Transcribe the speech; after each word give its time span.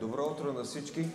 Добро 0.00 0.24
утро 0.24 0.52
на 0.52 0.64
всички! 0.64 1.06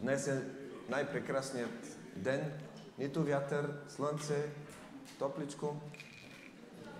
Днес 0.00 0.26
е 0.26 0.42
най-прекрасният 0.88 1.98
ден. 2.16 2.52
Нито 2.98 3.24
вятър, 3.24 3.72
слънце, 3.88 4.48
топличко. 5.18 5.76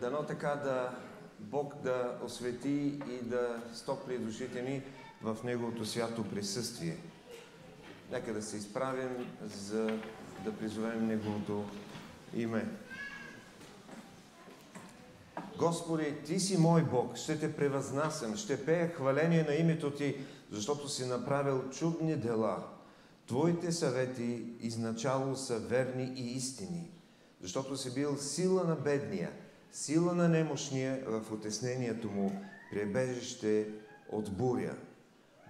Дано 0.01 0.23
така 0.23 0.49
да 0.49 0.99
Бог 1.39 1.75
да 1.83 2.19
освети 2.25 3.01
и 3.11 3.23
да 3.23 3.63
стопли 3.75 4.19
душите 4.19 4.63
ни 4.63 4.83
в 5.23 5.37
Неговото 5.45 5.85
свято 5.85 6.25
присъствие. 6.25 6.97
Нека 8.11 8.33
да 8.33 8.43
се 8.43 8.57
изправим, 8.57 9.27
за 9.45 9.87
да 10.45 10.57
призовем 10.59 11.07
Неговото 11.07 11.65
име. 12.35 12.69
Господи, 15.59 16.15
Ти 16.27 16.41
си 16.41 16.59
мой 16.59 16.83
Бог, 16.83 17.17
ще 17.17 17.39
Те 17.39 17.57
превъзнасям, 17.57 18.37
ще 18.37 18.65
пея 18.65 18.89
хваление 18.89 19.43
на 19.43 19.55
името 19.55 19.91
Ти, 19.91 20.17
защото 20.51 20.89
си 20.89 21.07
направил 21.07 21.71
чудни 21.71 22.17
дела. 22.17 22.65
Твоите 23.27 23.73
съвети 23.73 24.45
изначало 24.61 25.37
са 25.37 25.59
верни 25.59 26.13
и 26.17 26.33
истини, 26.33 26.91
защото 27.43 27.77
си 27.77 27.95
бил 27.95 28.17
сила 28.17 28.65
на 28.65 28.77
бедния, 28.77 29.33
сила 29.73 30.15
на 30.15 30.29
немощния 30.29 31.05
в 31.07 31.33
отеснението 31.33 32.11
му, 32.11 32.41
пребежище 32.73 33.69
от 34.13 34.33
буря. 34.33 34.75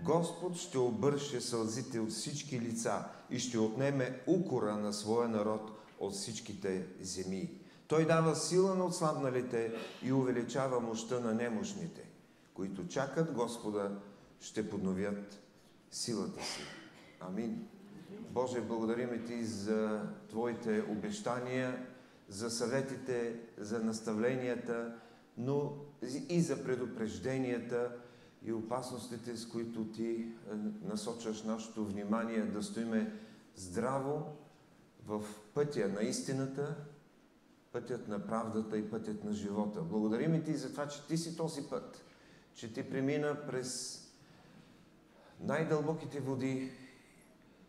Господ 0.02 0.56
ще 0.56 0.78
обърше 0.78 1.40
сълзите 1.40 2.00
от 2.00 2.10
всички 2.10 2.60
лица 2.60 3.04
и 3.30 3.38
ще 3.38 3.58
отнеме 3.58 4.20
укора 4.26 4.76
на 4.76 4.92
своя 4.92 5.28
народ 5.28 5.70
от 6.00 6.12
всичките 6.12 6.86
земи. 7.00 7.50
Той 7.88 8.06
дава 8.06 8.36
сила 8.36 8.74
на 8.74 8.84
отслабналите 8.84 9.72
и 10.02 10.12
увеличава 10.12 10.80
мощта 10.80 11.20
на 11.20 11.34
немощните, 11.34 12.02
които 12.54 12.88
чакат 12.88 13.32
Господа, 13.32 13.90
ще 14.40 14.70
подновят 14.70 15.40
силата 15.90 16.44
си. 16.44 16.60
Амин. 17.20 17.68
Боже, 18.30 18.60
благодарим 18.60 19.24
Ти 19.26 19.44
за 19.44 20.02
Твоите 20.28 20.84
обещания, 20.88 21.86
за 22.28 22.50
съветите, 22.50 23.40
за 23.58 23.84
наставленията, 23.84 24.94
но 25.38 25.72
и 26.28 26.40
за 26.40 26.64
предупрежденията 26.64 27.96
и 28.44 28.52
опасностите, 28.52 29.36
с 29.36 29.48
които 29.48 29.84
Ти 29.84 30.10
е, 30.10 30.28
насочваш 30.82 31.42
нашето 31.42 31.84
внимание 31.84 32.42
да 32.42 32.62
стоиме 32.62 33.12
здраво 33.54 34.36
в 35.06 35.24
пътя 35.54 35.88
на 35.88 36.02
истината, 36.02 36.76
пътят 37.72 38.08
на 38.08 38.26
правдата 38.26 38.78
и 38.78 38.90
пътят 38.90 39.24
на 39.24 39.32
живота. 39.32 39.80
Благодарим 39.80 40.44
Ти 40.44 40.54
за 40.54 40.70
това, 40.70 40.88
че 40.88 41.06
Ти 41.06 41.16
си 41.16 41.36
този 41.36 41.62
път, 41.62 42.04
че 42.54 42.72
Ти 42.72 42.90
премина 42.90 43.46
през 43.46 44.02
най-дълбоките 45.40 46.20
води, 46.20 46.70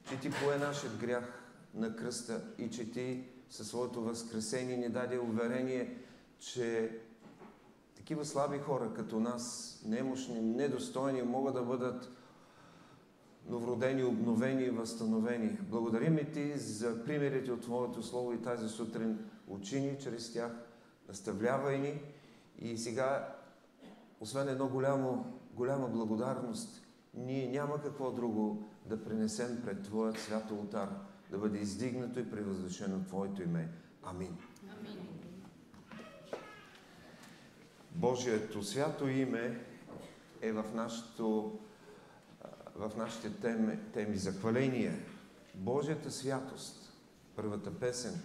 че 0.09 0.19
Ти 0.19 0.31
пое 0.43 0.57
нашият 0.57 0.97
грях 0.97 1.43
на 1.73 1.95
кръста 1.95 2.41
и 2.57 2.69
че 2.69 2.91
Ти 2.91 3.23
със 3.49 3.67
своето 3.67 4.01
възкресение 4.01 4.77
ни 4.77 4.89
даде 4.89 5.19
уверение, 5.19 5.97
че 6.39 6.91
такива 7.95 8.25
слаби 8.25 8.57
хора 8.57 8.93
като 8.93 9.19
нас, 9.19 9.75
немощни, 9.85 10.41
недостойни, 10.41 11.21
могат 11.21 11.53
да 11.53 11.61
бъдат 11.61 12.11
новородени, 13.49 14.03
обновени 14.03 14.63
и 14.63 14.69
възстановени. 14.69 15.57
Благодарим 15.61 16.17
и 16.17 16.31
Ти 16.31 16.57
за 16.57 17.03
примерите 17.05 17.51
от 17.51 17.61
Твоето 17.61 18.03
Слово 18.03 18.33
и 18.33 18.41
тази 18.41 18.69
сутрин 18.69 19.19
учини 19.47 19.97
чрез 19.99 20.33
тях, 20.33 20.51
наставлявай 21.07 21.77
ни 21.77 22.01
и 22.59 22.77
сега, 22.77 23.35
освен 24.19 24.49
едно 24.49 24.67
голямо, 24.67 25.39
голяма 25.53 25.87
благодарност, 25.87 26.86
ние 27.17 27.47
няма 27.47 27.81
какво 27.81 28.11
друго 28.11 28.69
да 28.85 29.03
принесем 29.03 29.61
пред 29.65 29.83
Твоят 29.83 30.19
свят 30.19 30.51
ултар, 30.51 30.89
да 31.31 31.37
бъде 31.37 31.59
издигнато 31.59 32.19
и 32.19 32.29
превъзвишено 32.29 33.03
Твоето 33.03 33.43
име. 33.43 33.69
Амин. 34.03 34.37
Амин. 34.63 35.07
Божието 37.91 38.63
свято 38.63 39.07
име 39.07 39.65
е 40.41 40.51
в, 40.51 40.65
нашото, 40.73 41.59
в 42.75 42.91
нашите 42.97 43.33
теми, 43.33 43.79
теми 43.93 44.17
за 44.17 44.31
хваление. 44.31 45.05
Божията 45.55 46.11
святост, 46.11 46.93
първата 47.35 47.79
песен. 47.79 48.21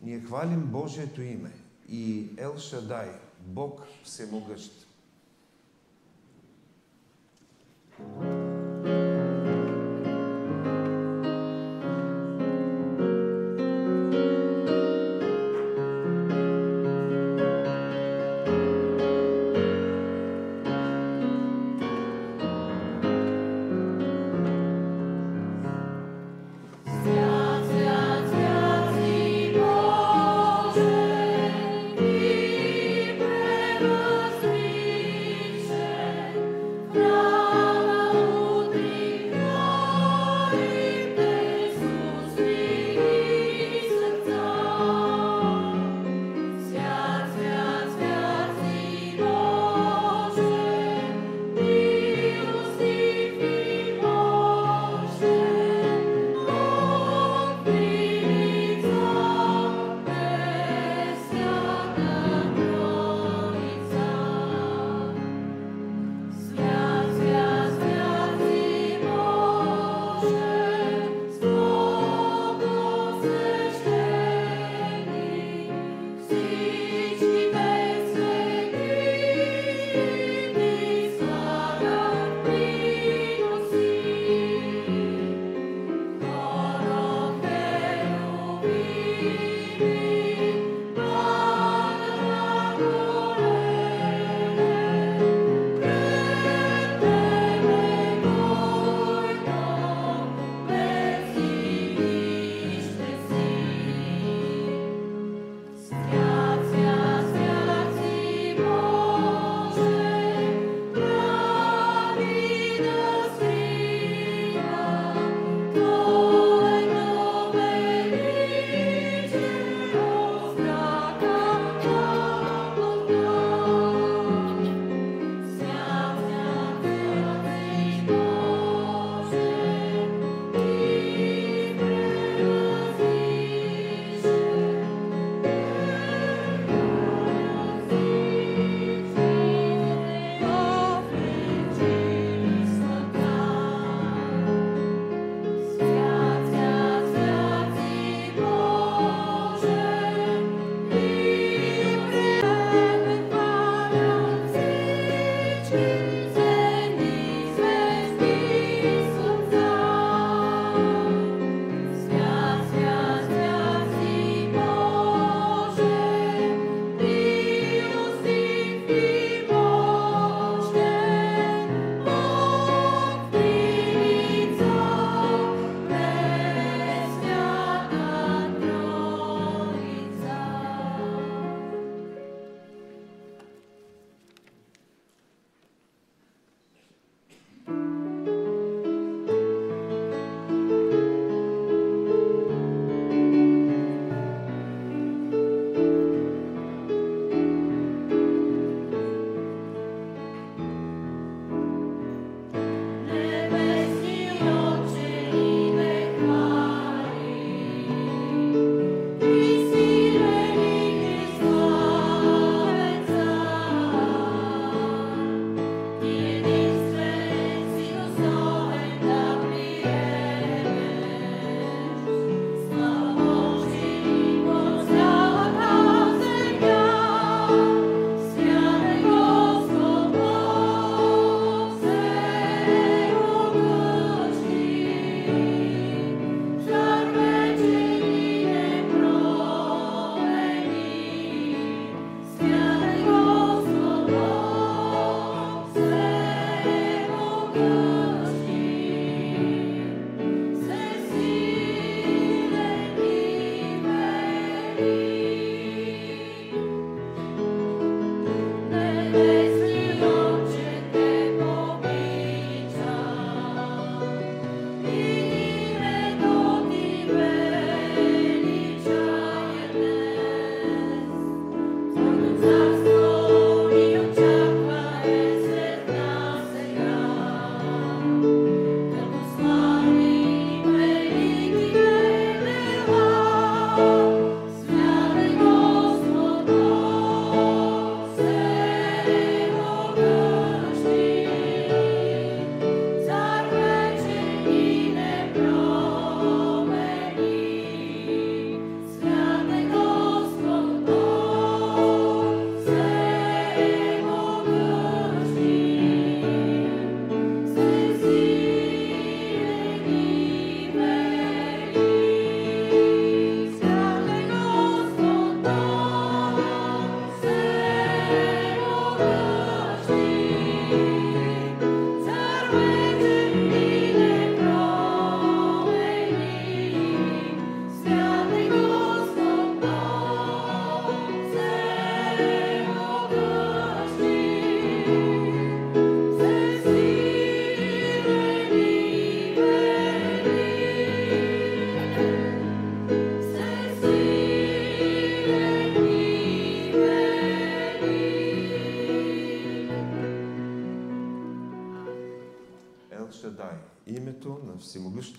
Ние 0.00 0.20
хвалим 0.20 0.60
Божието 0.60 1.22
име 1.22 1.52
и 1.88 2.30
Ел 2.36 2.58
Шадай, 2.58 3.10
Бог 3.40 3.80
всемогъщ. 4.04 4.85
Thank 7.98 8.10
you. 8.20 8.25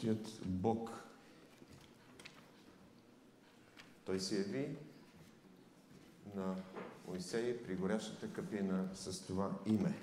Всемогъщият 0.08 0.42
Бог. 0.46 0.90
Той 4.06 4.20
се 4.20 4.38
яви 4.38 4.76
на 6.36 6.56
Моисей 7.08 7.64
при 7.64 7.76
горящата 7.76 8.34
капина 8.34 8.90
с 8.94 9.26
това 9.26 9.52
име. 9.66 9.94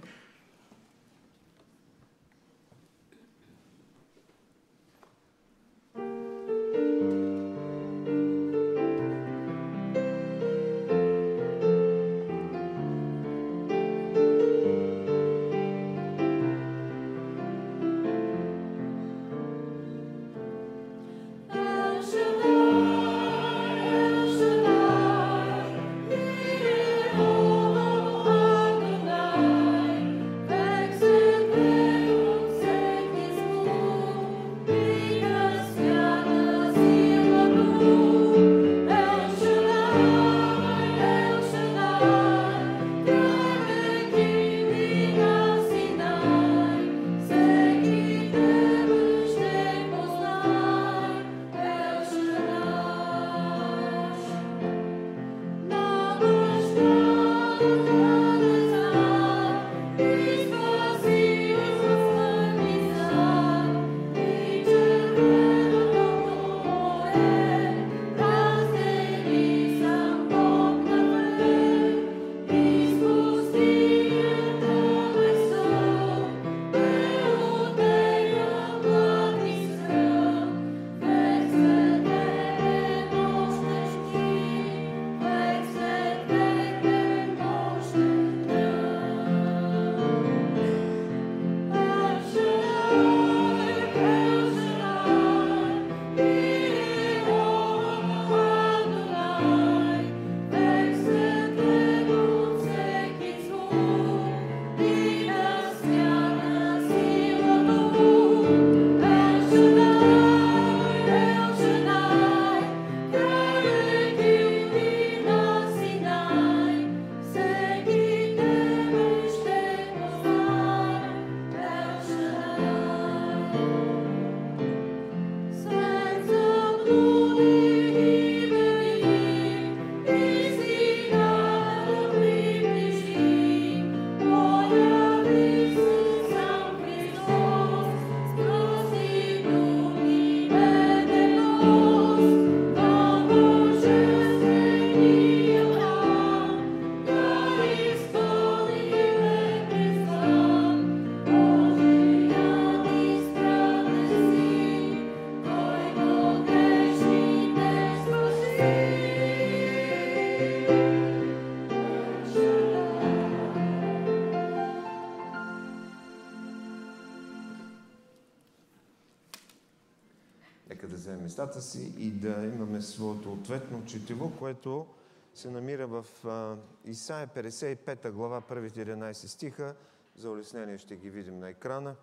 Местата 171.35 171.63
си 171.63 171.93
и 171.99 172.11
да 172.11 172.51
имаме 172.55 172.83
своето 172.83 173.33
ответно 173.33 173.85
четиво, 173.85 174.33
което 174.39 174.87
се 175.35 175.51
намира 175.51 175.87
в 175.87 176.07
а, 176.25 176.57
Исаия 176.91 177.29
55 177.29 178.11
глава, 178.11 178.41
първите 178.41 178.87
11 178.87 179.13
стиха. 179.13 179.75
За 180.17 180.31
улеснение 180.31 180.79
ще 180.79 180.97
ги 180.97 181.11
видим 181.11 181.39
на 181.39 181.49
екрана. 181.49 181.95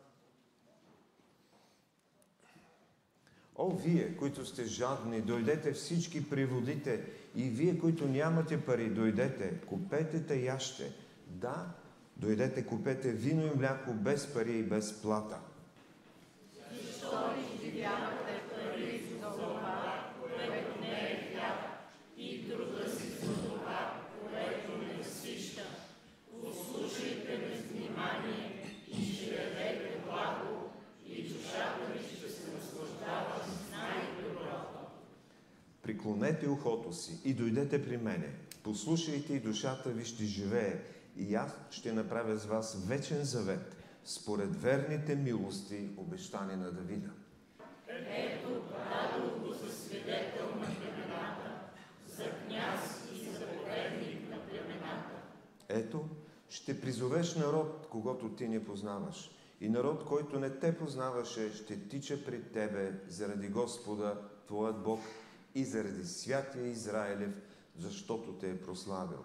О, 3.55 3.69
вие, 3.69 4.17
които 4.17 4.45
сте 4.45 4.65
жадни, 4.65 5.21
дойдете 5.21 5.73
всички 5.73 6.29
приводите. 6.29 7.05
И 7.35 7.49
вие, 7.49 7.79
които 7.79 8.07
нямате 8.07 8.65
пари, 8.65 8.89
дойдете, 8.89 9.61
купете 9.67 10.25
та 10.25 10.33
яще. 10.33 10.93
Да, 11.27 11.73
дойдете, 12.17 12.65
купете 12.65 13.11
вино 13.11 13.47
и 13.47 13.57
мляко 13.57 13.93
без 13.93 14.33
пари 14.33 14.57
и 14.57 14.63
без 14.63 15.01
плата. 15.01 15.39
Приклонете 36.01 36.49
ухото 36.49 36.93
си 36.93 37.19
и 37.25 37.33
дойдете 37.33 37.85
при 37.85 37.97
мене. 37.97 38.33
Послушайте 38.63 39.33
и 39.33 39.39
душата 39.39 39.89
ви 39.89 40.05
ще 40.05 40.23
живее. 40.23 40.79
И 41.17 41.35
аз 41.35 41.51
ще 41.71 41.93
направя 41.93 42.37
с 42.37 42.45
вас 42.45 42.85
вечен 42.87 43.23
завет, 43.23 43.75
според 44.05 44.61
верните 44.61 45.15
милости, 45.15 45.89
обещани 45.97 46.55
на 46.55 46.71
Давида. 46.71 47.09
Ето, 55.69 56.05
ще 56.49 56.81
призовеш 56.81 57.35
народ, 57.35 57.87
когато 57.91 58.29
ти 58.29 58.47
не 58.47 58.65
познаваш. 58.65 59.31
И 59.61 59.69
народ, 59.69 60.05
който 60.05 60.39
не 60.39 60.49
те 60.49 60.77
познаваше, 60.77 61.53
ще 61.53 61.87
тича 61.87 62.25
пред 62.25 62.51
тебе 62.51 62.91
заради 63.07 63.47
Господа, 63.47 64.21
твоят 64.47 64.83
Бог, 64.83 64.99
и 65.55 65.65
заради 65.65 66.05
святия 66.05 66.67
Израилев, 66.67 67.41
защото 67.77 68.33
те 68.33 68.49
е 68.49 68.61
прославил. 68.61 69.23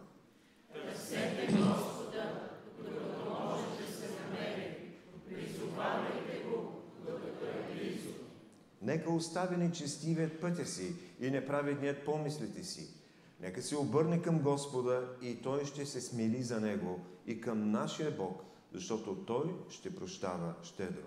Нека 8.83 9.11
остави 9.11 9.57
нечестивият 9.57 10.41
пътя 10.41 10.67
си 10.67 10.95
и 11.21 11.31
неправедният 11.31 12.05
помислите 12.05 12.65
си. 12.65 12.89
Нека 13.41 13.63
се 13.63 13.77
обърне 13.77 14.23
към 14.23 14.39
Господа 14.39 15.09
и 15.23 15.43
Той 15.43 15.65
ще 15.65 15.87
се 15.87 16.01
смили 16.01 16.43
за 16.43 16.61
него 16.61 17.01
и 17.27 17.41
към 17.41 17.71
нашия 17.71 18.11
Бог, 18.11 18.43
защото 18.73 19.17
Той 19.17 19.55
ще 19.71 19.97
прощава 19.97 20.55
щедро. 20.63 21.07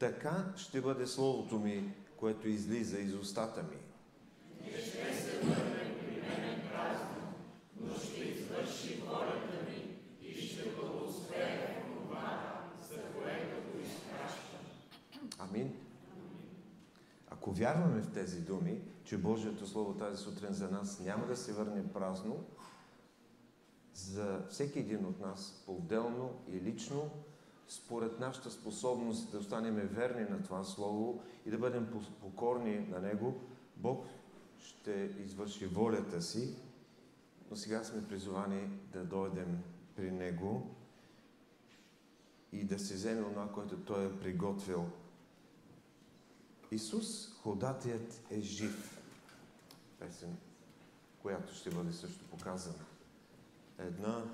Така 0.00 0.52
ще 0.56 0.80
бъде 0.80 1.06
Словото 1.06 1.58
ми, 1.58 1.94
което 2.16 2.48
излиза 2.48 2.98
из 2.98 3.14
устата 3.14 3.62
ми. 3.62 3.76
Амин. 15.38 15.72
Ако 17.30 17.52
вярваме 17.52 18.00
в 18.00 18.12
тези 18.12 18.40
думи, 18.40 18.80
че 19.04 19.18
Божието 19.18 19.66
Слово 19.66 19.94
тази 19.94 20.22
сутрин 20.22 20.52
за 20.52 20.70
нас 20.70 21.00
няма 21.00 21.26
да 21.26 21.36
се 21.36 21.52
върне 21.52 21.92
празно, 21.92 22.44
за 23.94 24.46
всеки 24.50 24.78
един 24.78 25.06
от 25.06 25.20
нас 25.20 25.62
по-отделно 25.66 26.30
и 26.48 26.60
лично, 26.60 27.10
според 27.70 28.20
нашата 28.20 28.50
способност 28.50 29.30
да 29.30 29.38
останем 29.38 29.74
верни 29.74 30.30
на 30.30 30.42
това 30.42 30.64
Слово 30.64 31.22
и 31.46 31.50
да 31.50 31.58
бъдем 31.58 31.88
покорни 32.20 32.78
на 32.78 33.00
Него, 33.00 33.40
Бог 33.76 34.06
ще 34.58 35.16
извърши 35.24 35.66
волята 35.66 36.22
си, 36.22 36.56
но 37.50 37.56
сега 37.56 37.84
сме 37.84 38.08
призовани 38.08 38.68
да 38.92 39.04
дойдем 39.04 39.62
при 39.96 40.10
Него 40.10 40.74
и 42.52 42.64
да 42.64 42.78
се 42.78 42.94
вземе 42.94 43.22
това, 43.22 43.52
което 43.52 43.76
Той 43.76 44.06
е 44.06 44.18
приготвил. 44.18 44.86
Исус, 46.70 47.32
ходатият 47.32 48.22
е 48.30 48.40
жив. 48.40 49.02
Песен, 49.98 50.36
която 51.22 51.54
ще 51.54 51.70
бъде 51.70 51.92
също 51.92 52.24
показана. 52.24 52.84
Една 53.78 54.24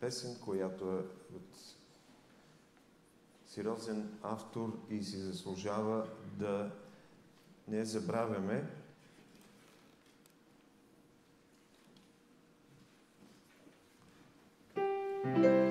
песен, 0.00 0.36
която 0.44 0.84
е 0.84 0.98
от 1.36 1.58
сериозен 3.46 4.18
автор 4.22 4.78
и 4.90 5.02
си 5.04 5.16
заслужава 5.16 6.08
да 6.38 6.70
не 7.68 7.84
забравяме. 7.84 8.70
Iisus 15.24 15.69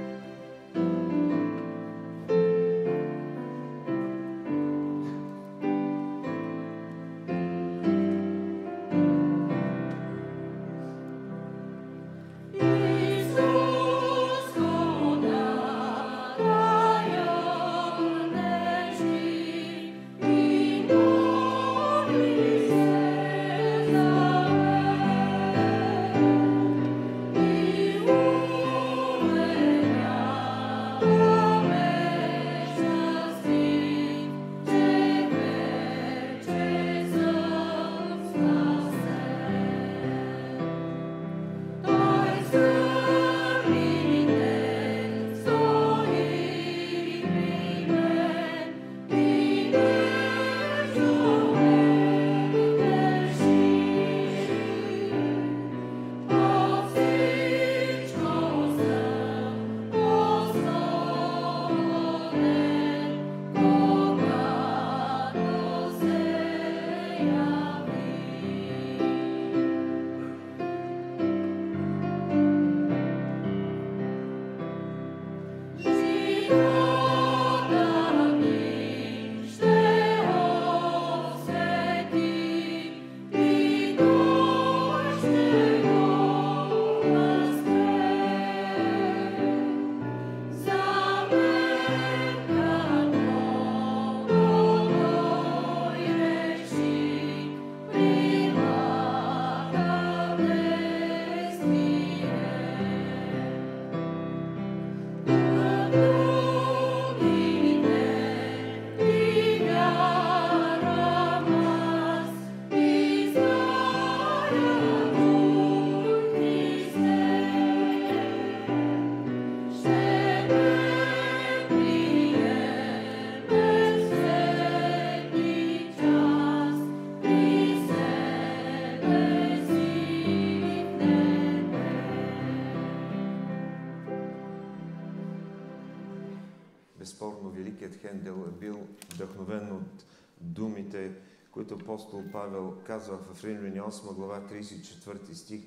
Хендел 138.01 138.45
е 138.47 138.59
бил 138.59 138.87
вдъхновен 139.13 139.71
от 139.71 140.05
думите, 140.41 141.15
които 141.51 141.73
апостол 141.73 142.23
Павел 142.31 142.77
казва 142.85 143.17
в 143.17 143.43
Римляни 143.43 143.81
8 143.81 144.13
глава 144.13 144.41
34 144.41 145.33
стих, 145.33 145.61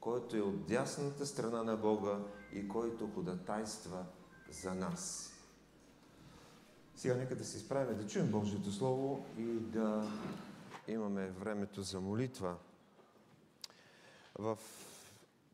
който 0.00 0.36
е 0.36 0.40
от 0.40 0.66
дясната 0.66 1.26
страна 1.26 1.62
на 1.62 1.76
Бога 1.76 2.18
и 2.52 2.68
който 2.68 3.10
ходатайства 3.14 4.04
за 4.50 4.74
нас. 4.74 5.34
Сега 6.96 7.14
нека 7.14 7.36
да 7.36 7.44
се 7.44 7.56
изправим, 7.56 7.98
да 7.98 8.06
чуем 8.06 8.30
Божието 8.30 8.72
Слово 8.72 9.26
и 9.38 9.44
да 9.44 10.10
имаме 10.88 11.30
времето 11.30 11.82
за 11.82 12.00
молитва. 12.00 12.56
В 14.38 14.58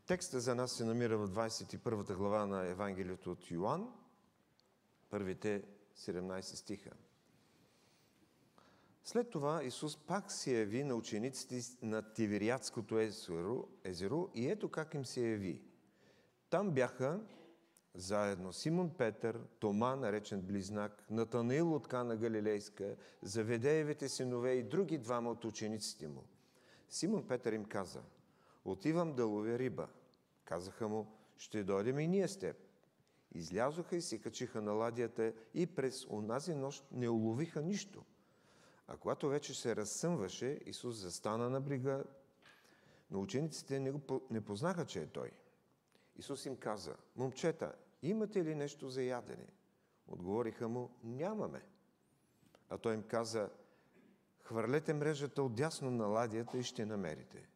текста 0.06 0.40
за 0.40 0.54
нас 0.54 0.72
се 0.72 0.84
намира 0.84 1.18
в 1.18 1.28
21 1.28 2.14
глава 2.14 2.46
на 2.46 2.66
Евангелието 2.66 3.32
от 3.32 3.50
Йоанн, 3.50 3.92
първите 5.10 5.62
17 5.96 6.40
стиха. 6.40 6.90
След 9.04 9.30
това 9.30 9.64
Исус 9.64 9.96
пак 9.96 10.32
се 10.32 10.58
яви 10.58 10.84
на 10.84 10.94
учениците 10.94 11.60
на 11.82 12.12
Тивериадското 12.12 12.98
езеро, 12.98 13.68
езеро 13.84 14.30
и 14.34 14.50
ето 14.50 14.68
как 14.68 14.94
им 14.94 15.04
се 15.04 15.20
яви. 15.30 15.60
Там 16.50 16.70
бяха 16.70 17.20
заедно 17.94 18.52
Симон 18.52 18.90
Петър, 18.90 19.40
Тома, 19.58 19.96
наречен 19.96 20.40
Близнак, 20.40 21.06
Натанаил 21.10 21.74
от 21.74 21.88
Кана 21.88 22.16
Галилейска, 22.16 22.96
Заведеевите 23.22 24.08
синове 24.08 24.52
и 24.52 24.62
други 24.62 24.98
двама 24.98 25.30
от 25.30 25.44
учениците 25.44 26.08
му. 26.08 26.24
Симон 26.88 27.28
Петър 27.28 27.52
им 27.52 27.64
каза, 27.64 28.02
отивам 28.64 29.14
да 29.14 29.26
ловя 29.26 29.58
риба. 29.58 29.88
Казаха 30.44 30.88
му, 30.88 31.06
ще 31.36 31.64
дойдем 31.64 31.98
и 31.98 32.08
ние 32.08 32.28
с 32.28 32.38
теб. 32.38 32.56
Излязоха 33.34 33.96
и 33.96 34.02
се 34.02 34.18
качиха 34.18 34.62
на 34.62 34.72
ладията 34.72 35.32
и 35.54 35.66
през 35.66 36.06
онази 36.10 36.54
нощ 36.54 36.84
не 36.92 37.08
уловиха 37.08 37.62
нищо. 37.62 38.04
А 38.88 38.96
когато 38.96 39.28
вече 39.28 39.54
се 39.54 39.76
разсъмваше, 39.76 40.60
Исус 40.66 40.96
застана 40.96 41.50
на 41.50 41.60
брига, 41.60 42.04
но 43.10 43.20
учениците 43.20 43.80
не, 43.80 43.90
го, 43.90 44.20
не 44.30 44.40
познаха, 44.40 44.86
че 44.86 45.02
е 45.02 45.06
Той. 45.06 45.30
Исус 46.16 46.46
им 46.46 46.56
каза, 46.56 46.96
момчета, 47.16 47.74
имате 48.02 48.44
ли 48.44 48.54
нещо 48.54 48.88
за 48.88 49.02
ядене? 49.02 49.46
Отговориха 50.08 50.68
му, 50.68 50.90
нямаме. 51.04 51.62
А 52.68 52.78
той 52.78 52.94
им 52.94 53.02
каза, 53.02 53.50
хвърлете 54.40 54.94
мрежата 54.94 55.42
отдясно 55.42 55.90
на 55.90 56.06
ладията 56.06 56.58
и 56.58 56.62
ще 56.62 56.86
намерите. 56.86 57.48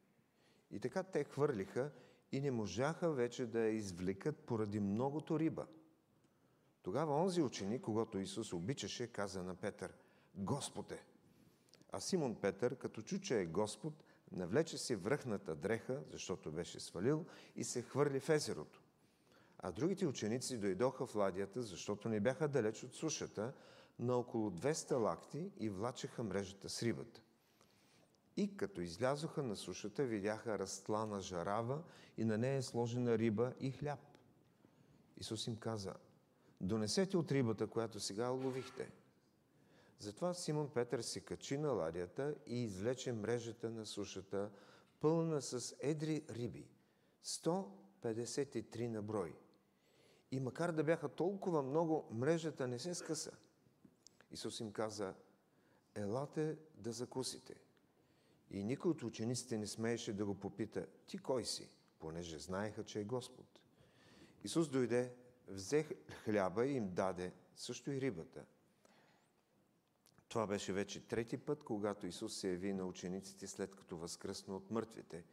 И 0.70 0.80
така 0.80 1.02
те 1.02 1.24
хвърлиха 1.24 1.90
и 2.32 2.40
не 2.40 2.50
можаха 2.50 3.12
вече 3.12 3.46
да 3.46 3.60
я 3.60 3.68
извлекат 3.68 4.38
поради 4.38 4.80
многото 4.80 5.38
риба. 5.38 5.66
Тогава 6.82 7.14
онзи 7.14 7.42
ученик, 7.42 7.82
когато 7.82 8.18
Исус 8.18 8.52
обичаше, 8.52 9.06
каза 9.06 9.42
на 9.42 9.54
Петър, 9.54 9.92
Господе! 10.34 11.02
А 11.92 12.00
Симон 12.00 12.34
Петър, 12.34 12.76
като 12.76 13.02
чу, 13.02 13.20
че 13.20 13.40
е 13.40 13.46
Господ, 13.46 14.04
навлече 14.32 14.78
си 14.78 14.96
връхната 14.96 15.54
дреха, 15.54 16.02
защото 16.10 16.52
беше 16.52 16.80
свалил, 16.80 17.26
и 17.56 17.64
се 17.64 17.82
хвърли 17.82 18.20
в 18.20 18.28
езерото. 18.28 18.82
А 19.58 19.72
другите 19.72 20.06
ученици 20.06 20.58
дойдоха 20.58 21.06
в 21.06 21.14
ладията, 21.14 21.62
защото 21.62 22.08
не 22.08 22.20
бяха 22.20 22.48
далеч 22.48 22.82
от 22.84 22.94
сушата, 22.94 23.52
на 23.98 24.16
около 24.16 24.50
200 24.50 24.92
лакти 25.00 25.50
и 25.60 25.68
влачеха 25.68 26.22
мрежата 26.22 26.68
с 26.68 26.82
рибата. 26.82 27.22
И 28.38 28.56
като 28.56 28.80
излязоха 28.80 29.42
на 29.42 29.56
сушата, 29.56 30.04
видяха 30.04 30.58
разтлана 30.58 31.20
жарава 31.20 31.82
и 32.16 32.24
на 32.24 32.38
нея 32.38 32.56
е 32.56 32.62
сложена 32.62 33.18
риба 33.18 33.52
и 33.60 33.70
хляб. 33.70 33.98
Исус 35.16 35.46
им 35.46 35.56
каза, 35.56 35.94
донесете 36.60 37.16
от 37.16 37.32
рибата, 37.32 37.66
която 37.66 38.00
сега 38.00 38.30
уловихте. 38.30 38.90
Затова 39.98 40.34
Симон 40.34 40.70
Петър 40.74 41.00
се 41.00 41.20
качи 41.20 41.58
на 41.58 41.68
ладията 41.68 42.34
и 42.46 42.62
извлече 42.62 43.12
мрежата 43.12 43.70
на 43.70 43.86
сушата, 43.86 44.50
пълна 45.00 45.42
с 45.42 45.76
едри 45.80 46.24
риби. 46.30 46.68
153 47.24 48.86
на 48.86 49.02
брой. 49.02 49.34
И 50.30 50.40
макар 50.40 50.72
да 50.72 50.84
бяха 50.84 51.08
толкова 51.08 51.62
много, 51.62 52.08
мрежата 52.10 52.68
не 52.68 52.78
се 52.78 52.94
скъса. 52.94 53.32
Исус 54.30 54.60
им 54.60 54.72
каза, 54.72 55.14
елате 55.94 56.56
да 56.74 56.92
закусите. 56.92 57.54
И 58.50 58.64
никой 58.64 58.90
от 58.90 59.02
учениците 59.02 59.58
не 59.58 59.66
смееше 59.66 60.12
да 60.12 60.26
го 60.26 60.34
попита, 60.34 60.86
ти 61.06 61.18
кой 61.18 61.44
си, 61.44 61.68
понеже 61.98 62.38
знаеха, 62.38 62.84
че 62.84 63.00
е 63.00 63.04
Господ. 63.04 63.60
Исус 64.44 64.68
дойде, 64.68 65.14
взе 65.48 65.86
хляба 66.24 66.66
и 66.66 66.72
им 66.72 66.94
даде, 66.94 67.32
също 67.56 67.90
и 67.90 68.00
рибата. 68.00 68.44
Това 70.28 70.46
беше 70.46 70.72
вече 70.72 71.06
трети 71.06 71.36
път, 71.36 71.64
когато 71.64 72.06
Исус 72.06 72.36
се 72.36 72.50
яви 72.50 72.72
на 72.72 72.86
учениците 72.86 73.46
след 73.46 73.76
като 73.76 73.96
възкръсна 73.96 74.56
от 74.56 74.70
мъртвите. 74.70 75.24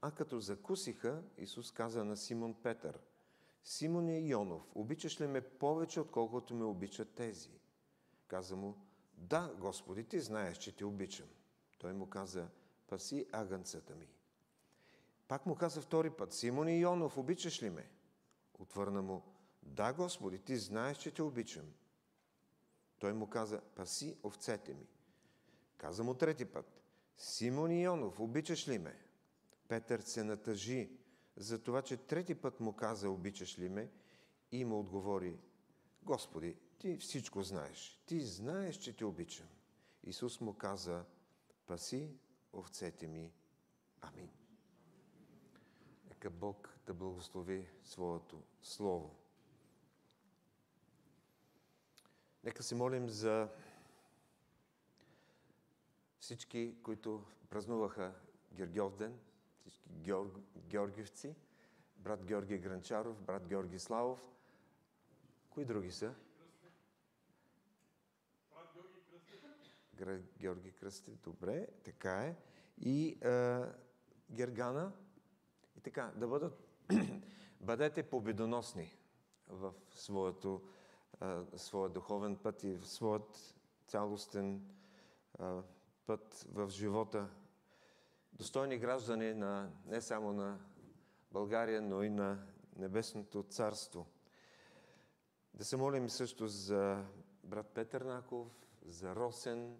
А 0.00 0.10
като 0.10 0.40
закусиха, 0.40 1.22
Исус 1.38 1.70
каза 1.70 2.04
на 2.04 2.16
Симон 2.16 2.54
Петър, 2.62 2.98
Симоне 3.64 4.18
Йонов, 4.18 4.62
обичаш 4.74 5.20
ли 5.20 5.26
ме 5.26 5.40
повече, 5.40 6.00
отколкото 6.00 6.54
ме 6.54 6.64
обичат 6.64 7.14
тези? 7.14 7.50
Каза 8.28 8.56
му, 8.56 8.76
да, 9.18 9.54
Господи, 9.58 10.04
ти 10.04 10.20
знаеш, 10.20 10.58
че 10.58 10.76
те 10.76 10.84
обичам. 10.84 11.26
Той 11.84 11.92
му 11.92 12.06
каза, 12.06 12.48
паси 12.86 13.26
агънцата 13.32 13.94
ми. 13.94 14.08
Пак 15.28 15.46
му 15.46 15.54
каза 15.54 15.80
втори 15.80 16.10
път, 16.10 16.32
Симон 16.32 16.78
Йонов, 16.78 17.18
обичаш 17.18 17.62
ли 17.62 17.70
ме? 17.70 17.90
Отвърна 18.58 19.02
му, 19.02 19.22
да, 19.62 19.92
Господи, 19.92 20.38
ти 20.38 20.56
знаеш, 20.56 20.98
че 20.98 21.10
те 21.10 21.22
обичам. 21.22 21.72
Той 22.98 23.12
му 23.12 23.30
каза, 23.30 23.60
паси 23.60 24.16
овцете 24.22 24.74
ми. 24.74 24.86
Каза 25.76 26.04
му 26.04 26.14
трети 26.14 26.44
път, 26.44 26.82
Симон 27.16 27.72
Ионов, 27.72 28.20
обичаш 28.20 28.68
ли 28.68 28.78
ме? 28.78 28.98
Петър 29.68 30.00
се 30.00 30.24
натъжи 30.24 30.90
за 31.36 31.62
това, 31.62 31.82
че 31.82 31.96
трети 31.96 32.34
път 32.34 32.60
му 32.60 32.72
каза, 32.72 33.10
обичаш 33.10 33.58
ли 33.58 33.68
ме? 33.68 33.90
И 34.52 34.64
му 34.64 34.80
отговори, 34.80 35.38
Господи, 36.02 36.56
ти 36.78 36.96
всичко 36.96 37.42
знаеш. 37.42 38.02
Ти 38.06 38.20
знаеш, 38.20 38.76
че 38.76 38.96
те 38.96 39.04
обичам. 39.04 39.48
Исус 40.04 40.40
му 40.40 40.54
каза, 40.54 41.04
паси 41.66 42.10
овцете 42.52 43.06
ми. 43.06 43.32
Амин. 44.00 44.30
Нека 46.08 46.30
Бог 46.30 46.78
да 46.86 46.94
благослови 46.94 47.70
Своето 47.84 48.42
Слово. 48.62 49.16
Нека 52.44 52.62
се 52.62 52.74
молим 52.74 53.08
за 53.08 53.48
всички, 56.18 56.76
които 56.82 57.24
празнуваха 57.50 58.14
Георгиовден, 58.52 59.18
всички 59.60 59.88
Георг... 59.88 60.38
георгиевци, 60.56 61.34
брат 61.96 62.24
Георги 62.24 62.58
Гранчаров, 62.58 63.22
брат 63.22 63.46
Георги 63.46 63.78
Славов. 63.78 64.24
Кои 65.50 65.64
други 65.64 65.90
са? 65.90 66.14
Георги 70.38 70.72
Кръстев, 70.72 71.14
добре, 71.18 71.66
така 71.84 72.24
е. 72.24 72.36
И 72.78 73.08
е, 73.08 73.60
Гергана. 74.30 74.92
И 75.76 75.80
така, 75.80 76.12
да 76.16 76.28
бъдат, 76.28 76.68
бъдете 77.60 78.02
победоносни 78.02 78.96
в 79.48 79.74
своето, 79.90 80.62
е, 81.22 81.26
своя 81.56 81.88
духовен 81.88 82.36
път 82.36 82.64
и 82.64 82.74
в 82.74 82.86
своят 82.86 83.54
цялостен 83.86 84.62
е, 85.40 85.44
път 86.06 86.46
в 86.52 86.68
живота. 86.70 87.28
Достойни 88.32 88.78
граждани 88.78 89.34
на, 89.34 89.70
не 89.86 90.00
само 90.00 90.32
на 90.32 90.58
България, 91.32 91.82
но 91.82 92.02
и 92.02 92.10
на 92.10 92.46
Небесното 92.76 93.42
царство. 93.42 94.06
Да 95.54 95.64
се 95.64 95.76
молим 95.76 96.10
също 96.10 96.48
за 96.48 97.04
брат 97.44 97.66
Петър 97.74 98.00
Наков, 98.00 98.63
за 98.84 99.16
Росен, 99.16 99.76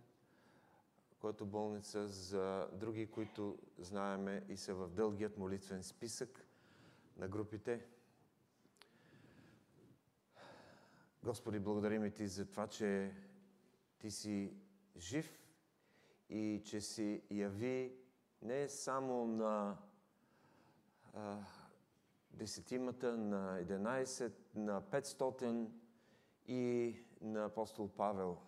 който 1.20 1.46
болница, 1.46 2.08
за 2.08 2.68
други, 2.72 3.06
които 3.06 3.58
знаеме 3.78 4.44
и 4.48 4.56
са 4.56 4.74
в 4.74 4.88
дългият 4.88 5.38
молитвен 5.38 5.82
списък 5.82 6.46
на 7.16 7.28
групите. 7.28 7.86
Господи, 11.22 11.58
благодарим 11.58 12.12
Ти 12.12 12.28
за 12.28 12.46
това, 12.46 12.66
че 12.66 13.14
Ти 13.98 14.10
си 14.10 14.56
жив 14.96 15.44
и 16.28 16.62
че 16.64 16.80
си 16.80 17.22
яви 17.30 17.96
не 18.42 18.68
само 18.68 19.26
на 19.26 19.76
а, 21.14 21.38
десетимата, 22.30 23.16
на 23.16 23.62
11, 23.62 24.32
на 24.54 24.82
500 24.82 25.68
и 26.46 26.96
на 27.20 27.44
апостол 27.44 27.88
Павел, 27.88 28.38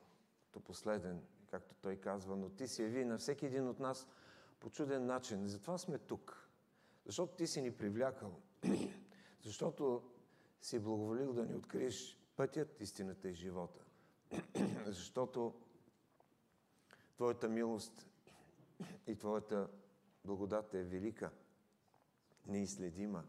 като 0.57 0.65
последен, 0.67 1.23
както 1.51 1.75
той 1.75 1.97
казва, 1.97 2.37
но 2.37 2.49
ти 2.49 2.69
си 2.69 2.83
яви 2.83 3.05
на 3.05 3.19
всеки 3.19 3.47
един 3.47 3.69
от 3.69 3.81
нас 3.81 4.07
по 4.61 4.71
чуден 4.71 5.07
начин. 5.07 5.49
Затова 5.49 5.79
сме 5.79 5.99
тук. 5.99 6.51
Защото 7.07 7.37
ти 7.37 7.47
си 7.47 7.61
ни 7.61 7.77
привлякал. 7.77 8.41
Защото 9.43 10.11
си 10.61 10.79
благоволил 10.79 11.33
да 11.33 11.47
ни 11.47 11.55
откриеш 11.55 12.19
пътят, 12.37 12.81
истината 12.81 13.29
и 13.29 13.35
живота. 13.35 13.85
Защото 14.87 15.55
Твоята 17.17 17.49
милост 17.49 18.07
и 19.07 19.17
Твоята 19.17 19.69
благодат 20.25 20.75
е 20.75 20.83
велика, 20.83 21.31
неизследима. 22.47 23.25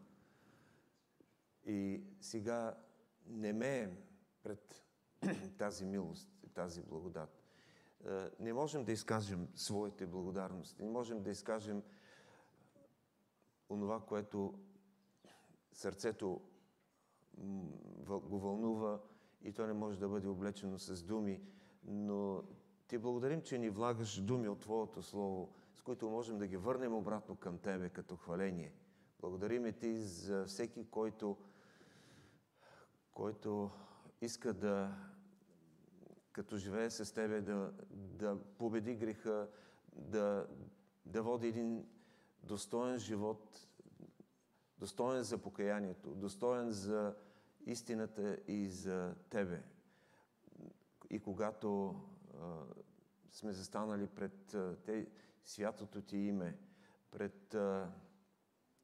И 1.65 2.03
сега 2.21 2.77
не 3.25 3.53
меем 3.53 3.97
пред 4.43 4.86
тази 5.57 5.85
милост 5.85 6.29
тази 6.57 6.81
благодат. 6.81 7.29
Е, 8.05 8.29
Не 8.39 8.53
можем 8.53 8.83
да 8.83 8.91
изкажем 8.91 9.47
своите 9.55 10.05
благодарности, 10.05 10.83
не 10.83 10.89
можем 10.89 11.21
да 11.21 11.29
изкажем 11.29 11.83
онова, 13.69 14.01
което 14.01 14.53
сърцето 15.73 16.41
го 18.07 18.39
вълнува 18.39 18.99
и 19.41 19.53
то 19.53 19.67
не 19.67 19.73
може 19.73 19.99
да 19.99 20.07
бъде 20.07 20.27
облечено 20.27 20.79
с 20.79 21.03
думи, 21.03 21.41
но 21.83 22.43
ти 22.87 22.97
благодарим, 22.97 23.41
че 23.41 23.57
ни 23.57 23.69
влагаш 23.69 24.21
думи 24.21 24.47
от 24.47 24.59
Твоето 24.59 25.01
Слово, 25.01 25.53
с 25.75 25.81
които 25.81 26.09
можем 26.09 26.37
да 26.37 26.47
ги 26.47 26.57
върнем 26.57 26.93
обратно 26.93 27.35
към 27.35 27.57
Тебе 27.57 27.89
като 27.89 28.15
хваление. 28.15 28.73
Благодарим 29.19 29.65
и 29.65 29.73
Ти 29.73 29.97
за 29.97 30.45
всеки, 30.45 30.89
който, 30.89 31.37
който 33.13 33.71
иска 34.21 34.53
да, 34.53 34.95
като 36.31 36.57
живее 36.57 36.89
с 36.89 37.13
Тебе, 37.13 37.41
да, 37.41 37.73
да 37.89 38.39
победи 38.57 38.95
греха, 38.95 39.49
да, 39.95 40.47
да 41.05 41.23
води 41.23 41.47
един 41.47 41.85
достоен 42.43 42.97
живот, 42.97 43.67
достоен 44.77 45.23
за 45.23 45.37
покаянието, 45.37 46.15
достоен 46.15 46.71
за 46.71 47.15
истината 47.65 48.37
и 48.47 48.67
за 48.67 49.15
Тебе. 49.29 49.63
И 51.09 51.19
когато 51.19 51.95
а, 52.41 52.63
сме 53.31 53.53
застанали 53.53 54.07
пред 54.07 54.53
а, 54.53 54.75
те, 54.85 55.07
святото 55.43 56.01
Ти 56.01 56.17
име, 56.17 56.57
пред 57.11 57.53
а, 57.53 57.91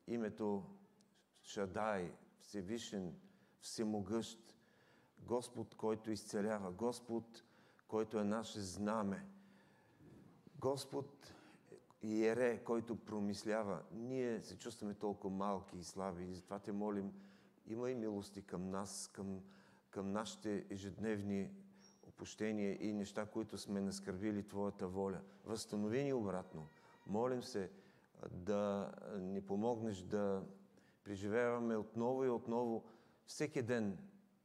името 0.07 0.63
Шадай, 1.41 2.13
Всевишен, 2.39 3.15
Всемогъщ, 3.59 4.52
Господ, 5.27 5.75
който 5.75 6.11
изцелява, 6.11 6.71
Господ, 6.71 7.43
който 7.87 8.19
е 8.19 8.23
наше 8.23 8.59
знаме, 8.59 9.25
Господ 10.59 11.33
Иере, 12.01 12.63
който 12.63 12.95
промислява. 12.95 13.81
Ние 13.91 14.43
се 14.43 14.57
чувстваме 14.57 14.93
толкова 14.93 15.35
малки 15.35 15.77
и 15.77 15.83
слаби 15.83 16.23
и 16.23 16.33
затова 16.33 16.59
те 16.59 16.71
молим, 16.71 17.13
имай 17.67 17.95
милости 17.95 18.41
към 18.41 18.69
нас, 18.69 19.09
към, 19.13 19.41
към 19.89 20.11
нашите 20.11 20.65
ежедневни 20.69 21.49
опущения 22.07 22.77
и 22.81 22.93
неща, 22.93 23.25
които 23.25 23.57
сме 23.57 23.81
наскърбили 23.81 24.47
Твоята 24.47 24.87
воля. 24.87 25.21
Възстанови 25.45 26.03
ни 26.03 26.13
обратно. 26.13 26.67
Молим 27.07 27.43
се 27.43 27.71
да 28.31 28.91
ни 29.19 29.41
помогнеш 29.41 29.97
да 29.97 30.43
преживяваме 31.03 31.77
отново 31.77 32.25
и 32.25 32.29
отново 32.29 32.83
всеки 33.25 33.61
ден 33.61 33.97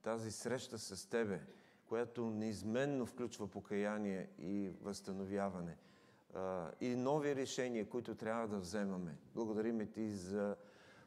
тази 0.09 0.31
среща 0.31 0.79
с 0.79 1.09
Тебе, 1.09 1.41
която 1.87 2.31
неизменно 2.31 3.07
включва 3.07 3.49
покаяние 3.49 4.29
и 4.39 4.71
възстановяване 4.81 5.77
и 6.81 6.97
нови 6.97 7.37
решения, 7.37 7.89
които 7.89 8.15
трябва 8.15 8.49
да 8.49 8.59
вземаме. 8.59 9.17
Благодариме 9.35 9.87
Ти 9.87 10.11
за 10.11 10.57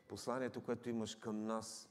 посланието, 0.07 0.61
което 0.63 0.89
имаш 0.89 1.15
към 1.15 1.45
нас, 1.45 1.89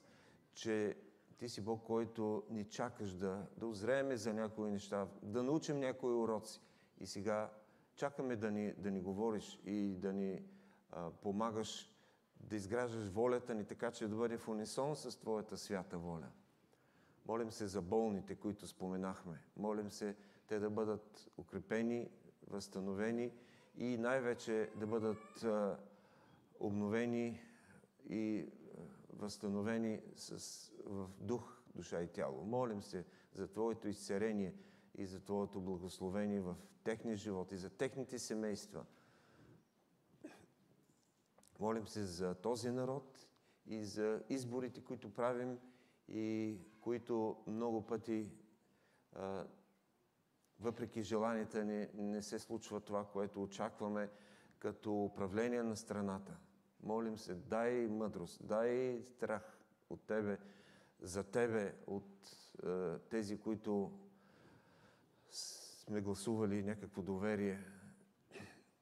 че 0.55 0.96
Ти 1.38 1.49
си 1.49 1.61
Бог, 1.61 1.83
който 1.85 2.42
ни 2.51 2.64
чакаш 2.64 3.12
да, 3.12 3.46
да 3.57 3.66
озрееме 3.66 4.16
за 4.16 4.35
някои 4.35 4.70
неща, 4.70 5.07
да 5.23 5.42
научим 5.42 5.81
някои 5.81 6.12
уроци. 6.12 6.61
И 7.01 7.07
сега 7.07 7.51
чакаме 7.96 8.37
да 8.37 8.51
ни, 8.51 8.73
да 8.73 8.90
ни 8.90 9.01
говориш 9.01 9.61
и 9.64 9.96
да 9.99 10.12
ни 10.12 10.42
а, 10.90 11.11
помагаш 11.11 11.90
да 12.40 12.57
изграждаш 12.57 13.09
волята 13.09 13.55
ни 13.55 13.64
така, 13.64 13.90
че 13.90 14.09
да 14.09 14.16
бъде 14.16 14.38
в 14.38 14.49
унисон 14.49 14.96
с 14.96 15.18
Твоята 15.20 15.57
свята 15.57 15.99
воля. 15.99 16.27
Молим 17.31 17.51
се 17.51 17.66
за 17.66 17.83
болните, 17.83 18.35
които 18.35 18.66
споменахме. 18.66 19.40
Молим 19.57 19.90
се 19.90 20.16
те 20.47 20.59
да 20.59 20.71
бъдат 20.71 21.31
укрепени, 21.38 22.11
възстановени 22.47 23.33
и 23.77 23.99
най-вече 23.99 24.71
да 24.77 24.87
бъдат 24.87 25.45
а, 25.45 25.79
обновени 26.61 27.40
и 28.09 28.47
възстановени 29.12 30.01
с, 30.16 30.73
в 30.85 31.09
дух, 31.21 31.62
душа 31.75 32.03
и 32.03 32.09
тяло. 32.09 32.45
Молим 32.45 32.83
се 32.83 33.05
за 33.33 33.49
Твоето 33.49 33.88
изцерение 33.88 34.55
и 34.95 35.07
за 35.07 35.21
Твоето 35.21 35.61
благословение 35.61 36.40
в 36.40 36.57
техния 36.85 37.16
живот 37.16 37.53
и 37.53 37.57
за 37.57 37.71
техните 37.71 38.19
семейства. 38.19 38.85
Молим 41.61 41.87
се 41.87 42.05
за 42.05 42.35
този 42.35 42.71
народ 42.71 43.27
и 43.66 43.85
за 43.85 44.23
изборите, 44.29 44.85
които 44.85 45.14
правим 45.14 45.59
и 46.09 46.59
които 46.81 47.37
много 47.47 47.87
пъти 47.87 48.31
въпреки 50.61 51.03
желанията 51.03 51.64
ни, 51.64 51.88
не 51.95 52.23
се 52.23 52.38
случва 52.38 52.81
това, 52.81 53.05
което 53.05 53.43
очакваме 53.43 54.11
като 54.59 55.05
управление 55.05 55.62
на 55.62 55.77
страната. 55.77 56.37
Молим 56.83 57.19
се, 57.19 57.35
дай 57.35 57.87
мъдрост, 57.87 58.47
дай 58.47 59.03
страх 59.03 59.59
от 59.90 60.01
Тебе, 60.07 60.38
за 61.01 61.25
Тебе, 61.25 61.75
от 61.87 62.07
тези, 63.11 63.40
които 63.40 63.93
сме 65.31 66.01
гласували 66.01 66.62
някакво 66.62 67.03
доверие. 67.03 67.64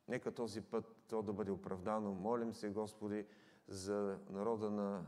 Нека 0.09 0.35
този 0.35 0.61
път 0.61 0.97
то 1.09 1.23
да 1.23 1.33
бъде 1.33 1.51
оправдано. 1.51 2.15
Молим 2.15 2.55
се, 2.55 2.71
Господи, 2.71 3.27
за 3.69 4.19
народа 4.31 4.71
на, 4.71 5.03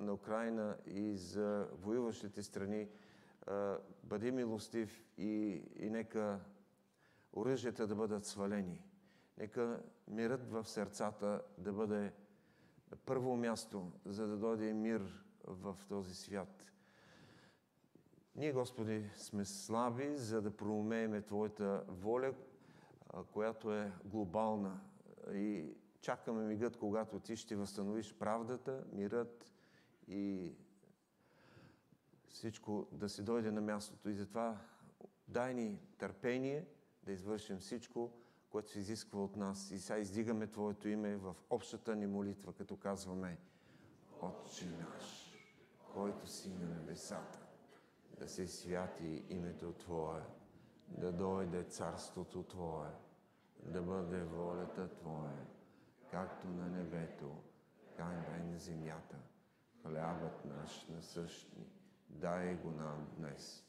на 0.00 0.14
Украина 0.14 0.76
и 0.86 1.16
за 1.16 1.68
воюващите 1.72 2.42
страни, 2.42 2.88
бъди 4.04 4.30
милостив 4.30 5.04
и, 5.18 5.62
и 5.76 5.90
нека 5.90 6.40
оръжията 7.32 7.86
да 7.86 7.94
бъдат 7.94 8.24
свалени. 8.24 8.82
Нека 9.38 9.82
мирът 10.08 10.50
в 10.50 10.64
сърцата 10.64 11.42
да 11.58 11.72
бъде 11.72 12.12
първо 13.06 13.36
място, 13.36 13.92
за 14.04 14.26
да 14.26 14.36
дойде 14.36 14.72
мир 14.72 15.24
в 15.44 15.76
този 15.88 16.14
свят. 16.14 16.72
Ние, 18.36 18.52
Господи, 18.52 19.10
сме 19.16 19.44
слаби, 19.44 20.16
за 20.16 20.42
да 20.42 20.56
проумееме 20.56 21.22
Твоята 21.22 21.84
воля, 21.88 22.34
която 23.32 23.72
е 23.72 23.92
глобална. 24.04 24.80
И 25.32 25.74
чакаме 26.06 26.44
мигът, 26.44 26.76
когато 26.76 27.20
Ти 27.20 27.36
ще 27.36 27.56
възстановиш 27.56 28.14
правдата, 28.14 28.84
мирът 28.92 29.52
и 30.08 30.54
всичко 32.28 32.86
да 32.92 33.08
се 33.08 33.22
дойде 33.22 33.50
на 33.50 33.60
мястото. 33.60 34.08
И 34.08 34.14
затова 34.14 34.58
дай 35.28 35.54
ни 35.54 35.78
търпение 35.98 36.66
да 37.02 37.12
извършим 37.12 37.58
всичко, 37.58 38.12
което 38.50 38.70
се 38.70 38.78
изисква 38.78 39.24
от 39.24 39.36
нас. 39.36 39.70
И 39.70 39.78
сега 39.78 39.98
издигаме 39.98 40.46
Твоето 40.46 40.88
име 40.88 41.16
в 41.16 41.34
общата 41.50 41.96
ни 41.96 42.06
молитва, 42.06 42.52
като 42.52 42.76
казваме 42.76 43.38
Отче 44.20 44.66
наш, 44.66 45.34
който 45.94 46.26
си 46.26 46.50
на 46.50 46.66
небесата, 46.66 47.46
да 48.18 48.28
се 48.28 48.46
святи 48.46 49.24
името 49.28 49.72
Твое, 49.72 50.22
да 50.88 51.12
дойде 51.12 51.62
царството 51.62 52.42
Твое, 52.42 52.90
да 53.62 53.82
бъде 53.82 54.22
волята 54.22 54.88
Твоя, 54.94 55.46
както 56.10 56.48
на 56.48 56.68
небето, 56.68 57.36
така 57.78 58.36
и 58.40 58.52
на 58.52 58.58
земята. 58.58 59.16
Хлябът 59.82 60.44
наш 60.44 60.86
насъщни, 60.88 61.66
дай 62.08 62.54
го 62.54 62.70
нам 62.70 63.08
днес 63.16 63.66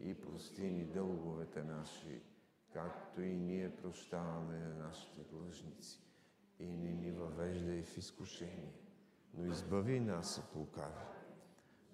и 0.00 0.20
прости 0.20 0.70
ни 0.70 0.84
дълговете 0.84 1.62
наши, 1.62 2.22
както 2.72 3.22
и 3.22 3.36
ние 3.36 3.76
прощаваме 3.76 4.58
на 4.58 4.74
нашите 4.74 5.22
длъжници. 5.22 6.00
И 6.58 6.66
не 6.66 6.92
ни 6.92 7.12
въвеждай 7.12 7.82
в 7.82 7.98
изкушение, 7.98 8.74
но 9.34 9.46
избави 9.46 10.00
нас 10.00 10.38
от 10.38 10.56
лукави, 10.56 11.04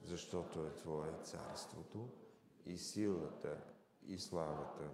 защото 0.02 0.66
е 0.66 0.74
Твое 0.74 1.12
царството 1.22 2.09
и 2.66 2.78
силата 2.78 3.59
и 4.06 4.18
славата 4.18 4.90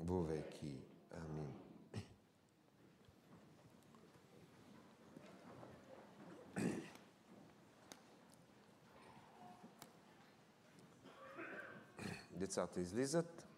вовеки. 0.00 0.82
Амин. 1.10 1.67
Децата 12.38 12.80
излизат. 12.80 13.48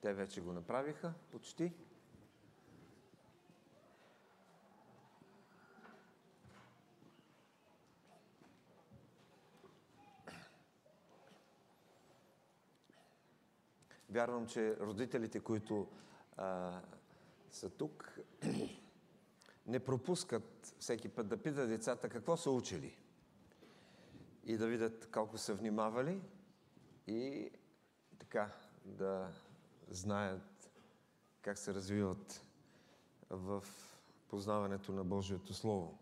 Те 0.00 0.14
вече 0.14 0.40
го 0.40 0.52
направиха 0.52 1.14
почти. 1.30 1.72
Вярвам, 14.10 14.46
че 14.46 14.76
родителите, 14.76 15.40
които 15.40 15.88
а, 16.36 16.80
са 17.50 17.70
тук, 17.70 18.18
не 19.66 19.80
пропускат 19.80 20.74
всеки 20.78 21.08
път 21.08 21.28
да 21.28 21.42
питат 21.42 21.68
децата 21.68 22.08
какво 22.08 22.36
са 22.36 22.50
учили 22.50 22.98
и 24.44 24.56
да 24.56 24.66
видят 24.66 25.08
колко 25.12 25.38
са 25.38 25.54
внимавали 25.54 26.22
и 27.06 27.50
така 28.20 28.50
да 28.84 29.28
знаят 29.88 30.70
как 31.42 31.58
се 31.58 31.74
развиват 31.74 32.44
в 33.30 33.64
познаването 34.28 34.92
на 34.92 35.04
Божието 35.04 35.54
Слово. 35.54 35.98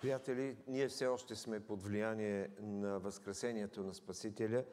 Приятели, 0.00 0.56
ние 0.66 0.88
все 0.88 1.06
още 1.06 1.36
сме 1.36 1.66
под 1.66 1.82
влияние 1.82 2.50
на 2.60 2.98
Възкресението 2.98 3.82
на 3.82 3.94
Спасителя 3.94 4.64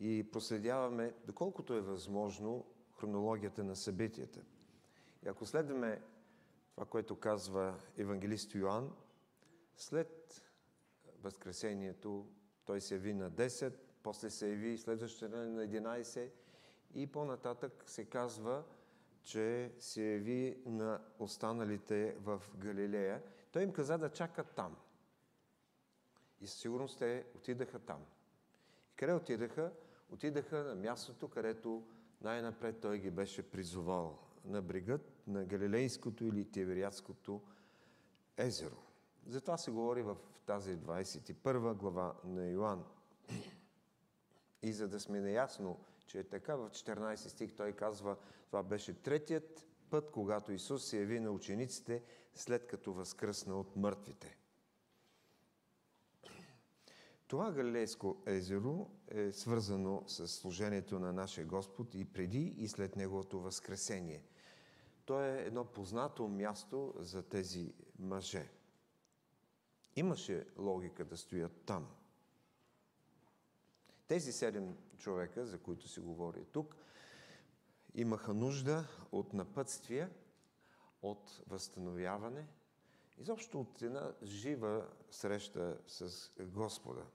и 0.00 0.30
проследяваме, 0.30 1.14
доколкото 1.26 1.74
е 1.74 1.80
възможно, 1.80 2.66
хронологията 2.92 3.64
на 3.64 3.76
събитията. 3.76 4.40
И 5.24 5.28
ако 5.28 5.46
следваме 5.46 6.02
това, 6.74 6.86
което 6.86 7.20
казва 7.20 7.80
евангелист 7.96 8.54
Йоанн, 8.54 8.96
след 9.76 10.42
Възкресението 11.22 12.26
той 12.64 12.80
се 12.80 12.94
яви 12.94 13.14
на 13.14 13.30
10, 13.30 13.74
после 14.02 14.30
се 14.30 14.48
яви 14.48 14.78
следващия 14.78 15.28
ден 15.28 15.54
на 15.54 15.66
11 15.66 16.30
и 16.94 17.06
по-нататък 17.06 17.84
се 17.86 18.04
казва, 18.04 18.64
че 19.22 19.72
се 19.78 20.02
яви 20.02 20.62
на 20.66 21.00
останалите 21.18 22.16
в 22.20 22.42
Галилея. 22.56 23.22
Той 23.52 23.62
им 23.62 23.72
каза 23.72 23.98
да 23.98 24.12
чакат 24.12 24.54
там. 24.56 24.76
И 26.40 26.46
със 26.46 26.60
сигурност 26.60 26.98
те 26.98 27.26
отидаха 27.36 27.78
там. 27.78 28.04
И 28.92 28.96
къде 28.96 29.12
отидаха? 29.12 29.72
Отидаха 30.10 30.64
на 30.64 30.74
мястото, 30.74 31.28
където 31.28 31.86
най-напред 32.20 32.80
той 32.80 32.98
ги 32.98 33.10
беше 33.10 33.50
призовал. 33.50 34.29
На 34.44 34.62
брегът 34.62 35.22
на 35.26 35.44
Галилейското 35.44 36.24
или 36.24 36.50
Тивериатското 36.50 37.42
езеро. 38.36 38.82
Затова 39.26 39.56
се 39.56 39.70
говори 39.70 40.02
в 40.02 40.16
тази 40.46 40.76
21 40.76 41.74
глава 41.74 42.14
на 42.24 42.46
Йоанн. 42.46 42.84
И 44.62 44.72
за 44.72 44.88
да 44.88 45.00
сме 45.00 45.20
наясно, 45.20 45.78
че 46.06 46.18
е 46.18 46.24
така, 46.24 46.56
в 46.56 46.70
14 46.70 47.16
стих 47.16 47.54
той 47.56 47.72
казва, 47.72 48.16
това 48.46 48.62
беше 48.62 49.02
третият 49.02 49.66
път, 49.90 50.10
когато 50.10 50.52
Исус 50.52 50.84
се 50.84 50.98
яви 50.98 51.20
на 51.20 51.30
учениците, 51.30 52.02
след 52.34 52.66
като 52.66 52.92
възкръсна 52.92 53.60
от 53.60 53.76
мъртвите. 53.76 54.36
Това 57.26 57.52
Галилейско 57.52 58.22
езеро 58.26 58.90
е 59.08 59.32
свързано 59.32 60.02
с 60.06 60.28
служението 60.28 60.98
на 60.98 61.12
нашия 61.12 61.46
Господ 61.46 61.94
и 61.94 62.04
преди 62.04 62.54
и 62.58 62.68
след 62.68 62.96
Неговото 62.96 63.40
възкресение. 63.40 64.24
То 65.10 65.24
е 65.24 65.42
едно 65.46 65.64
познато 65.64 66.28
място 66.28 66.94
за 66.98 67.22
тези 67.22 67.74
мъже. 67.98 68.50
Имаше 69.96 70.46
логика 70.58 71.04
да 71.04 71.16
стоят 71.16 71.62
там. 71.66 71.88
Тези 74.06 74.32
седем 74.32 74.76
човека, 74.96 75.46
за 75.46 75.58
които 75.58 75.88
се 75.88 76.00
говори 76.00 76.44
тук, 76.44 76.76
имаха 77.94 78.34
нужда 78.34 78.88
от 79.12 79.32
напътствие, 79.32 80.08
от 81.02 81.40
възстановяване, 81.46 82.46
изобщо 83.18 83.60
от 83.60 83.82
една 83.82 84.12
жива 84.22 84.88
среща 85.10 85.78
с 85.86 86.30
Господа. 86.40 87.06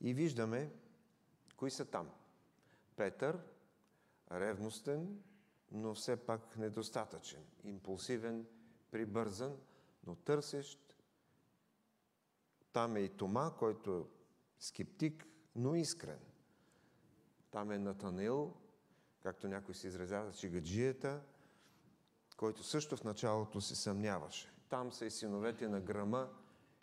И 0.00 0.14
виждаме 0.14 0.72
кои 1.56 1.70
са 1.70 1.84
там. 1.84 2.10
Петър, 2.96 3.38
ревностен, 4.32 5.22
но 5.72 5.94
все 5.94 6.16
пак 6.16 6.56
недостатъчен, 6.56 7.44
импулсивен, 7.64 8.46
прибързан, 8.90 9.56
но 10.06 10.14
търсещ. 10.14 10.96
Там 12.72 12.96
е 12.96 13.00
и 13.00 13.08
Тома, 13.08 13.50
който 13.58 13.96
е 13.98 14.02
скептик, 14.58 15.26
но 15.56 15.74
искрен. 15.74 16.18
Там 17.50 17.70
е 17.70 17.78
Натанил, 17.78 18.54
както 19.22 19.48
някой 19.48 19.74
се 19.74 19.86
изразява, 19.86 20.32
чигаджията, 20.32 21.22
който 22.36 22.62
също 22.62 22.96
в 22.96 23.04
началото 23.04 23.60
се 23.60 23.76
съмняваше. 23.76 24.52
Там 24.68 24.92
са 24.92 25.06
и 25.06 25.10
синовете 25.10 25.68
на 25.68 25.80
Грама, 25.80 26.30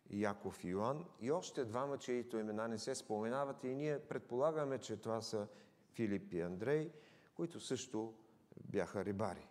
Яков 0.10 0.63
и 0.63 0.67
Йоан, 0.67 1.06
и 1.21 1.32
още 1.32 1.65
двама, 1.65 1.97
чието 1.97 2.38
имена 2.38 2.67
не 2.67 2.80
се 2.80 2.95
споменават, 2.95 3.63
и 3.63 3.75
ние 3.75 3.99
предполагаме, 3.99 4.80
че 4.80 4.97
това 4.97 5.21
са 5.21 5.47
Филип 5.93 6.34
и 6.34 6.41
Андрей, 6.41 6.91
които 7.36 7.60
също 7.60 8.13
бяха 8.65 9.06
рибари. 9.06 9.48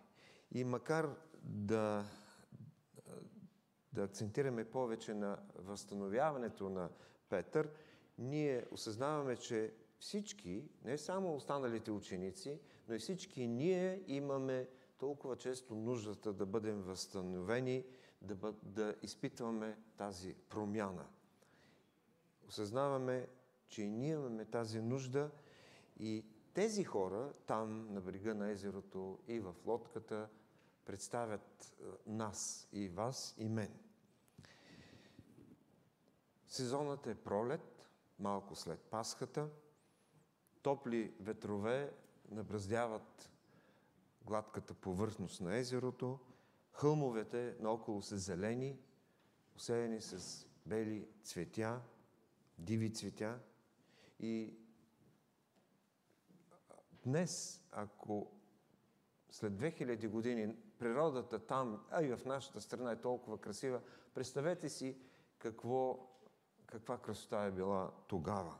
И 0.51 0.63
макар 0.63 1.15
да, 1.43 2.05
да 3.93 4.03
акцентираме 4.03 4.65
повече 4.65 5.13
на 5.13 5.39
възстановяването 5.55 6.69
на 6.69 6.89
Петър, 7.29 7.69
ние 8.17 8.65
осъзнаваме, 8.71 9.35
че 9.35 9.73
всички, 9.99 10.69
не 10.83 10.97
само 10.97 11.35
останалите 11.35 11.91
ученици, 11.91 12.59
но 12.87 12.95
и 12.95 12.99
всички 12.99 13.47
ние 13.47 14.03
имаме 14.07 14.67
толкова 14.97 15.35
често 15.35 15.75
нуждата 15.75 16.33
да 16.33 16.45
бъдем 16.45 16.81
възстановени, 16.81 17.85
да, 18.21 18.35
бъ, 18.35 18.53
да 18.63 18.95
изпитваме 19.01 19.77
тази 19.97 20.33
промяна. 20.33 21.05
Осъзнаваме, 22.47 23.27
че 23.67 23.81
и 23.81 23.89
ние 23.89 24.11
имаме 24.13 24.45
тази 24.45 24.81
нужда 24.81 25.31
и 25.99 26.25
тези 26.53 26.83
хора 26.83 27.33
там 27.47 27.93
на 27.93 28.01
брега 28.01 28.33
на 28.33 28.49
езерото 28.49 29.19
и 29.27 29.39
в 29.39 29.55
лодката 29.65 30.29
представят 30.85 31.75
нас 32.07 32.69
и 32.73 32.89
вас 32.89 33.35
и 33.37 33.49
мен. 33.49 33.79
Сезонът 36.47 37.07
е 37.07 37.15
пролет, 37.15 37.89
малко 38.19 38.55
след 38.55 38.79
Пасхата. 38.79 39.49
Топли 40.61 41.13
ветрове 41.19 41.93
набраздяват 42.31 43.31
гладката 44.25 44.73
повърхност 44.73 45.41
на 45.41 45.55
езерото. 45.55 46.19
Хълмовете 46.71 47.55
наоколо 47.59 48.01
са 48.01 48.17
зелени, 48.17 48.79
усеяни 49.55 50.01
с 50.01 50.45
бели 50.65 51.07
цветя, 51.23 51.81
диви 52.57 52.93
цветя. 52.93 53.39
И 54.19 54.58
днес, 57.03 57.61
ако 57.71 58.31
след 59.29 59.53
2000 59.53 60.09
години 60.09 60.55
природата 60.79 61.39
там, 61.39 61.85
а 61.91 62.03
и 62.03 62.15
в 62.15 62.25
нашата 62.25 62.61
страна 62.61 62.91
е 62.91 63.01
толкова 63.01 63.41
красива, 63.41 63.81
представете 64.13 64.69
си 64.69 64.97
какво, 65.39 66.07
каква 66.65 66.97
красота 66.97 67.37
е 67.37 67.51
била 67.51 67.91
тогава. 68.07 68.55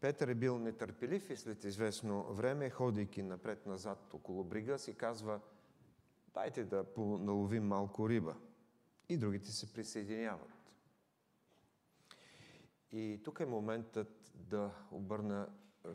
Петър 0.00 0.28
е 0.28 0.34
бил 0.34 0.58
нетърпелив 0.58 1.30
и 1.30 1.36
след 1.36 1.64
известно 1.64 2.34
време, 2.34 2.70
ходейки 2.70 3.22
напред-назад 3.22 4.14
около 4.14 4.44
брига, 4.44 4.78
си 4.78 4.94
казва, 4.94 5.40
дайте 6.34 6.64
да 6.64 6.84
наловим 6.98 7.66
малко 7.66 8.08
риба. 8.08 8.36
И 9.08 9.16
другите 9.16 9.50
се 9.50 9.72
присъединяват. 9.72 10.76
И 12.92 13.20
тук 13.24 13.40
е 13.40 13.46
моментът 13.46 14.32
да 14.34 14.70
обърна 14.90 15.48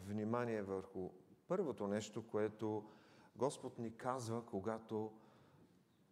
внимание 0.07 0.61
върху 0.61 1.09
първото 1.47 1.87
нещо, 1.87 2.27
което 2.27 2.89
Господ 3.35 3.79
ни 3.79 3.97
казва, 3.97 4.45
когато 4.45 5.11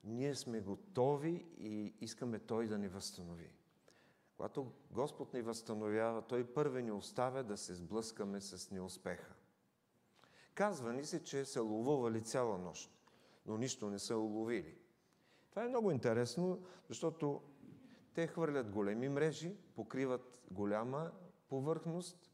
ние 0.03 0.35
сме 0.35 0.61
готови 0.61 1.45
и 1.57 1.93
искаме 2.01 2.39
Той 2.39 2.67
да 2.67 2.77
ни 2.77 2.87
възстанови. 2.87 3.51
Когато 4.37 4.71
Господ 4.91 5.33
ни 5.33 5.41
възстановява, 5.41 6.21
Той 6.21 6.53
първи 6.53 6.83
ни 6.83 6.91
оставя 6.91 7.43
да 7.43 7.57
се 7.57 7.75
сблъскаме 7.75 8.41
с 8.41 8.71
неуспеха. 8.71 9.33
Казва 10.53 10.93
ни 10.93 11.05
се, 11.05 11.23
че 11.23 11.45
са 11.45 11.61
ловували 11.61 12.21
цяла 12.21 12.57
нощ, 12.57 12.91
но 13.45 13.57
нищо 13.57 13.89
не 13.89 13.99
са 13.99 14.17
уловили. 14.17 14.77
Това 15.49 15.63
е 15.63 15.69
много 15.69 15.91
интересно, 15.91 16.63
защото 16.89 17.41
те 18.13 18.27
хвърлят 18.27 18.69
големи 18.69 19.09
мрежи, 19.09 19.57
покриват 19.75 20.39
голяма 20.51 21.11
повърхност, 21.49 22.28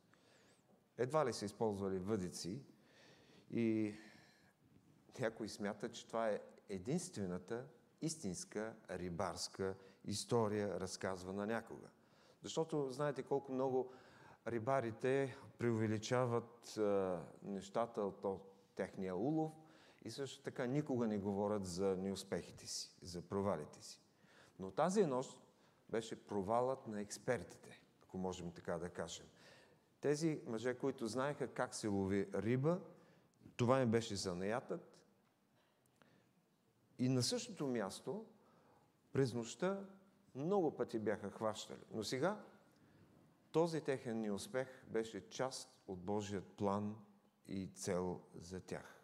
едва 0.98 1.26
ли 1.26 1.34
са 1.34 1.46
използвали 1.46 2.00
въдици 2.00 2.62
и 3.52 3.96
някой 5.20 5.50
смята, 5.50 5.92
че 5.92 6.08
това 6.08 6.30
е 6.30 6.42
единствената 6.70 7.66
истинска 8.02 8.76
рибарска 8.90 9.76
история, 10.06 10.80
разказвана 10.80 11.46
някога. 11.46 11.88
Защото 12.44 12.92
знаете 12.92 13.24
колко 13.24 13.52
много 13.52 13.94
рибарите 14.48 15.38
преувеличават 15.58 16.78
а, 16.78 17.22
нещата 17.44 18.02
от, 18.02 18.26
от 18.26 18.56
техния 18.76 19.16
улов 19.16 19.52
и 20.06 20.12
също 20.12 20.44
така 20.44 20.66
никога 20.66 21.08
не 21.08 21.18
говорят 21.18 21.66
за 21.66 21.98
неуспехите 21.98 22.68
си, 22.68 22.96
за 23.02 23.22
провалите 23.22 23.84
си. 23.84 24.02
Но 24.60 24.72
тази 24.72 25.06
нощ 25.06 25.40
беше 25.90 26.28
провалът 26.28 26.88
на 26.88 27.02
експертите, 27.02 27.82
ако 28.04 28.18
можем 28.18 28.52
така 28.52 28.78
да 28.78 28.90
кажем. 28.90 29.26
Тези 30.02 30.42
мъже, 30.46 30.78
които 30.78 31.08
знаеха 31.08 31.48
как 31.48 31.76
се 31.76 31.88
лови 31.88 32.28
риба, 32.34 32.80
това 33.56 33.82
им 33.82 33.92
беше 33.92 34.16
занаятът. 34.16 34.98
И 37.00 37.10
на 37.10 37.24
същото 37.24 37.68
място, 37.68 38.26
през 39.14 39.34
нощта, 39.34 39.86
много 40.36 40.76
пъти 40.76 41.00
бяха 41.00 41.32
хващали. 41.32 41.82
Но 41.92 42.04
сега 42.04 42.44
този 43.52 43.82
техен 43.82 44.22
неуспех 44.22 44.68
беше 44.88 45.30
част 45.30 45.70
от 45.88 46.00
Божият 46.00 46.46
план 46.46 46.96
и 47.48 47.68
цел 47.68 48.22
за 48.42 48.60
тях. 48.60 49.02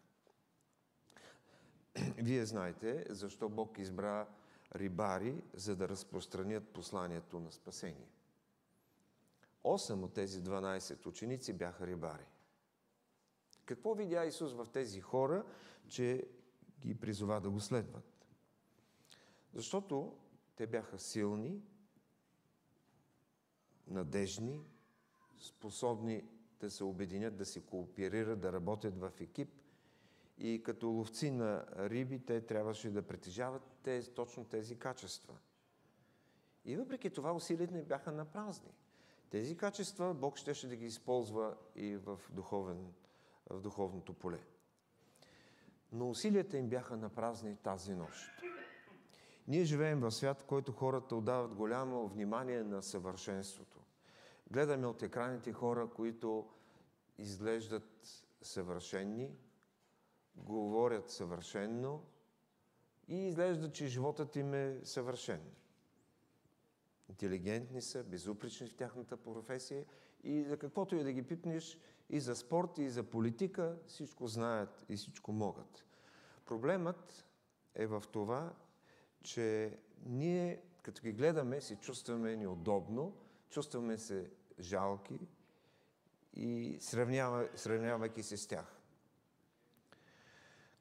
Вие 2.18 2.46
знаете 2.46 3.06
защо 3.10 3.50
Бог 3.50 3.78
избра 3.80 4.28
рибари, 4.76 5.44
за 5.54 5.76
да 5.76 5.90
разпространят 5.90 6.68
посланието 6.68 7.40
на 7.40 7.52
спасение. 7.52 8.08
Осем 9.64 10.04
от 10.04 10.14
тези 10.14 10.44
12 10.44 11.08
ученици 11.08 11.54
бяха 11.54 11.88
рибари. 11.88 12.26
Какво 13.66 13.94
видя 13.94 14.26
Исус 14.26 14.54
в 14.54 14.68
тези 14.74 15.02
хора, 15.02 15.46
че 15.88 16.28
ги 16.80 17.00
призова 17.00 17.40
да 17.40 17.50
го 17.50 17.60
следват? 17.60 18.28
Защото 19.54 20.18
те 20.56 20.68
бяха 20.68 21.00
силни, 21.00 21.62
надежни, 23.88 24.66
способни 25.38 26.24
да 26.60 26.72
се 26.72 26.84
обединят, 26.84 27.38
да 27.38 27.46
се 27.46 27.62
кооперират, 27.62 28.40
да 28.40 28.54
работят 28.54 28.98
в 28.98 29.12
екип 29.20 29.50
И 30.38 30.64
като 30.64 30.88
ловци 30.88 31.32
на 31.32 31.66
риби, 31.78 32.20
те 32.20 32.42
трябваше 32.42 32.90
да 32.90 33.02
притежават 33.02 33.64
тези, 33.84 34.12
точно 34.12 34.46
тези 34.46 34.80
качества. 34.80 35.38
И 36.66 36.78
въпреки 36.78 37.10
това 37.10 37.34
усилията 37.34 37.74
не 37.74 37.84
бяха 37.84 38.12
на 38.12 38.26
празни. 38.26 38.72
Тези 39.32 39.58
качества 39.58 40.14
Бог 40.14 40.38
щеше 40.38 40.68
да 40.68 40.76
ги 40.76 40.86
използва 40.86 41.56
и 41.76 41.98
в, 41.98 42.20
духовен, 42.30 42.94
в 43.50 43.62
духовното 43.62 44.14
поле. 44.14 44.40
Но 45.92 46.10
усилията 46.10 46.58
им 46.58 46.70
бяха 46.70 46.98
на 46.98 47.10
празни 47.10 47.56
тази 47.56 47.96
нощ. 47.96 48.32
Ние 49.48 49.64
живеем 49.64 50.00
в 50.00 50.12
свят, 50.12 50.42
в 50.42 50.46
който 50.46 50.72
хората 50.72 51.16
отдават 51.16 51.54
голямо 51.54 52.08
внимание 52.08 52.64
на 52.64 52.84
съвършенството. 52.84 53.80
Гледаме 54.52 54.88
от 54.88 55.04
екраните 55.04 55.54
хора, 55.54 55.90
които 55.96 56.50
изглеждат 57.18 58.26
съвършенни, 58.42 59.36
говорят 60.36 61.10
съвършенно 61.10 62.04
и 63.08 63.28
изглежда, 63.28 63.72
че 63.72 63.88
животът 63.88 64.36
им 64.36 64.54
е 64.54 64.80
съвършен. 64.84 65.42
Интелигентни 67.12 67.82
са, 67.82 68.04
безупречни 68.04 68.68
в 68.68 68.76
тяхната 68.76 69.18
професия 69.18 69.86
и 70.24 70.44
за 70.44 70.58
каквото 70.58 70.96
и 70.96 71.04
да 71.04 71.12
ги 71.12 71.24
пипнеш, 71.24 71.78
и 72.10 72.20
за 72.20 72.36
спорт, 72.36 72.78
и 72.78 72.90
за 72.90 73.04
политика, 73.04 73.78
всичко 73.88 74.28
знаят 74.28 74.86
и 74.90 74.96
всичко 74.96 75.32
могат. 75.32 75.86
Проблемът 76.46 77.26
е 77.76 77.88
в 77.88 78.04
това, 78.12 78.54
че 79.24 79.78
ние, 80.06 80.62
като 80.82 81.02
ги 81.02 81.12
гледаме, 81.12 81.62
се 81.62 81.76
чувстваме 81.76 82.36
неудобно, 82.36 83.18
чувстваме 83.50 83.98
се 83.98 84.32
жалки 84.60 85.20
и 86.34 86.78
сравнява, 86.80 87.50
сравнявайки 87.56 88.24
се 88.24 88.38
с 88.38 88.48
тях. 88.48 88.78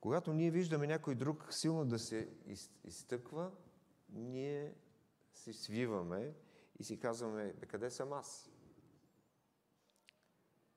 Когато 0.00 0.32
ние 0.32 0.50
виждаме 0.50 0.86
някой 0.86 1.14
друг 1.14 1.46
силно 1.50 1.84
да 1.84 1.98
се 1.98 2.28
из, 2.46 2.70
изтъква, 2.84 3.50
ние 4.08 4.74
се 5.32 5.52
свиваме 5.52 6.34
и 6.78 6.84
си 6.84 7.00
казваме, 7.00 7.52
бе, 7.52 7.66
къде 7.66 7.90
съм 7.90 8.12
аз? 8.12 8.50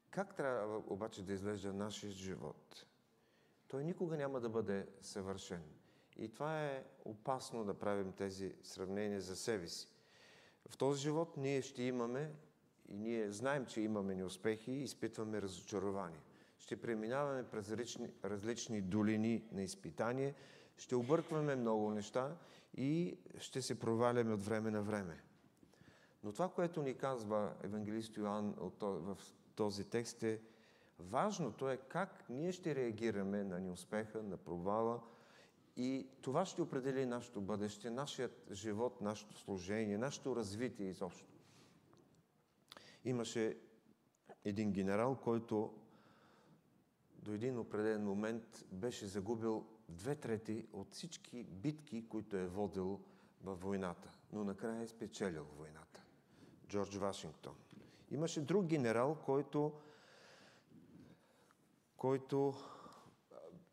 Как 0.09 0.35
трябва 0.35 0.77
обаче 0.77 1.25
да 1.25 1.33
изглежда 1.33 1.73
нашия 1.73 2.11
живот? 2.11 2.85
Той 3.67 3.83
никога 3.83 4.17
няма 4.17 4.39
да 4.39 4.49
бъде 4.49 4.87
съвършен. 5.01 5.63
И 6.17 6.29
това 6.29 6.65
е 6.65 6.83
опасно 7.05 7.65
да 7.65 7.79
правим 7.79 8.11
тези 8.11 8.55
сравнения 8.63 9.21
за 9.21 9.35
себе 9.35 9.67
си. 9.67 9.89
В 10.69 10.77
този 10.77 11.01
живот 11.01 11.37
ние 11.37 11.61
ще 11.61 11.83
имаме 11.83 12.31
и 12.87 12.97
ние 12.97 13.31
знаем, 13.31 13.65
че 13.65 13.81
имаме 13.81 14.15
неуспехи 14.15 14.71
и 14.71 14.83
изпитваме 14.83 15.41
разочарование. 15.41 16.19
Ще 16.57 16.81
преминаваме 16.81 17.49
през 17.49 17.69
различни, 17.69 18.09
различни 18.23 18.81
долини 18.81 19.47
на 19.51 19.63
изпитание, 19.63 20.35
ще 20.77 20.95
объркваме 20.95 21.55
много 21.55 21.91
неща 21.91 22.35
и 22.77 23.17
ще 23.37 23.61
се 23.61 23.79
проваляме 23.79 24.33
от 24.33 24.45
време 24.45 24.71
на 24.71 24.81
време. 24.81 25.23
Но 26.23 26.31
това, 26.31 26.49
което 26.49 26.81
ни 26.81 26.97
казва 26.97 27.53
евангелист 27.63 28.17
Йоанн 28.17 28.55
в 28.81 29.17
този 29.55 29.89
текст 29.89 30.23
е 30.23 30.41
важното 30.99 31.69
е 31.69 31.77
как 31.77 32.29
ние 32.29 32.51
ще 32.51 32.75
реагираме 32.75 33.43
на 33.43 33.59
неуспеха, 33.59 34.23
на 34.23 34.37
провала 34.37 35.01
и 35.77 36.07
това 36.21 36.45
ще 36.45 36.61
определи 36.61 37.05
нашето 37.05 37.41
бъдеще, 37.41 37.89
нашият 37.89 38.47
живот, 38.51 39.01
нашето 39.01 39.37
служение, 39.37 39.97
нашето 39.97 40.35
развитие 40.35 40.89
изобщо. 40.89 41.33
Имаше 43.05 43.57
един 44.45 44.71
генерал, 44.71 45.15
който 45.23 45.73
до 47.13 47.33
един 47.33 47.59
определен 47.59 48.05
момент 48.05 48.65
беше 48.71 49.07
загубил 49.07 49.65
две 49.89 50.15
трети 50.15 50.67
от 50.73 50.93
всички 50.93 51.43
битки, 51.43 52.07
които 52.09 52.37
е 52.37 52.47
водил 52.47 53.01
във 53.43 53.61
войната, 53.61 54.11
но 54.31 54.43
накрая 54.43 54.81
е 54.81 54.87
спечелил 54.87 55.45
войната. 55.57 56.03
Джордж 56.67 56.95
Вашингтон. 56.95 57.55
Имаше 58.11 58.41
друг 58.41 58.65
генерал, 58.65 59.17
който, 59.25 59.73
който 61.97 62.53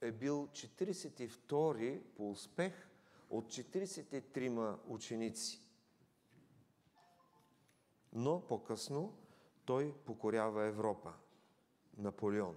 е 0.01 0.13
бил 0.13 0.47
42-ри 0.47 2.01
по 2.17 2.31
успех 2.31 2.89
от 3.31 3.47
43 3.47 4.79
ученици. 4.89 5.61
Но 8.13 8.47
по-късно 8.47 9.19
той 9.65 9.95
покорява 10.05 10.65
Европа. 10.65 11.15
Наполеон. 11.99 12.57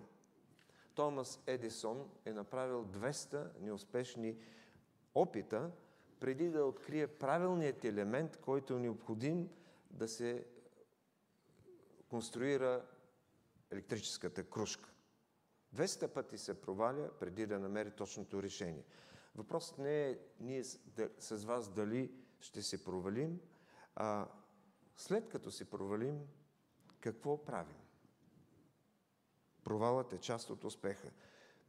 Томас 0.96 1.40
Едисон 1.48 2.10
е 2.26 2.34
направил 2.34 2.86
200 2.86 3.60
неуспешни 3.60 4.38
опита, 5.16 5.72
преди 6.20 6.50
да 6.50 6.66
открие 6.66 7.08
правилният 7.08 7.84
елемент, 7.86 8.38
който 8.38 8.74
е 8.74 8.80
необходим 8.80 9.50
да 9.92 10.08
се 10.08 10.46
конструира 12.10 12.86
електрическата 13.72 14.44
кружка. 14.44 14.90
200 15.76 16.08
пъти 16.08 16.38
се 16.38 16.62
проваля 16.62 17.10
преди 17.20 17.46
да 17.46 17.60
намери 17.60 17.92
точното 17.92 18.44
решение. 18.44 18.84
Въпросът 19.36 19.78
не 19.78 20.10
е 20.10 20.18
ние 20.40 20.64
с 21.20 21.46
вас 21.46 21.70
дали 21.70 22.12
ще 22.40 22.62
се 22.62 22.84
провалим, 22.84 23.40
а 23.96 24.28
след 24.96 25.30
като 25.30 25.52
се 25.52 25.70
провалим, 25.70 26.20
какво 27.00 27.46
правим? 27.46 27.83
Провалът 29.64 30.14
е 30.14 30.18
част 30.18 30.50
от 30.50 30.64
успеха. 30.64 31.12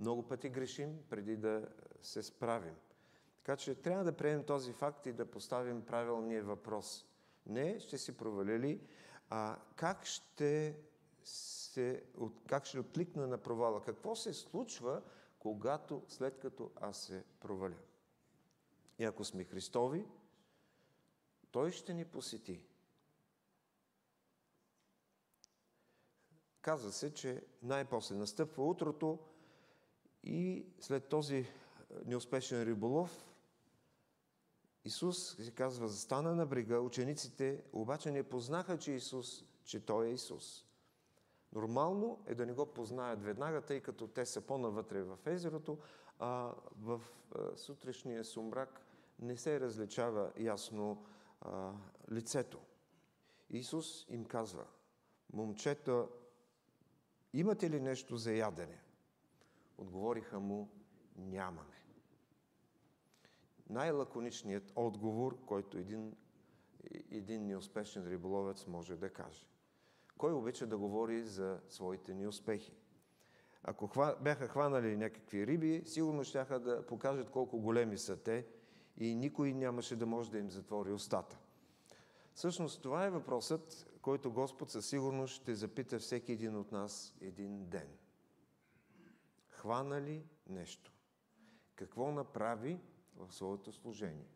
Много 0.00 0.28
пъти 0.28 0.48
грешим 0.48 0.98
преди 1.10 1.36
да 1.36 1.68
се 2.02 2.22
справим. 2.22 2.74
Така 3.36 3.56
че 3.56 3.74
трябва 3.74 4.04
да 4.04 4.16
приемем 4.16 4.44
този 4.44 4.72
факт 4.72 5.06
и 5.06 5.12
да 5.12 5.30
поставим 5.30 5.82
правилния 5.86 6.44
въпрос. 6.44 7.06
Не 7.46 7.80
ще 7.80 7.98
си 7.98 8.16
провалили, 8.16 8.80
а 9.30 9.58
как 9.76 10.06
ще, 10.06 10.78
се, 11.24 12.04
как 12.48 12.64
ще 12.64 12.78
откликна 12.78 13.26
на 13.26 13.38
провала? 13.38 13.82
Какво 13.82 14.16
се 14.16 14.32
случва, 14.32 15.02
когато, 15.38 16.02
след 16.08 16.38
като 16.38 16.70
аз 16.80 16.98
се 16.98 17.24
проваля? 17.40 17.78
И 18.98 19.04
ако 19.04 19.24
сме 19.24 19.44
Христови, 19.44 20.06
Той 21.54 21.70
ще 21.70 21.94
ни 21.94 22.04
посети. 22.04 22.60
Казва 26.64 26.92
се, 26.92 27.14
че 27.14 27.42
най-после 27.62 28.14
настъпва 28.14 28.64
утрото 28.64 29.18
и 30.22 30.66
след 30.80 31.08
този 31.08 31.46
неуспешен 32.04 32.62
риболов 32.62 33.34
Исус, 34.84 35.36
се 35.36 35.50
казва, 35.50 35.88
застана 35.88 36.34
на 36.34 36.46
брега, 36.46 36.78
учениците 36.78 37.62
обаче 37.72 38.10
не 38.10 38.22
познаха, 38.22 38.78
че 38.78 38.92
Исус, 38.92 39.44
че 39.64 39.86
Той 39.86 40.06
е 40.06 40.12
Исус. 40.12 40.66
Нормално 41.52 42.22
е 42.26 42.34
да 42.34 42.46
не 42.46 42.52
го 42.52 42.66
познаят 42.66 43.22
веднага, 43.22 43.60
тъй 43.60 43.80
като 43.80 44.06
те 44.06 44.26
са 44.26 44.40
по-навътре 44.40 45.02
в 45.02 45.18
езерото, 45.26 45.78
а 46.18 46.52
в 46.78 47.00
сутрешния 47.56 48.24
сумрак 48.24 48.80
не 49.18 49.36
се 49.36 49.60
различава 49.60 50.32
ясно 50.38 51.04
а, 51.40 51.72
лицето. 52.12 52.58
Исус 53.50 54.06
им 54.08 54.24
казва, 54.24 54.64
момчета, 55.32 56.06
имате 57.34 57.70
ли 57.70 57.80
нещо 57.80 58.16
за 58.16 58.32
ядене? 58.32 58.80
Отговориха 59.78 60.40
му, 60.40 60.68
нямаме 61.16 61.74
най-лаконичният 63.70 64.72
отговор, 64.76 65.38
който 65.46 65.78
един, 65.78 66.16
един 67.10 67.46
неуспешен 67.46 68.08
риболовец 68.08 68.66
може 68.66 68.96
да 68.96 69.10
каже. 69.10 69.46
Кой 70.18 70.32
обича 70.32 70.66
да 70.66 70.78
говори 70.78 71.22
за 71.22 71.60
своите 71.68 72.14
неуспехи? 72.14 72.76
Ако 73.62 73.86
хва, 73.86 74.16
бяха 74.20 74.48
хванали 74.48 74.96
някакви 74.96 75.46
риби, 75.46 75.82
сигурно 75.86 76.24
ще 76.24 76.44
да 76.44 76.86
покажат 76.86 77.30
колко 77.30 77.60
големи 77.60 77.98
са 77.98 78.16
те 78.16 78.46
и 78.96 79.14
никой 79.14 79.52
нямаше 79.52 79.96
да 79.96 80.06
може 80.06 80.30
да 80.30 80.38
им 80.38 80.50
затвори 80.50 80.92
устата. 80.92 81.38
Всъщност 82.34 82.82
това 82.82 83.04
е 83.04 83.10
въпросът, 83.10 83.86
който 84.04 84.32
Господ 84.32 84.70
със 84.70 84.86
сигурност 84.86 85.34
ще 85.34 85.54
запита 85.54 85.98
всеки 85.98 86.32
един 86.32 86.56
от 86.56 86.72
нас 86.72 87.14
един 87.20 87.66
ден. 87.66 87.88
Хвана 89.48 90.02
ли 90.02 90.26
нещо? 90.46 90.92
Какво 91.74 92.12
направи 92.12 92.80
в 93.16 93.32
своето 93.32 93.72
служение. 93.72 94.28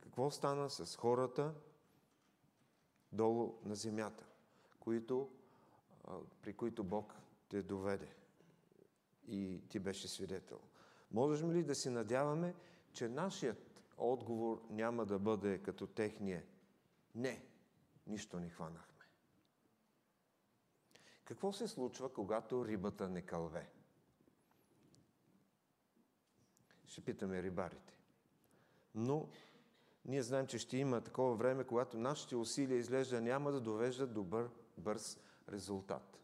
Какво 0.00 0.30
стана 0.30 0.70
с 0.70 0.96
хората 0.96 1.54
долу 3.12 3.54
на 3.64 3.74
земята, 3.74 4.26
които, 4.80 5.30
при 6.42 6.52
които 6.52 6.84
Бог 6.84 7.14
те 7.48 7.62
доведе 7.62 8.14
и 9.26 9.62
ти 9.68 9.78
беше 9.78 10.08
свидетел? 10.08 10.60
Можем 11.10 11.52
ли 11.52 11.62
да 11.62 11.74
си 11.74 11.90
надяваме, 11.90 12.54
че 12.92 13.08
нашият 13.08 13.82
отговор 13.98 14.62
няма 14.70 15.06
да 15.06 15.18
бъде 15.18 15.58
като 15.58 15.86
техния? 15.86 16.44
Не, 17.14 17.55
нищо 18.06 18.40
не 18.40 18.48
хванахме. 18.48 19.04
Какво 21.24 21.52
се 21.52 21.68
случва, 21.68 22.12
когато 22.12 22.66
рибата 22.66 23.08
не 23.08 23.22
кълве? 23.22 23.70
Ще 26.86 27.00
питаме 27.00 27.42
рибарите. 27.42 27.98
Но 28.94 29.28
ние 30.04 30.22
знаем, 30.22 30.46
че 30.46 30.58
ще 30.58 30.76
има 30.76 31.00
такова 31.00 31.34
време, 31.34 31.64
когато 31.64 31.98
нашите 31.98 32.36
усилия 32.36 32.78
изглежда 32.78 33.20
няма 33.20 33.52
да 33.52 33.60
довеждат 33.60 34.12
добър, 34.12 34.50
бърз 34.78 35.18
резултат. 35.48 36.18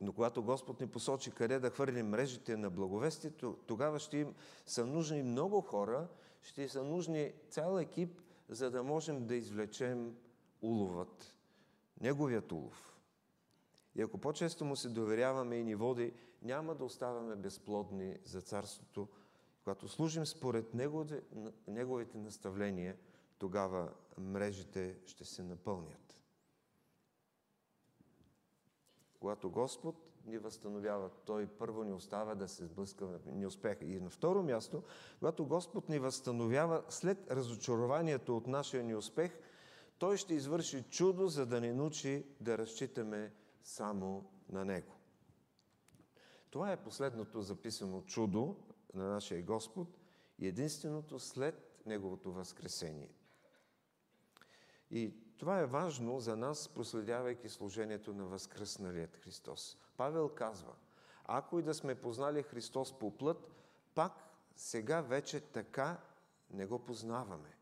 Но 0.00 0.12
когато 0.12 0.42
Господ 0.42 0.80
ни 0.80 0.86
посочи 0.86 1.30
къде 1.30 1.58
да 1.58 1.70
хвърлим 1.70 2.08
мрежите 2.08 2.56
на 2.56 2.70
благовестието, 2.70 3.58
тогава 3.66 3.98
ще 3.98 4.16
им 4.16 4.34
са 4.66 4.86
нужни 4.86 5.22
много 5.22 5.60
хора, 5.60 6.08
ще 6.42 6.68
са 6.68 6.84
нужни 6.84 7.32
цял 7.50 7.78
екип, 7.78 8.20
за 8.48 8.70
да 8.70 8.82
можем 8.82 9.26
да 9.26 9.34
извлечем 9.34 10.16
уловът, 10.62 11.34
неговият 12.00 12.52
улов. 12.52 12.96
И 13.94 14.02
ако 14.02 14.18
по-често 14.18 14.64
му 14.64 14.76
се 14.76 14.88
доверяваме 14.88 15.56
и 15.56 15.64
ни 15.64 15.74
води, 15.74 16.12
няма 16.42 16.74
да 16.74 16.84
оставаме 16.84 17.36
безплодни 17.36 18.18
за 18.24 18.40
Царството. 18.40 19.08
Когато 19.64 19.88
служим 19.88 20.26
според 20.26 20.74
неговите, 20.74 21.22
неговите 21.68 22.18
наставления, 22.18 22.96
тогава 23.38 23.92
мрежите 24.18 24.98
ще 25.06 25.24
се 25.24 25.42
напълнят. 25.42 26.20
Когато 29.20 29.50
Господ 29.50 30.15
ни 30.26 30.38
възстановява, 30.38 31.10
Той 31.24 31.46
първо 31.46 31.84
ни 31.84 31.92
остава 31.92 32.34
да 32.34 32.48
се 32.48 32.64
сблъскаме 32.64 33.18
неуспеха. 33.26 33.84
И 33.84 34.00
на 34.00 34.10
второ 34.10 34.42
място, 34.42 34.82
когато 35.18 35.46
Господ 35.46 35.88
ни 35.88 35.98
възстановява 35.98 36.82
след 36.88 37.30
разочарованието 37.30 38.36
от 38.36 38.46
нашия 38.46 38.84
неуспех, 38.84 39.38
Той 39.98 40.16
ще 40.16 40.34
извърши 40.34 40.82
чудо, 40.82 41.28
за 41.28 41.46
да 41.46 41.60
ни 41.60 41.72
научи 41.72 42.26
да 42.40 42.58
разчитаме 42.58 43.32
само 43.62 44.30
на 44.48 44.64
Него. 44.64 44.92
Това 46.50 46.72
е 46.72 46.82
последното 46.82 47.42
записано 47.42 48.02
чудо 48.02 48.56
на 48.94 49.08
нашия 49.08 49.42
Господ 49.42 49.88
и 50.38 50.46
единственото 50.46 51.18
след 51.18 51.82
Неговото 51.86 52.32
възкресение. 52.32 53.08
И 54.90 55.14
това 55.36 55.60
е 55.60 55.66
важно 55.66 56.20
за 56.20 56.36
нас, 56.36 56.68
проследявайки 56.68 57.48
служението 57.48 58.14
на 58.14 58.24
възкръсналият 58.24 59.16
Христос. 59.16 59.78
Павел 59.96 60.28
казва, 60.28 60.72
ако 61.24 61.58
и 61.58 61.62
да 61.62 61.74
сме 61.74 61.94
познали 61.94 62.42
Христос 62.42 62.98
по 62.98 63.16
плът, 63.16 63.50
пак 63.94 64.12
сега 64.56 65.00
вече 65.00 65.40
така 65.40 66.00
не 66.50 66.66
го 66.66 66.78
познаваме. 66.78 67.56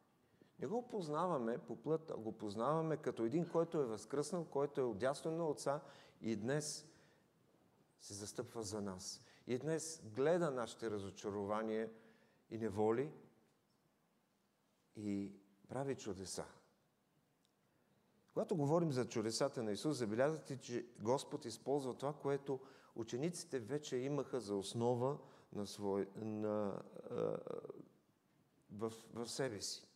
Не 0.59 0.66
го 0.66 0.89
познаваме 0.89 1.59
по 1.59 1.77
плът, 1.77 2.11
а 2.11 2.16
го 2.16 2.33
познаваме 2.33 2.97
като 2.97 3.25
един, 3.25 3.49
който 3.49 3.79
е 3.79 3.85
възкръснал, 3.85 4.45
който 4.45 4.81
е 4.81 4.85
отясно 4.85 5.31
на 5.31 5.49
Отца 5.49 5.81
и 6.20 6.37
днес 6.37 6.87
се 8.01 8.14
застъпва 8.14 8.62
за 8.62 8.81
нас. 8.81 9.22
И 9.47 9.59
днес 9.59 10.03
гледа 10.05 10.51
нашите 10.51 10.91
разочарования 10.91 11.91
и 12.51 12.59
неволи 12.59 13.12
и 14.97 15.33
прави 15.68 15.97
чудеса. 15.97 16.45
Когато 18.35 18.57
говорим 18.57 18.93
за 18.93 19.09
чудесата 19.09 19.62
на 19.62 19.72
Исус, 19.72 19.97
забелязвате, 19.97 20.57
че 20.57 20.87
Господ 21.01 21.45
използва 21.45 21.95
това, 21.95 22.12
което 22.12 22.61
учениците 22.95 23.59
вече 23.59 23.97
имаха 23.97 24.41
за 24.41 24.57
основа 24.57 25.18
на 25.53 25.66
свой, 25.66 26.09
на, 26.16 26.82
а, 27.11 27.37
в, 28.72 28.93
в 29.12 29.28
себе 29.28 29.61
си. 29.61 29.87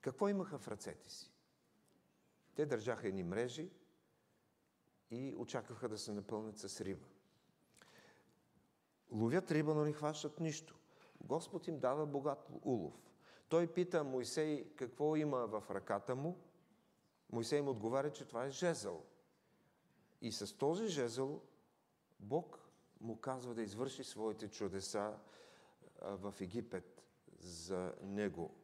Какво 0.00 0.28
имаха 0.28 0.58
в 0.58 0.68
ръцете 0.68 1.10
си? 1.10 1.32
Те 2.54 2.66
държаха 2.66 3.08
едни 3.08 3.22
мрежи 3.22 3.70
и 5.10 5.34
очакваха 5.38 5.88
да 5.88 5.98
се 5.98 6.12
напълнят 6.12 6.58
с 6.58 6.80
риба. 6.80 7.06
Ловят 9.12 9.50
риба, 9.50 9.74
но 9.74 9.84
не 9.84 9.92
хващат 9.92 10.40
нищо. 10.40 10.78
Господ 11.20 11.68
им 11.68 11.78
дава 11.78 12.06
богат 12.06 12.48
улов. 12.62 12.94
Той 13.48 13.66
пита 13.66 14.04
Моисей 14.04 14.74
какво 14.76 15.16
има 15.16 15.46
в 15.46 15.62
ръката 15.70 16.14
му. 16.14 16.38
Моисей 17.32 17.62
му 17.62 17.70
отговаря, 17.70 18.12
че 18.12 18.24
това 18.24 18.44
е 18.44 18.50
жезъл. 18.50 19.04
И 20.20 20.32
с 20.32 20.56
този 20.58 20.86
жезъл 20.86 21.42
Бог 22.20 22.58
му 23.00 23.16
казва 23.16 23.54
да 23.54 23.62
извърши 23.62 24.04
своите 24.04 24.48
чудеса 24.48 25.18
в 26.02 26.34
Египет 26.40 27.04
за 27.40 27.94
него. 28.02 28.54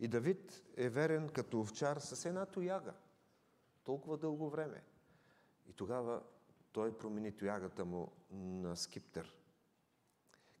И 0.00 0.08
Давид 0.08 0.64
е 0.76 0.88
верен 0.88 1.28
като 1.28 1.60
овчар 1.60 1.96
с 1.96 2.24
една 2.24 2.46
тояга. 2.46 2.94
Толкова 3.84 4.16
дълго 4.16 4.50
време. 4.50 4.82
И 5.68 5.72
тогава 5.72 6.22
той 6.72 6.98
промени 6.98 7.32
тоягата 7.32 7.84
му 7.84 8.12
на 8.30 8.76
скиптер. 8.76 9.36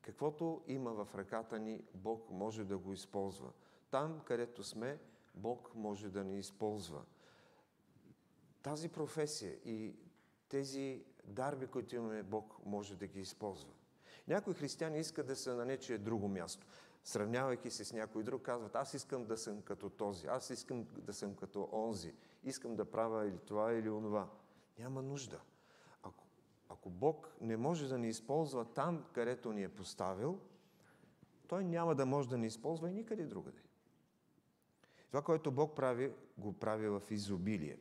Каквото 0.00 0.62
има 0.66 0.92
в 0.92 1.14
ръката 1.14 1.58
ни, 1.58 1.84
Бог 1.94 2.30
може 2.30 2.64
да 2.64 2.78
го 2.78 2.92
използва. 2.92 3.52
Там, 3.90 4.20
където 4.24 4.64
сме, 4.64 5.00
Бог 5.34 5.74
може 5.74 6.10
да 6.10 6.24
ни 6.24 6.38
използва. 6.38 7.04
Тази 8.66 8.88
професия 8.88 9.56
и 9.64 9.94
тези 10.48 11.04
дарби, 11.24 11.66
които 11.66 11.94
имаме, 11.94 12.22
Бог 12.22 12.54
може 12.64 12.96
да 12.96 13.06
ги 13.06 13.20
използва. 13.20 13.70
Някои 14.28 14.54
християни 14.54 14.98
искат 14.98 15.26
да 15.26 15.36
са 15.36 15.54
на 15.54 15.64
нечие 15.64 15.98
друго 15.98 16.28
място. 16.28 16.66
Сравнявайки 17.04 17.70
се 17.70 17.84
с 17.84 17.92
някой 17.92 18.22
друг, 18.22 18.42
казват, 18.42 18.76
аз 18.76 18.94
искам 18.94 19.24
да 19.24 19.36
съм 19.36 19.62
като 19.62 19.90
този, 19.90 20.26
аз 20.26 20.50
искам 20.50 20.86
да 20.98 21.12
съм 21.12 21.34
като 21.34 21.68
онзи, 21.72 22.14
искам 22.44 22.76
да 22.76 22.90
правя 22.90 23.26
или 23.26 23.38
това, 23.38 23.72
или 23.72 23.90
онова. 23.90 24.28
Няма 24.78 25.02
нужда. 25.02 25.40
Ако, 26.02 26.24
ако 26.68 26.90
Бог 26.90 27.34
не 27.40 27.56
може 27.56 27.88
да 27.88 27.98
ни 27.98 28.08
използва 28.08 28.64
там, 28.64 29.04
където 29.12 29.52
ни 29.52 29.62
е 29.62 29.68
поставил, 29.68 30.40
Той 31.48 31.64
няма 31.64 31.94
да 31.94 32.06
може 32.06 32.28
да 32.28 32.38
ни 32.38 32.46
използва 32.46 32.90
и 32.90 32.94
никъде 32.94 33.24
другаде. 33.24 33.62
Това, 35.08 35.22
което 35.22 35.52
Бог 35.52 35.76
прави, 35.76 36.12
го 36.38 36.52
прави 36.52 36.88
в 36.88 37.02
изобилие. 37.10 37.78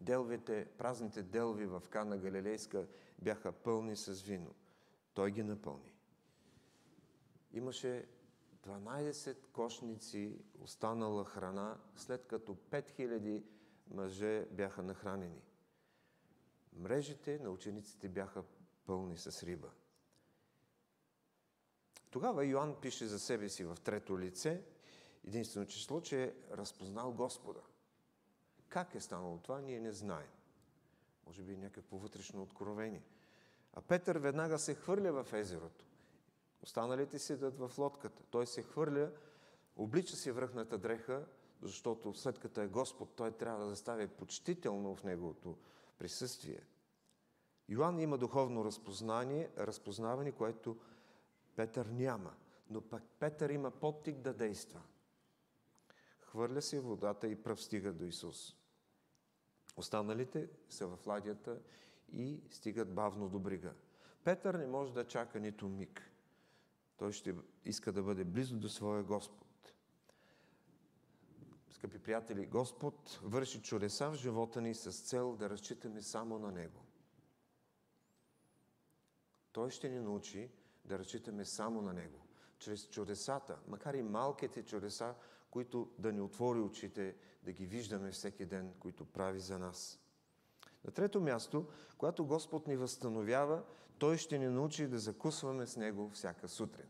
Делвите, 0.00 0.68
празните 0.78 1.22
делви 1.22 1.66
в 1.66 1.82
Кана 1.90 2.18
Галилейска 2.18 2.86
бяха 3.18 3.52
пълни 3.52 3.96
с 3.96 4.22
вино. 4.22 4.54
Той 5.14 5.30
ги 5.30 5.42
напълни. 5.42 5.92
Имаше 7.52 8.08
12 8.66 9.36
кошници 9.52 10.38
останала 10.60 11.24
храна, 11.24 11.78
след 11.96 12.26
като 12.26 12.54
5000 12.70 13.44
мъже 13.90 14.46
бяха 14.50 14.82
нахранени. 14.82 15.42
Мрежите 16.72 17.38
на 17.38 17.50
учениците 17.50 18.08
бяха 18.08 18.44
пълни 18.86 19.16
с 19.16 19.42
риба. 19.42 19.70
Тогава 22.10 22.44
Йоанн 22.44 22.80
пише 22.80 23.06
за 23.06 23.18
себе 23.18 23.48
си 23.48 23.64
в 23.64 23.76
трето 23.84 24.18
лице, 24.18 24.62
единствено 25.26 25.66
число, 25.66 26.00
че 26.00 26.24
е 26.24 26.34
разпознал 26.52 27.12
Господа. 27.12 27.60
Как 28.68 28.94
е 28.94 29.00
станало 29.00 29.38
това, 29.38 29.60
ние 29.60 29.80
не 29.80 29.92
знаем. 29.92 30.28
Може 31.26 31.42
би 31.42 31.56
някакво 31.56 31.96
вътрешно 31.96 32.42
откровение. 32.42 33.02
А 33.72 33.80
Петър 33.80 34.16
веднага 34.16 34.58
се 34.58 34.74
хвърля 34.74 35.24
в 35.24 35.32
езерото. 35.32 35.84
Останалите 36.62 37.18
седат 37.18 37.58
в 37.58 37.72
лодката. 37.78 38.22
Той 38.30 38.46
се 38.46 38.62
хвърля, 38.62 39.10
облича 39.76 40.16
си 40.16 40.30
връхната 40.30 40.78
дреха, 40.78 41.26
защото 41.62 42.14
след 42.14 42.38
като 42.38 42.60
е 42.60 42.68
Господ, 42.68 43.08
той 43.16 43.32
трябва 43.32 43.64
да 43.64 43.68
застави 43.68 44.06
почтително 44.06 44.94
в 44.94 45.04
неговото 45.04 45.58
присъствие. 45.98 46.60
Йоанн 47.68 48.00
има 48.00 48.18
духовно 48.18 48.64
разпознание, 48.64 49.50
разпознаване, 49.58 50.32
което 50.32 50.76
Петър 51.56 51.86
няма. 51.86 52.34
Но 52.70 52.80
пък 52.80 53.02
Петър 53.18 53.50
има 53.50 53.70
подтик 53.70 54.16
да 54.16 54.34
действа. 54.34 54.82
Хвърля 56.36 56.62
се 56.62 56.80
водата 56.80 57.28
и 57.28 57.42
пръв 57.42 57.62
стига 57.62 57.92
до 57.92 58.04
Исус. 58.04 58.56
Останалите 59.76 60.48
са 60.68 60.86
в 60.86 61.06
ладията 61.06 61.60
и 62.12 62.40
стигат 62.50 62.94
бавно 62.94 63.28
до 63.28 63.38
брига. 63.38 63.74
Петър 64.24 64.54
не 64.54 64.66
може 64.66 64.92
да 64.92 65.06
чака 65.06 65.40
нито 65.40 65.68
миг. 65.68 66.10
Той 66.96 67.12
ще 67.12 67.34
иска 67.64 67.92
да 67.92 68.02
бъде 68.02 68.24
близо 68.24 68.56
до 68.56 68.68
своя 68.68 69.02
Господ. 69.02 69.74
Скъпи 71.70 71.98
приятели, 71.98 72.46
Господ 72.46 73.20
върши 73.22 73.62
чудеса 73.62 74.10
в 74.10 74.14
живота 74.14 74.60
ни 74.60 74.74
с 74.74 74.92
цел 74.92 75.36
да 75.36 75.50
разчитаме 75.50 76.02
само 76.02 76.38
на 76.38 76.52
Него. 76.52 76.80
Той 79.52 79.70
ще 79.70 79.88
ни 79.88 80.00
научи 80.00 80.50
да 80.84 80.98
разчитаме 80.98 81.44
само 81.44 81.82
на 81.82 81.92
Него. 81.92 82.26
Чрез 82.58 82.88
чудесата, 82.88 83.58
макар 83.68 83.94
и 83.94 84.02
малките 84.02 84.62
чудеса, 84.62 85.14
които 85.50 85.90
да 85.98 86.12
ни 86.12 86.20
отвори 86.20 86.60
очите, 86.60 87.16
да 87.42 87.52
ги 87.52 87.66
виждаме 87.66 88.10
всеки 88.10 88.44
ден, 88.44 88.74
които 88.78 89.04
прави 89.04 89.40
за 89.40 89.58
нас. 89.58 90.00
На 90.84 90.90
трето 90.90 91.20
място, 91.20 91.68
когато 91.98 92.26
Господ 92.26 92.66
ни 92.66 92.76
възстановява, 92.76 93.62
Той 93.98 94.16
ще 94.16 94.38
ни 94.38 94.48
научи 94.48 94.86
да 94.86 94.98
закусваме 94.98 95.66
с 95.66 95.76
Него 95.76 96.10
всяка 96.10 96.48
сутрин. 96.48 96.86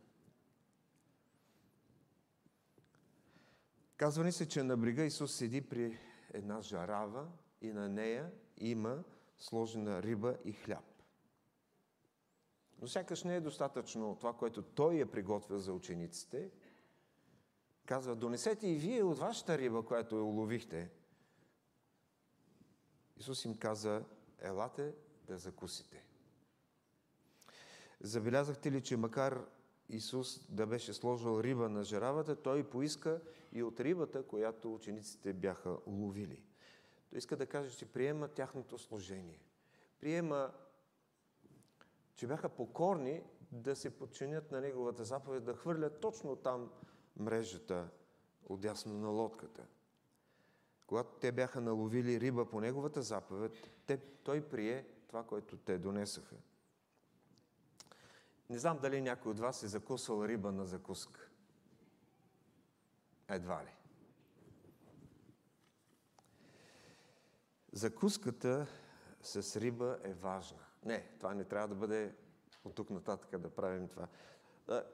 Казва 3.97 4.25
ни 4.25 4.33
се, 4.33 4.49
че 4.49 4.63
на 4.63 4.77
брига 4.77 5.03
Исус 5.03 5.35
седи 5.35 5.61
при 5.61 5.99
една 6.35 6.63
жарава 6.63 7.29
и 7.61 7.73
на 7.73 7.89
нея 7.89 8.33
има 8.59 9.05
сложена 9.39 10.03
риба 10.03 10.37
и 10.45 10.53
хляб. 10.53 10.85
Но 12.81 12.89
сякаш 12.89 13.25
не 13.25 13.37
е 13.37 13.41
достатъчно 13.41 14.17
това, 14.17 14.33
което 14.33 14.63
той 14.63 15.01
е 15.01 15.07
приготвил 15.07 15.59
за 15.59 15.73
учениците. 15.73 16.51
Казва, 17.87 18.16
донесете 18.16 18.68
и 18.68 18.78
вие 18.78 19.03
от 19.03 19.18
вашата 19.18 19.59
риба, 19.59 19.82
която 19.82 20.16
я 20.16 20.22
уловихте. 20.22 20.91
Исус 23.16 23.45
им 23.45 23.57
каза, 23.57 24.05
елате 24.39 24.95
да 25.26 25.39
закусите. 25.39 26.05
Забелязахте 28.01 28.72
ли, 28.72 28.82
че 28.82 28.97
макар 28.97 29.47
Исус 29.89 30.41
да 30.49 30.66
беше 30.66 30.95
сложил 30.95 31.41
риба 31.41 31.68
на 31.68 31.84
жаравата, 31.84 32.43
той 32.43 32.70
поиска 32.70 33.20
и 33.53 33.62
от 33.62 33.80
рибата, 33.80 34.26
която 34.26 34.74
учениците 34.74 35.32
бяха 35.32 35.76
уловили. 35.87 36.43
Той 37.11 37.18
иска 37.18 37.37
да 37.37 37.47
каже, 37.47 37.76
че 37.76 37.87
приема 37.87 38.28
тяхното 38.28 38.78
служение. 38.78 39.41
Приема, 40.01 40.53
че 42.14 42.26
бяха 42.26 42.49
покорни 42.49 43.22
да 43.53 43.76
се 43.76 43.99
подчинят 43.99 44.51
на 44.51 44.61
Неговата 44.61 45.05
заповед, 45.05 45.45
да 45.45 45.55
хвърлят 45.55 46.01
точно 46.01 46.37
там 46.37 46.70
мрежата 47.17 47.89
отясно 48.45 48.99
на 48.99 49.09
лодката. 49.09 49.67
Когато 50.87 51.14
те 51.21 51.33
бяха 51.33 51.61
наловили 51.61 52.21
риба 52.21 52.49
по 52.49 52.61
Неговата 52.61 53.03
заповед, 53.03 53.53
те, 53.87 53.99
той 53.99 54.49
прие 54.49 54.87
това, 55.09 55.25
което 55.25 55.57
те 55.57 55.79
донесаха. 55.79 56.37
Не 58.51 58.59
знам 58.59 58.79
дали 58.79 59.01
някой 59.01 59.33
от 59.33 59.41
вас 59.41 59.62
е 59.62 59.69
закусал 59.69 60.25
риба 60.25 60.53
на 60.53 60.67
закуска. 60.67 61.29
Едва 63.29 63.64
ли. 63.64 63.75
Закуската 67.73 68.67
с 69.23 69.61
риба 69.61 69.99
е 70.03 70.12
важна. 70.12 70.64
Не, 70.85 71.11
това 71.19 71.35
не 71.35 71.45
трябва 71.45 71.69
да 71.69 71.75
бъде 71.75 72.14
от 72.64 72.75
тук 72.75 72.91
нататък 72.91 73.39
да 73.39 73.51
правим 73.51 73.89
това. 73.89 74.09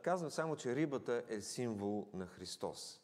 Казвам 0.03 0.31
само, 0.31 0.57
че 0.57 0.77
рибата 0.77 1.23
е 1.29 1.41
символ 1.41 2.09
на 2.12 2.27
Христос. 2.27 3.01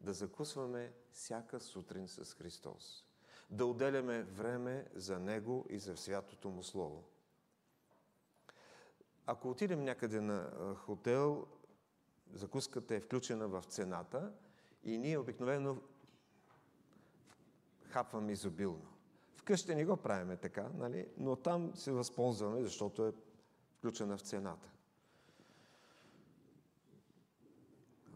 Да 0.00 0.12
закусваме 0.12 0.92
всяка 1.12 1.60
сутрин 1.60 2.08
с 2.08 2.34
Христос. 2.34 3.04
Да 3.50 3.66
отделяме 3.66 4.22
време 4.22 4.86
за 4.94 5.18
Него 5.18 5.66
и 5.68 5.78
за 5.78 5.96
святото 5.96 6.50
Му 6.50 6.62
Слово. 6.62 7.04
Ако 9.26 9.50
отидем 9.50 9.84
някъде 9.84 10.20
на 10.20 10.50
хотел, 10.76 11.46
закуската 12.32 12.94
е 12.94 13.00
включена 13.00 13.48
в 13.48 13.64
цената 13.68 14.32
и 14.84 14.98
ние 14.98 15.18
обикновено 15.18 15.76
хапваме 17.88 18.32
изобилно. 18.32 18.86
Вкъщи 19.36 19.74
не 19.74 19.84
го 19.84 19.96
правиме 19.96 20.36
така, 20.36 20.68
нали? 20.74 21.08
но 21.18 21.36
там 21.36 21.74
се 21.74 21.92
възползваме, 21.92 22.62
защото 22.62 23.06
е 23.06 23.12
включена 23.78 24.16
в 24.16 24.20
цената. 24.20 24.73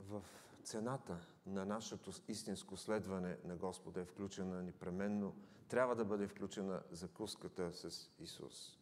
В 0.08 0.22
цената 0.62 1.16
на 1.46 1.64
нашето 1.64 2.12
истинско 2.28 2.76
следване 2.76 3.36
на 3.44 3.56
Господа 3.56 4.00
е 4.00 4.04
включена 4.04 4.62
непременно, 4.62 5.36
трябва 5.68 5.96
да 5.96 6.04
бъде 6.04 6.26
включена 6.26 6.82
закуската 6.90 7.72
с 7.72 8.10
Исус. 8.18 8.78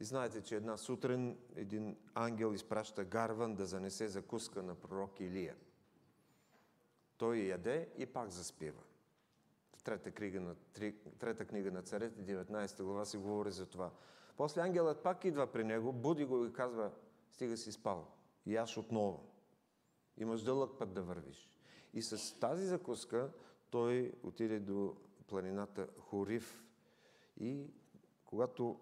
И 0.00 0.04
знаете, 0.04 0.42
че 0.42 0.56
една 0.56 0.76
сутрин 0.76 1.38
един 1.56 1.96
ангел 2.14 2.54
изпраща 2.54 3.04
гарван 3.04 3.54
да 3.54 3.66
занесе 3.66 4.08
закуска 4.08 4.62
на 4.62 4.74
пророк 4.74 5.20
Илия. 5.20 5.56
Той 7.16 7.36
яде 7.36 7.88
и 7.98 8.06
пак 8.06 8.30
заспива. 8.30 8.82
В 9.76 9.82
трета 9.82 10.10
книга 10.10 10.40
на, 10.40 10.54
трета 11.18 11.44
книга 11.44 11.70
на 11.70 11.82
царете, 11.82 12.22
19 12.22 12.82
глава, 12.82 13.04
се 13.04 13.18
говори 13.18 13.50
за 13.50 13.66
това. 13.66 13.90
После 14.36 14.60
ангелът 14.60 15.02
пак 15.02 15.24
идва 15.24 15.52
при 15.52 15.64
него, 15.64 15.92
буди 15.92 16.24
го 16.24 16.44
и 16.44 16.52
казва, 16.52 16.90
стига 17.30 17.56
си 17.56 17.72
спал, 17.72 18.06
яш 18.46 18.78
отново. 18.78 19.31
Имаш 20.16 20.42
дълъг 20.42 20.78
път 20.78 20.92
да 20.92 21.02
вървиш. 21.02 21.50
И 21.94 22.02
с 22.02 22.38
тази 22.40 22.66
закуска 22.66 23.32
той 23.70 24.12
отиде 24.22 24.60
до 24.60 24.96
планината 25.26 25.88
Хорив 25.98 26.64
и 27.40 27.70
когато 28.24 28.80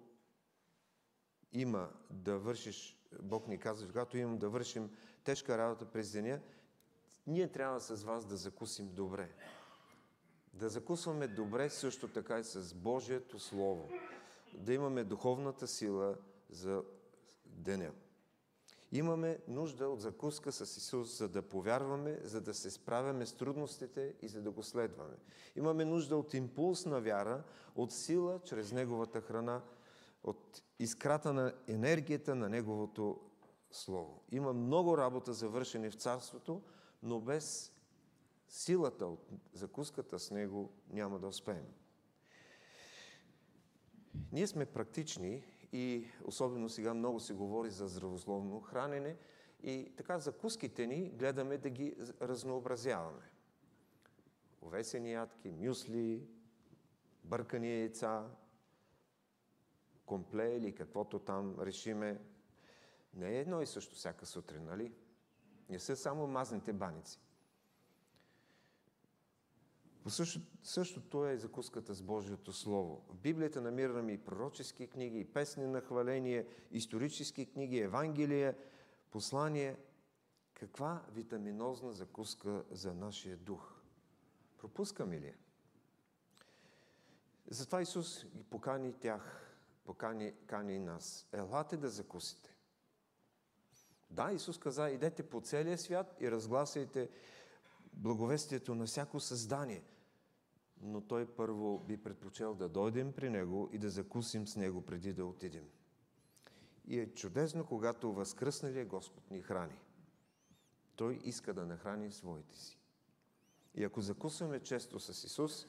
има 1.52 1.90
да 2.10 2.38
вършиш, 2.38 2.96
Бог 3.22 3.48
ни 3.48 3.58
казва, 3.58 3.88
когато 3.88 4.18
имам 4.18 4.38
да 4.38 4.48
вършим 4.48 4.90
тежка 5.24 5.58
работа 5.58 5.84
през 5.84 6.12
деня, 6.12 6.40
ние 7.26 7.52
трябва 7.52 7.80
с 7.80 8.04
вас 8.04 8.26
да 8.26 8.36
закусим 8.36 8.94
добре. 8.94 9.30
Да 10.52 10.68
закусваме 10.68 11.28
добре 11.28 11.70
също 11.70 12.08
така 12.08 12.38
и 12.38 12.44
с 12.44 12.74
Божието 12.74 13.38
Слово. 13.38 13.90
Да 14.54 14.74
имаме 14.74 15.04
духовната 15.04 15.66
сила 15.66 16.16
за 16.50 16.82
деня. 17.46 17.92
Имаме 18.92 19.38
нужда 19.48 19.88
от 19.88 20.00
закуска 20.00 20.52
с 20.52 20.76
Исус, 20.76 21.18
за 21.18 21.28
да 21.28 21.42
повярваме, 21.42 22.20
за 22.22 22.40
да 22.40 22.54
се 22.54 22.70
справяме 22.70 23.26
с 23.26 23.32
трудностите 23.32 24.14
и 24.22 24.28
за 24.28 24.42
да 24.42 24.50
го 24.50 24.62
следваме. 24.62 25.16
Имаме 25.56 25.84
нужда 25.84 26.16
от 26.16 26.34
импулс 26.34 26.86
на 26.86 27.00
вяра, 27.00 27.42
от 27.76 27.92
сила 27.92 28.40
чрез 28.44 28.72
Неговата 28.72 29.20
храна, 29.20 29.62
от 30.24 30.62
изкрата 30.78 31.32
на 31.32 31.54
енергията 31.68 32.34
на 32.34 32.48
Неговото 32.48 33.20
Слово. 33.70 34.22
Има 34.30 34.52
много 34.52 34.98
работа 34.98 35.32
за 35.32 35.48
вършене 35.48 35.90
в 35.90 35.94
Царството, 35.94 36.62
но 37.02 37.20
без 37.20 37.72
силата 38.48 39.06
от 39.06 39.28
закуската 39.52 40.18
с 40.18 40.30
Него 40.30 40.72
няма 40.88 41.18
да 41.18 41.26
успеем. 41.26 41.66
Ние 44.32 44.46
сме 44.46 44.66
практични 44.66 45.42
и 45.72 46.06
особено 46.24 46.68
сега 46.68 46.94
много 46.94 47.20
се 47.20 47.34
говори 47.34 47.70
за 47.70 47.88
здравословно 47.88 48.60
хранене 48.60 49.16
и 49.62 49.92
така 49.96 50.18
закуските 50.18 50.86
ни 50.86 51.10
гледаме 51.10 51.58
да 51.58 51.70
ги 51.70 51.96
разнообразяваме. 52.22 53.30
Овесени 54.62 55.12
ядки, 55.12 55.50
мюсли, 55.50 56.28
бъркани 57.24 57.80
яйца, 57.80 58.28
компле 60.06 60.56
или 60.56 60.74
каквото 60.74 61.18
там 61.18 61.56
решиме. 61.60 62.20
Не 63.14 63.28
е 63.28 63.40
едно 63.40 63.62
и 63.62 63.66
също 63.66 63.94
всяка 63.94 64.26
сутрин, 64.26 64.64
нали? 64.64 64.92
Не 65.68 65.78
са 65.78 65.96
само 65.96 66.26
мазните 66.26 66.72
баници. 66.72 67.20
Също, 70.08 70.40
същото 70.62 71.26
е 71.26 71.36
закуската 71.36 71.94
с 71.94 72.02
Божието 72.02 72.52
Слово. 72.52 73.04
В 73.08 73.16
Библията 73.16 73.60
намираме 73.60 74.12
и 74.12 74.18
пророчески 74.18 74.86
книги, 74.86 75.20
и 75.20 75.24
песни 75.24 75.66
на 75.66 75.80
хваление, 75.80 76.46
исторически 76.70 77.46
книги, 77.46 77.78
евангелия, 77.78 78.56
послание. 79.10 79.76
Каква 80.54 81.02
витаминозна 81.12 81.92
закуска 81.92 82.64
за 82.70 82.94
нашия 82.94 83.36
дух? 83.36 83.74
Пропускаме 84.58 85.20
ли? 85.20 85.34
Затова 87.48 87.82
Исус 87.82 88.24
ги 88.24 88.42
покани 88.42 88.92
тях, 88.92 89.56
покани 89.84 90.34
кани 90.46 90.74
и 90.74 90.78
нас. 90.78 91.28
Елате 91.32 91.76
да 91.76 91.88
закусите. 91.88 92.56
Да, 94.10 94.32
Исус 94.32 94.58
каза, 94.58 94.90
идете 94.90 95.22
по 95.22 95.40
целия 95.40 95.78
свят 95.78 96.16
и 96.20 96.30
разгласяйте 96.30 97.10
благовестието 97.92 98.74
на 98.74 98.86
всяко 98.86 99.20
създание. 99.20 99.82
Но 100.82 101.00
той 101.00 101.26
първо 101.26 101.78
би 101.78 101.96
предпочел 101.96 102.54
да 102.54 102.68
дойдем 102.68 103.12
при 103.12 103.30
него 103.30 103.68
и 103.72 103.78
да 103.78 103.90
закусим 103.90 104.46
с 104.46 104.56
него 104.56 104.82
преди 104.82 105.12
да 105.12 105.24
отидем. 105.24 105.68
И 106.86 107.00
е 107.00 107.14
чудесно, 107.14 107.66
когато 107.66 108.12
възкръсналия 108.12 108.86
Господ 108.86 109.30
ни 109.30 109.42
храни. 109.42 109.78
Той 110.96 111.20
иска 111.24 111.54
да 111.54 111.66
нахрани 111.66 112.12
своите 112.12 112.56
си. 112.56 112.78
И 113.74 113.84
ако 113.84 114.00
закусваме 114.00 114.60
често 114.60 115.00
с 115.00 115.24
Исус, 115.24 115.66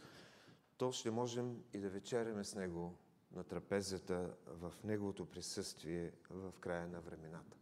то 0.77 0.91
ще 0.91 1.11
можем 1.11 1.63
и 1.73 1.79
да 1.79 1.89
вечеряме 1.89 2.43
с 2.43 2.55
Него 2.55 2.95
на 3.31 3.43
трапезата 3.43 4.35
в 4.47 4.73
Неговото 4.83 5.25
присъствие 5.25 6.11
в 6.29 6.53
края 6.59 6.87
на 6.87 7.01
времената. 7.01 7.57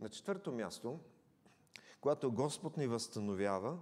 На 0.00 0.08
четвърто 0.08 0.52
място, 0.52 1.00
когато 2.00 2.32
Господ 2.32 2.76
ни 2.76 2.86
възстановява, 2.86 3.78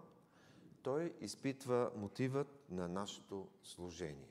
Той 0.83 1.15
изпитва 1.21 1.91
мотивът 1.97 2.71
на 2.71 2.89
нашето 2.89 3.49
служение. 3.63 4.29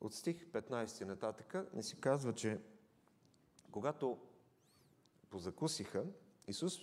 От 0.00 0.14
стих 0.14 0.46
15 0.46 1.04
нататъка 1.04 1.66
не 1.74 1.82
си 1.82 2.00
казва, 2.00 2.34
че 2.34 2.60
когато 3.70 4.18
позакусиха, 5.28 6.04
Исус 6.48 6.74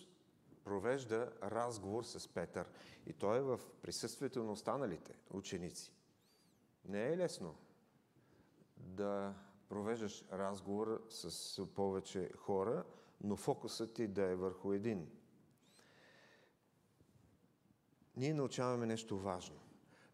провежда 0.63 1.33
разговор 1.43 2.03
с 2.03 2.27
Петър. 2.27 2.67
И 3.05 3.13
той 3.13 3.37
е 3.37 3.41
в 3.41 3.59
присъствието 3.81 4.43
на 4.43 4.51
останалите 4.51 5.13
ученици. 5.31 5.93
Не 6.85 7.07
е 7.07 7.17
лесно 7.17 7.55
да 8.77 9.35
провеждаш 9.69 10.25
разговор 10.31 11.05
с 11.09 11.65
повече 11.75 12.31
хора, 12.37 12.83
но 13.21 13.35
фокусът 13.35 13.93
ти 13.93 14.07
да 14.07 14.23
е 14.23 14.35
върху 14.35 14.73
един. 14.73 15.07
Ние 18.15 18.33
научаваме 18.33 18.85
нещо 18.85 19.19
важно. 19.19 19.59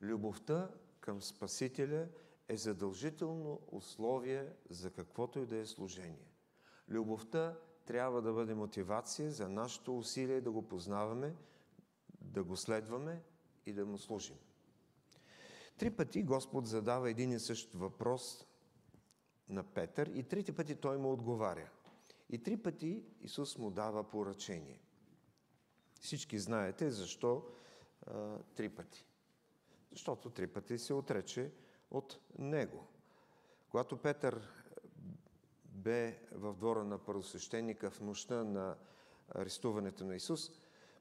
Любовта 0.02 0.72
към 1.00 1.22
Спасителя 1.22 2.08
е 2.48 2.58
задължително 2.58 3.60
условие 3.72 4.50
за 4.70 4.92
каквото 4.92 5.40
и 5.40 5.46
да 5.46 5.58
е 5.58 5.66
служение. 5.66 6.28
Любовта 6.90 7.58
трябва 7.86 8.22
да 8.22 8.34
бъде 8.34 8.54
мотивация 8.54 9.32
за 9.32 9.50
нашето 9.50 9.98
усилие 9.98 10.42
да 10.42 10.52
го 10.52 10.68
познаваме, 10.68 11.36
да 12.22 12.44
го 12.44 12.58
следваме 12.58 13.22
и 13.66 13.74
да 13.74 13.86
му 13.86 13.98
служим. 13.98 14.38
Три 15.78 15.92
пъти 15.92 16.24
Господ 16.24 16.68
задава 16.68 17.10
един 17.10 17.32
и 17.32 17.40
същ 17.40 17.74
въпрос 17.74 18.48
на 19.50 19.64
Петър 19.64 20.08
и 20.08 20.24
трите 20.24 20.56
пъти 20.56 20.76
той 20.76 20.98
му 20.98 21.12
отговаря. 21.12 21.70
И 22.34 22.44
три 22.44 22.58
пъти 22.58 23.04
Исус 23.22 23.58
му 23.58 23.72
дава 23.72 24.10
поръчение. 24.10 24.80
Всички 26.00 26.40
знаете 26.40 26.92
защо 26.92 27.46
а, 28.08 28.38
три 28.56 28.70
пъти. 28.70 29.06
Защото 29.92 30.30
три 30.30 30.48
пъти 30.48 30.78
се 30.78 30.94
отрече 30.94 31.52
от 31.92 32.20
него. 32.40 32.88
Когато 33.70 33.98
Петър 33.98 34.42
бе 35.66 36.20
в 36.32 36.54
двора 36.54 36.84
на 36.84 36.98
първосвещеника 36.98 37.92
в 37.92 38.02
нощта 38.02 38.44
на 38.44 38.78
арестуването 39.30 40.06
на 40.06 40.16
Исус, 40.16 40.52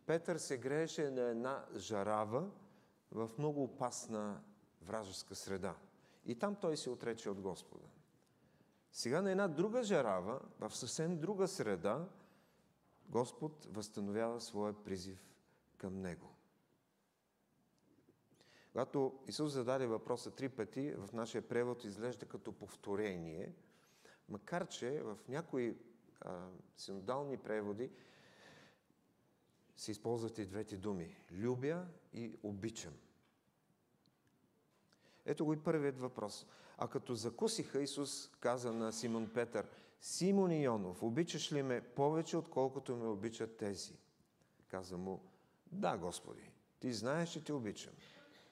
Петър 0.07 0.37
се 0.37 0.59
грееше 0.59 1.11
на 1.11 1.22
една 1.22 1.66
жарава 1.76 2.51
в 3.11 3.30
много 3.39 3.62
опасна 3.62 4.41
вражеска 4.83 5.35
среда. 5.35 5.76
И 6.26 6.39
там 6.39 6.57
той 6.57 6.76
се 6.76 6.91
отрече 6.91 7.30
от 7.30 7.41
Господа. 7.41 7.87
Сега 8.93 9.22
на 9.22 9.30
една 9.30 9.49
друга 9.49 9.82
жарава, 9.82 10.40
в 10.61 10.76
съвсем 10.76 11.20
друга 11.20 11.49
среда, 11.49 12.09
Господ 13.09 13.66
възстановява 13.70 14.40
своя 14.40 14.84
призив 14.84 15.34
към 15.76 16.01
него. 16.01 16.34
Когато 18.72 19.18
Исус 19.26 19.53
зададе 19.53 19.86
въпроса 19.86 20.30
три 20.30 20.49
пъти, 20.49 20.93
в 20.93 21.12
нашия 21.12 21.49
превод 21.49 21.84
изглежда 21.84 22.26
като 22.26 22.53
повторение, 22.53 23.55
макар 24.28 24.68
че 24.68 25.03
в 25.03 25.18
някои 25.28 25.78
а, 26.20 26.49
синодални 26.76 27.36
преводи 27.36 27.90
се 29.76 29.90
използват 29.90 30.38
и 30.38 30.47
двете 30.47 30.76
думи– 30.76 31.16
любя 31.32 31.86
и 32.12 32.34
обичам. 32.43 32.95
Ето 35.24 35.45
го 35.45 35.53
и 35.53 35.62
първият 35.62 35.99
въпрос. 35.99 36.47
А 36.83 36.89
като 36.89 37.14
закусиха, 37.14 37.83
Исус 37.83 38.30
каза 38.41 38.72
на 38.72 38.93
Симон 38.93 39.30
Петър, 39.35 39.66
Симон 40.01 40.53
Ионов, 40.53 41.03
обичаш 41.03 41.53
ли 41.53 41.62
ме 41.62 41.80
повече, 41.80 42.37
отколкото 42.37 42.97
ме 42.97 43.07
обичат 43.07 43.57
тези? 43.57 43.99
Каза 44.68 44.99
му, 44.99 45.22
да, 45.72 45.97
Господи, 45.97 46.51
ти 46.80 46.93
знаеш, 46.93 47.30
че 47.30 47.45
те 47.45 47.53
обичам. 47.53 47.93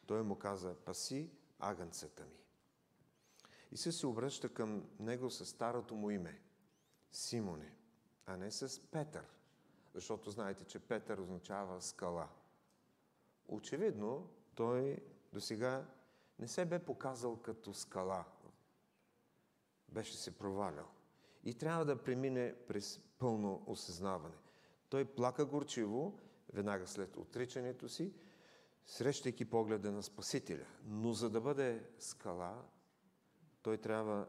Той 0.06 0.22
му 0.22 0.36
каза, 0.36 0.74
паси 0.74 1.30
агънцата 1.58 2.22
ми. 2.22 2.44
Исус 3.72 3.96
се 3.96 4.06
обръща 4.06 4.48
към 4.48 4.88
него 5.00 5.30
с 5.30 5.46
старото 5.46 5.94
му 5.94 6.10
име– 6.10 6.40
Симоне, 7.12 7.74
а 8.26 8.36
не 8.36 8.50
с 8.50 8.90
Петър, 8.90 9.24
защото 9.94 10.30
знаете, 10.30 10.64
че 10.64 10.78
Петър 10.78 11.18
означава 11.18 11.82
скала. 11.82 12.28
Очевидно, 13.48 14.30
той 14.54 14.96
до 15.32 15.40
сега 15.40 15.86
не 16.40 16.48
се 16.48 16.64
бе 16.64 16.78
показал 16.78 17.36
като 17.36 17.74
скала. 17.74 18.24
Беше 19.88 20.16
се 20.16 20.38
провалял. 20.38 20.88
И 21.44 21.54
трябва 21.54 21.84
да 21.84 22.02
премине 22.02 22.54
през 22.68 23.00
пълно 23.18 23.62
осъзнаване. 23.66 24.34
Той 24.88 25.04
плака 25.04 25.44
горчиво, 25.44 26.18
веднага 26.52 26.86
след 26.86 27.16
отричането 27.16 27.88
си, 27.88 28.14
срещайки 28.86 29.44
погледа 29.44 29.92
на 29.92 30.02
Спасителя. 30.02 30.66
Но 30.84 31.12
за 31.12 31.30
да 31.30 31.40
бъде 31.40 31.88
скала, 31.98 32.64
той 33.62 33.78
трябва 33.78 34.26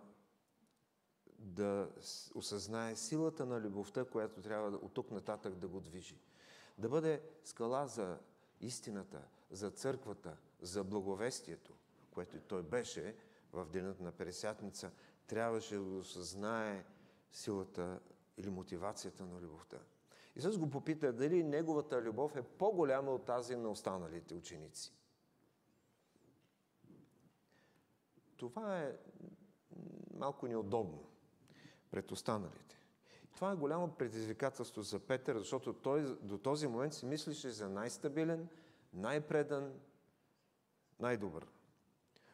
да 1.39 1.89
осъзнае 2.35 2.95
силата 2.95 3.45
на 3.45 3.61
любовта, 3.61 4.05
която 4.05 4.41
трябва 4.41 4.77
от 4.77 4.93
тук 4.93 5.11
нататък 5.11 5.55
да 5.55 5.67
го 5.67 5.79
движи. 5.79 6.21
Да 6.77 6.89
бъде 6.89 7.21
скала 7.43 7.87
за 7.87 8.19
истината, 8.61 9.21
за 9.51 9.71
църквата, 9.71 10.37
за 10.61 10.83
благовестието, 10.83 11.73
което 12.11 12.37
и 12.37 12.41
той 12.41 12.63
беше 12.63 13.15
в 13.53 13.65
денът 13.65 13.99
на 13.99 14.11
Пересятница, 14.11 14.91
трябваше 15.27 15.75
да 15.75 15.81
осъзнае 15.81 16.85
силата 17.31 17.99
или 18.37 18.49
мотивацията 18.49 19.25
на 19.25 19.41
любовта. 19.41 19.77
Исус 20.35 20.57
го 20.57 20.69
попита 20.69 21.13
дали 21.13 21.43
неговата 21.43 22.01
любов 22.01 22.35
е 22.35 22.41
по-голяма 22.41 23.11
от 23.11 23.25
тази 23.25 23.55
на 23.55 23.69
останалите 23.69 24.33
ученици. 24.33 24.93
Това 28.37 28.79
е 28.79 28.97
малко 30.13 30.47
неудобно 30.47 31.03
пред 31.91 32.11
останалите. 32.11 32.77
Това 33.35 33.51
е 33.51 33.55
голямо 33.55 33.95
предизвикателство 33.95 34.81
за 34.81 34.99
Петър, 34.99 35.37
защото 35.37 35.73
той 35.73 36.17
до 36.21 36.37
този 36.37 36.67
момент 36.67 36.93
си 36.93 37.05
мислише 37.05 37.49
за 37.49 37.69
най-стабилен, 37.69 38.49
най-предан, 38.93 39.79
най-добър. 40.99 41.47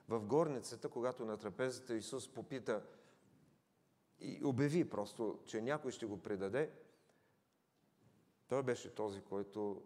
В 0.08 0.26
горницата, 0.26 0.90
когато 0.90 1.26
на 1.26 1.38
трапезата 1.38 1.96
Исус 1.96 2.34
попита 2.34 2.84
и 4.20 4.42
обяви 4.44 4.90
просто, 4.90 5.40
че 5.46 5.62
някой 5.62 5.92
ще 5.92 6.06
го 6.06 6.22
предаде, 6.22 6.72
той 8.48 8.64
беше 8.64 8.96
този, 8.96 9.22
който 9.22 9.84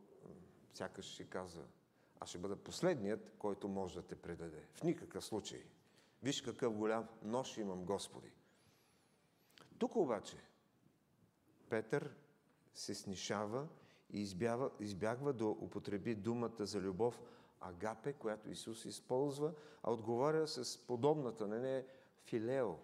сякаш 0.73 1.05
ще 1.05 1.23
каза, 1.23 1.63
аз 2.19 2.29
ще 2.29 2.37
бъда 2.37 2.55
последният, 2.55 3.31
който 3.39 3.67
може 3.67 3.95
да 3.95 4.07
те 4.07 4.15
предаде. 4.15 4.67
В 4.73 4.83
никакъв 4.83 5.25
случай. 5.25 5.63
Виж 6.23 6.41
какъв 6.41 6.73
голям 6.73 7.07
нож 7.23 7.57
имам, 7.57 7.85
Господи. 7.85 8.31
Тук 9.77 9.95
обаче 9.95 10.37
Петър 11.69 12.15
се 12.73 12.95
снишава 12.95 13.67
и 14.09 14.21
избягва, 14.21 14.71
избягва 14.79 15.33
да 15.33 15.45
употреби 15.45 16.15
думата 16.15 16.65
за 16.65 16.81
любов 16.81 17.21
агапе, 17.61 18.13
която 18.13 18.49
Исус 18.49 18.85
използва, 18.85 19.53
а 19.83 19.91
отговаря 19.91 20.47
с 20.47 20.77
подобната 20.87 21.47
на 21.47 21.59
нея 21.59 21.85
филео. 22.25 22.75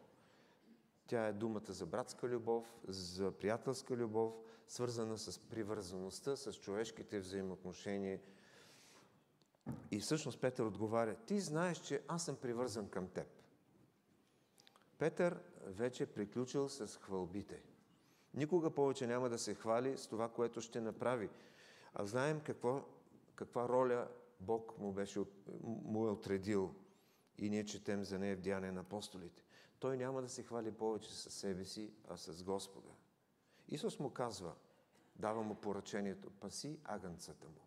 Тя 1.08 1.28
е 1.28 1.34
думата 1.34 1.74
за 1.74 1.86
братска 1.86 2.28
любов, 2.28 2.76
за 2.88 3.32
приятелска 3.32 3.96
любов, 3.96 4.34
свързана 4.68 5.18
с 5.18 5.40
привързаността, 5.40 6.36
с 6.36 6.54
човешките 6.54 7.20
взаимоотношения. 7.20 8.20
И 9.92 10.00
всъщност 10.00 10.42
Петър 10.42 10.64
отговаря, 10.64 11.16
ти 11.16 11.40
знаеш, 11.40 11.78
че 11.78 12.02
аз 12.08 12.26
съм 12.26 12.36
привързан 12.36 12.90
към 12.90 13.08
теб. 13.08 13.28
Петър 14.98 15.40
вече 15.66 16.04
е 16.04 16.08
приключил 16.08 16.70
с 16.70 16.98
хвалбите. 16.98 17.62
Никога 18.34 18.70
повече 18.70 19.08
няма 19.08 19.30
да 19.30 19.38
се 19.38 19.56
хвали 19.56 19.98
с 19.98 20.08
това, 20.08 20.30
което 20.30 20.62
ще 20.62 20.82
направи. 20.82 21.30
А 21.94 22.06
знаем 22.06 22.42
какво, 22.46 22.86
каква 23.36 23.70
роля 23.70 24.08
Бог 24.40 24.78
му, 24.78 24.94
беше, 24.94 25.20
му 25.64 26.08
е 26.08 26.12
отредил 26.12 26.76
и 27.38 27.50
ние 27.50 27.66
четем 27.66 28.04
за 28.04 28.20
нея 28.20 28.38
в 28.38 28.42
Деяния 28.42 28.74
на 28.74 28.82
апостолите. 28.82 29.44
Той 29.80 29.98
няма 29.98 30.22
да 30.22 30.30
се 30.30 30.44
хвали 30.44 30.72
повече 30.72 31.16
със 31.16 31.34
себе 31.34 31.66
си, 31.66 31.94
а 32.08 32.18
с 32.18 32.44
Господа. 32.44 32.90
Исус 33.68 34.00
му 34.00 34.10
казва, 34.10 34.56
дава 35.16 35.44
му 35.44 35.56
поръчението, 35.56 36.30
паси 36.30 36.80
агънцата 36.84 37.48
му. 37.48 37.62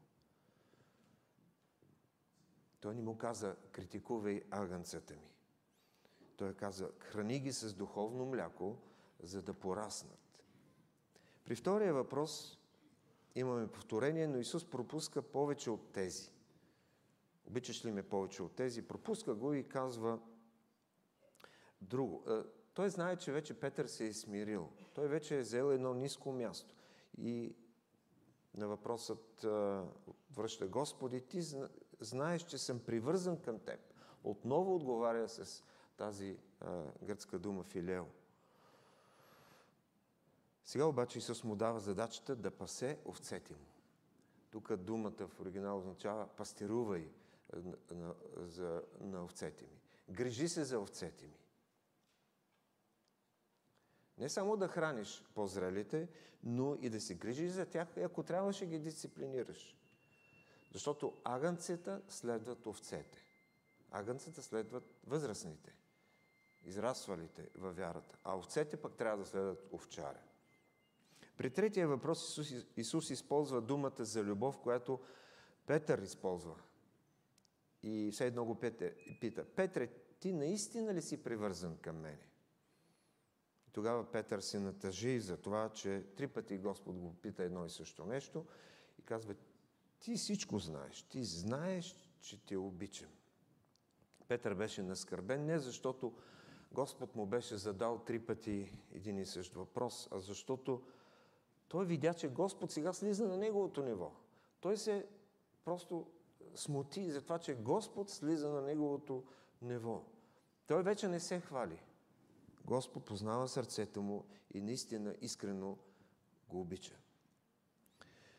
Той 2.81 2.95
не 2.95 3.03
му 3.03 3.19
каза, 3.19 3.57
критикувай 3.73 4.43
агънцата 4.51 5.15
ми. 5.15 5.35
Той 6.37 6.55
каза, 6.55 6.91
храни 6.99 7.41
ги 7.41 7.53
с 7.53 7.75
духовно 7.75 8.27
мляко, 8.27 8.77
за 9.23 9.43
да 9.43 9.55
пораснат. 9.55 10.45
При 11.45 11.55
втория 11.55 11.95
въпрос 11.95 12.59
имаме 13.35 13.67
повторение, 13.67 14.27
но 14.27 14.39
Исус 14.39 14.65
пропуска 14.65 15.23
повече 15.23 15.71
от 15.71 15.93
тези. 15.93 16.31
Обичаш 17.51 17.85
ли 17.85 17.93
ме 17.93 18.03
повече 18.03 18.43
от 18.43 18.53
тези? 18.53 18.83
Пропуска 18.83 19.35
го 19.35 19.55
и 19.55 19.69
казва 19.69 20.19
друго. 21.81 22.25
Той 22.75 22.91
знае, 22.91 23.17
че 23.17 23.33
вече 23.33 23.61
Петър 23.61 23.87
се 23.87 24.07
е 24.07 24.13
смирил. 24.13 24.69
Той 24.95 25.09
вече 25.09 25.37
е 25.37 25.41
взел 25.41 25.73
едно 25.73 25.95
ниско 25.95 26.33
място. 26.33 26.75
И 27.19 27.55
на 28.55 28.69
въпросът 28.69 29.47
връща 30.37 30.69
Господи, 30.69 31.21
ти 31.21 31.43
знаеш, 32.01 32.43
че 32.43 32.59
съм 32.59 32.81
привързан 32.81 33.41
към 33.41 33.59
теб. 33.59 33.81
Отново 34.25 34.75
отговаря 34.75 35.29
с 35.29 35.65
тази 35.97 36.39
а, 36.61 36.83
гръцка 37.03 37.39
дума 37.39 37.63
филео. 37.63 38.05
Сега 40.65 40.85
обаче 40.85 41.19
Исус 41.19 41.45
му 41.45 41.57
дава 41.57 41.81
задачата 41.81 42.37
да 42.37 42.51
пасе 42.51 42.99
овцете 43.07 43.53
му. 43.53 43.67
Тук 44.51 44.77
думата 44.77 45.27
в 45.27 45.41
оригинал 45.41 45.79
означава 45.79 46.29
пастерувай 46.37 47.11
на, 47.91 48.15
за, 48.37 48.83
на 49.01 49.25
овцете 49.25 49.65
ми. 49.65 49.81
Грижи 50.11 50.49
се 50.49 50.65
за 50.65 50.79
овцете 50.79 51.27
ми. 51.27 51.41
Не 54.19 54.29
само 54.29 54.57
да 54.57 54.69
храниш 54.69 55.25
по-зрелите, 55.35 56.09
но 56.43 56.79
и 56.81 56.91
да 56.91 57.01
се 57.01 57.15
грижиш 57.15 57.51
за 57.51 57.67
тях 57.67 57.97
ако 57.97 58.23
трябва 58.23 58.53
ще 58.53 58.67
ги 58.67 58.79
дисциплинираш. 58.79 59.77
Защото 60.73 61.17
агънцата 61.25 62.03
следват 62.09 62.67
овцете. 62.67 63.27
Агънцата 63.91 64.43
следват 64.43 64.95
възрастните. 65.07 65.77
израствалите 66.65 67.49
във 67.59 67.77
вярата, 67.77 68.19
а 68.25 68.37
овцете 68.37 68.77
пък 68.77 68.95
трябва 68.95 69.19
да 69.19 69.25
следват 69.25 69.69
овчаря. 69.73 70.21
При 71.37 71.51
третия 71.51 71.89
въпрос 71.89 72.29
Исус, 72.29 72.67
Исус 72.77 73.11
използва 73.11 73.61
думата 73.61 74.05
за 74.05 74.23
любов, 74.23 74.59
която 74.59 75.01
Петър 75.67 75.99
използва. 75.99 76.57
И 77.83 78.11
все 78.13 78.27
едно 78.27 78.45
го 78.45 78.55
пита, 79.21 79.45
Петре, 79.57 79.91
ти 80.21 80.33
наистина 80.33 80.95
ли 80.95 81.03
си 81.03 81.23
привързан 81.23 81.77
към 81.77 81.97
мене? 81.97 82.29
И 83.69 83.73
тогава 83.73 84.13
Петър 84.13 84.41
се 84.41 84.61
натъжи 84.61 85.21
за 85.21 85.37
това, 85.37 85.69
че 85.69 86.05
три 86.17 86.29
пъти 86.29 86.59
Господ 86.59 86.99
го 86.99 87.15
пита 87.15 87.43
едно 87.43 87.67
и 87.67 87.71
също 87.71 88.05
нещо 88.05 88.47
и 88.99 89.03
казва, 89.03 89.35
ти 90.01 90.15
всичко 90.15 90.59
знаеш, 90.59 91.03
ти 91.03 91.25
знаеш, 91.25 91.97
че 92.21 92.47
те 92.47 92.57
обичам. 92.57 93.11
Петър 94.29 94.55
беше 94.55 94.83
наскърбен 94.83 95.47
не 95.47 95.59
защото 95.59 96.15
Господ 96.73 97.15
му 97.15 97.27
беше 97.27 97.57
задал 97.57 97.99
три 97.99 98.19
пъти 98.19 98.79
един 98.93 99.19
и 99.19 99.27
същ 99.27 99.55
въпрос, 99.55 100.09
а 100.11 100.19
защото 100.19 100.83
той 101.69 101.87
видя, 101.87 102.15
че 102.15 102.29
Господ 102.29 102.71
сега 102.71 102.93
слиза 102.93 103.29
на 103.29 103.37
неговото 103.37 103.83
ниво. 103.83 104.13
Той 104.61 104.77
се 104.77 105.07
просто 105.65 106.07
смути 106.55 107.11
за 107.11 107.23
това, 107.23 107.39
че 107.39 107.55
Господ 107.55 108.11
слиза 108.11 108.49
на 108.49 108.63
неговото 108.63 109.25
ниво. 109.63 110.05
Той 110.67 110.83
вече 110.83 111.09
не 111.09 111.21
се 111.21 111.41
хвали. 111.41 111.83
Господ 112.65 113.05
познава 113.05 113.49
сърцето 113.49 114.03
му 114.03 114.25
и 114.55 114.61
наистина 114.61 115.17
искрено 115.21 115.79
го 116.49 116.61
обича. 116.61 116.97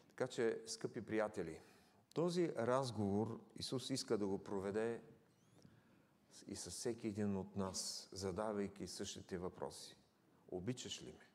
Така 0.08 0.28
че, 0.28 0.62
скъпи 0.68 1.02
приятели, 1.02 1.60
този 2.14 2.56
разговор 2.56 3.40
Исус 3.60 3.90
иска 3.90 4.18
да 4.18 4.28
го 4.28 4.38
проведе 4.38 5.02
и 6.48 6.56
с 6.56 6.70
всеки 6.70 7.08
един 7.08 7.38
от 7.38 7.56
нас, 7.56 8.10
задавайки 8.12 8.88
същите 8.88 9.38
въпроси. 9.38 9.98
Обичаш 10.52 11.02
ли 11.02 11.12
ме? 11.12 11.31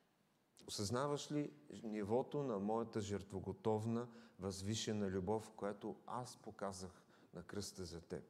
Осъзнаваш 0.67 1.31
ли 1.31 1.51
нивото 1.83 2.43
на 2.43 2.59
моята 2.59 3.01
жертвоготовна, 3.01 4.07
възвишена 4.39 5.09
любов, 5.09 5.51
която 5.55 5.95
аз 6.07 6.37
показах 6.37 7.03
на 7.33 7.43
кръста 7.43 7.85
за 7.85 8.01
теб? 8.01 8.23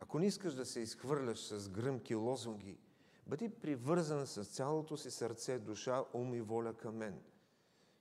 Ако 0.00 0.18
не 0.18 0.26
искаш 0.26 0.54
да 0.54 0.66
се 0.66 0.80
изхвърляш 0.80 1.38
с 1.38 1.68
гръмки 1.68 2.14
лозунги, 2.14 2.78
бъди 3.26 3.48
привързан 3.48 4.26
с 4.26 4.44
цялото 4.44 4.96
си 4.96 5.10
сърце, 5.10 5.58
душа, 5.58 6.04
ум 6.12 6.34
и 6.34 6.40
воля 6.40 6.74
към 6.74 6.96
мен. 6.96 7.22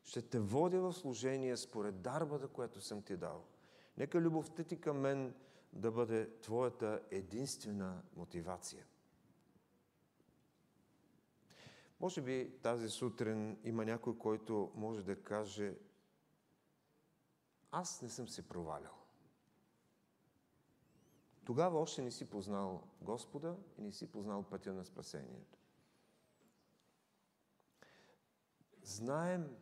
Ще 0.03 0.21
те 0.21 0.39
водя 0.39 0.81
в 0.81 0.93
служение 0.93 1.57
според 1.57 2.01
дарбата, 2.01 2.47
която 2.47 2.81
съм 2.81 3.01
ти 3.01 3.17
дал. 3.17 3.45
Нека 3.97 4.21
любовта 4.21 4.63
ти 4.63 4.81
към 4.81 4.99
мен 4.99 5.33
да 5.73 5.91
бъде 5.91 6.29
твоята 6.41 7.01
единствена 7.11 8.01
мотивация. 8.15 8.85
Може 11.99 12.21
би 12.21 12.59
тази 12.61 12.89
сутрин 12.89 13.57
има 13.63 13.85
някой, 13.85 14.17
който 14.17 14.71
може 14.75 15.03
да 15.03 15.23
каже 15.23 15.77
аз 17.71 18.01
не 18.01 18.09
съм 18.09 18.27
се 18.27 18.47
провалял. 18.47 18.93
Тогава 21.45 21.79
още 21.79 22.01
не 22.01 22.11
си 22.11 22.29
познал 22.29 22.83
Господа 23.01 23.55
и 23.77 23.81
не 23.81 23.91
си 23.91 24.11
познал 24.11 24.43
пътя 24.43 24.73
на 24.73 24.85
спасението. 24.85 25.59
Знаем 28.83 29.55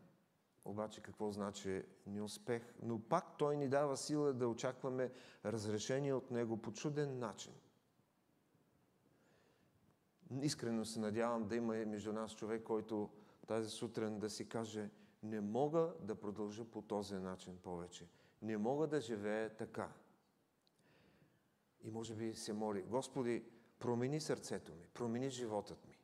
обаче 0.66 1.02
какво 1.02 1.32
значи 1.32 1.84
неуспех, 2.08 2.74
но 2.82 3.00
пак 3.00 3.38
Той 3.38 3.58
ни 3.58 3.68
дава 3.68 3.98
сила 3.98 4.34
да 4.34 4.48
очакваме 4.48 5.12
разрешение 5.46 6.14
от 6.14 6.32
Него 6.32 6.62
по 6.62 6.72
чуден 6.74 7.20
начин. 7.20 7.54
Искрено 10.42 10.86
се 10.86 11.00
надявам 11.00 11.48
да 11.48 11.56
има 11.56 11.74
между 11.74 12.14
нас 12.14 12.36
човек, 12.36 12.64
който 12.64 13.10
тази 13.48 13.70
сутрин 13.70 14.20
да 14.20 14.30
си 14.30 14.50
каже 14.50 14.90
не 15.24 15.42
мога 15.42 15.94
да 16.02 16.16
продължа 16.16 16.66
по 16.66 16.82
този 16.82 17.16
начин 17.16 17.58
повече. 17.64 18.08
Не 18.42 18.58
мога 18.58 18.88
да 18.88 19.02
живея 19.02 19.56
така. 19.56 19.90
И 21.84 21.90
може 21.90 22.16
би 22.16 22.34
се 22.34 22.54
моли, 22.54 22.82
Господи, 22.82 23.44
промени 23.80 24.22
сърцето 24.22 24.72
ми, 24.76 24.88
промени 24.94 25.30
животът 25.30 25.88
ми. 25.88 25.98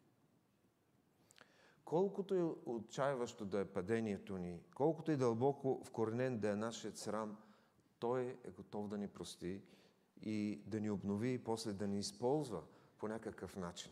Колкото 1.86 2.36
и 2.36 2.42
отчаяващо 2.66 3.46
да 3.46 3.60
е 3.60 3.66
падението 3.66 4.38
ни, 4.38 4.62
колкото 4.76 5.12
и 5.12 5.18
дълбоко 5.18 5.82
вкоренен 5.84 6.40
да 6.40 6.50
е 6.50 6.56
нашият 6.56 6.98
срам, 6.98 7.38
Той 8.00 8.38
е 8.44 8.52
готов 8.52 8.88
да 8.88 8.98
ни 8.98 9.08
прости 9.08 9.62
и 10.22 10.62
да 10.66 10.80
ни 10.80 10.90
обнови 10.90 11.34
и 11.34 11.44
после 11.44 11.74
да 11.74 11.88
ни 11.88 12.00
използва 12.00 12.64
по 12.98 13.08
някакъв 13.08 13.56
начин. 13.56 13.92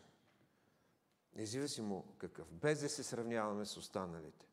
Независимо 1.36 2.16
какъв, 2.18 2.52
без 2.52 2.82
да 2.82 2.90
се 2.90 3.04
сравняваме 3.04 3.66
с 3.66 3.78
останалите. 3.78 4.46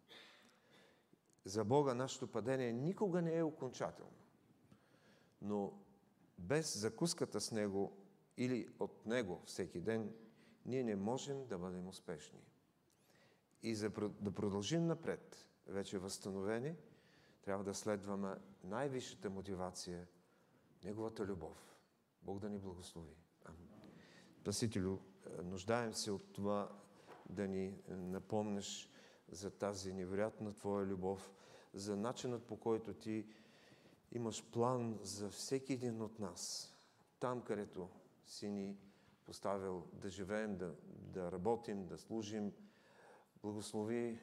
За 1.45 1.65
Бога 1.65 1.95
нашето 1.95 2.27
падение 2.27 2.73
никога 2.73 3.23
не 3.23 3.37
е 3.37 3.43
окончателно. 3.43 4.17
Но 5.43 5.83
без 6.39 6.79
закуската 6.79 7.41
с 7.41 7.53
Него 7.53 7.97
или 8.37 8.69
от 8.79 9.07
Него 9.07 9.43
всеки 9.47 9.81
ден, 9.81 10.15
ние 10.67 10.85
не 10.85 10.97
можем 10.97 11.47
да 11.47 11.59
бъдем 11.59 11.89
успешни. 11.89 12.41
И 13.63 13.75
за 13.75 13.91
да 14.21 14.31
продължим 14.31 14.87
напред, 14.87 15.47
вече 15.67 15.99
възстановени, 15.99 16.77
трябва 17.43 17.65
да 17.65 17.75
следваме 17.75 18.37
най-висшата 18.65 19.31
мотивация– 19.31 20.07
Неговата 20.87 21.27
любов. 21.27 21.77
Бог 22.23 22.39
да 22.39 22.49
ни 22.49 22.59
благослови. 22.59 23.17
Амин. 23.45 23.69
Спасителю, 24.41 24.99
нуждаем 25.43 25.95
се 25.95 26.11
от 26.11 26.33
това 26.33 26.71
да 27.31 27.49
ни 27.49 27.75
напомнеш 27.89 28.91
за 29.29 29.51
тази 29.51 29.93
невероятна 29.93 30.55
Твоя 30.55 30.87
любов, 30.87 31.33
за 31.75 31.97
начинът 31.97 32.47
по 32.47 32.61
който 32.61 32.95
Ти 32.95 33.27
имаш 34.13 34.45
план 34.51 34.99
за 35.03 35.31
всеки 35.31 35.73
един 35.73 36.03
от 36.03 36.19
нас. 36.19 36.73
Там, 37.21 37.43
където 37.43 37.89
си 38.27 38.49
ни 38.51 38.77
поставил 39.25 39.87
да 39.93 40.11
живеем, 40.11 40.57
да, 40.57 40.75
да 40.87 41.33
работим, 41.33 41.87
да 41.87 41.99
служим, 41.99 42.53
благослови 43.43 44.21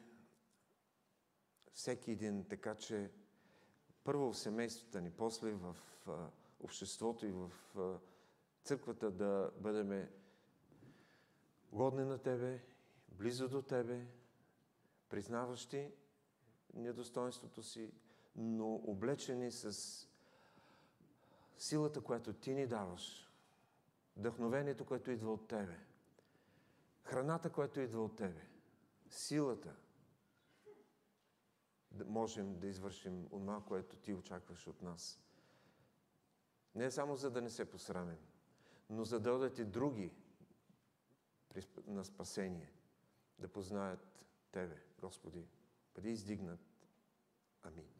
всеки 1.72 2.10
един, 2.10 2.44
така 2.44 2.74
че 2.74 3.10
първо 4.04 4.32
в 4.32 4.38
семействата 4.38 5.00
ни, 5.00 5.10
после 5.10 5.52
в 5.52 5.76
а, 6.06 6.28
обществото 6.60 7.26
и 7.26 7.32
в 7.32 7.50
а, 7.76 7.98
църквата 8.64 9.10
да 9.10 9.50
бъдем 9.60 10.08
годни 11.74 12.04
на 12.04 12.18
Тебе, 12.18 12.62
близо 13.08 13.48
до 13.48 13.62
Тебе, 13.62 14.06
признаващи 15.08 15.92
недостоинството 16.74 17.62
си, 17.62 17.92
но 18.36 18.74
облечени 18.74 19.50
с 19.50 19.78
силата, 21.56 22.00
която 22.00 22.32
Ти 22.32 22.54
ни 22.54 22.66
даваш, 22.66 23.32
вдъхновението, 24.16 24.84
което 24.84 25.10
идва 25.10 25.32
от 25.32 25.48
Тебе, 25.48 25.78
храната, 27.02 27.50
която 27.50 27.80
идва 27.80 28.04
от 28.04 28.16
Тебе, 28.16 28.48
силата, 29.10 29.76
да 31.90 32.04
можем 32.04 32.58
да 32.58 32.66
извършим 32.66 33.28
това, 33.28 33.62
което 33.68 33.96
Ти 33.96 34.14
очакваш 34.14 34.66
от 34.66 34.82
нас. 34.82 35.20
Не 36.74 36.90
само 36.90 37.16
за 37.16 37.30
да 37.30 37.42
не 37.42 37.50
се 37.50 37.70
посрамим, 37.70 38.18
но 38.90 39.04
за 39.04 39.20
да 39.20 39.30
дадат 39.30 39.58
и 39.58 39.64
други 39.64 40.23
на 41.86 42.04
спасение, 42.04 42.72
да 43.38 43.48
познаят 43.48 44.26
Тебе, 44.52 44.82
Господи. 45.00 45.46
Бъди 45.94 46.10
издигнат. 46.10 46.60
Амин. 47.62 47.93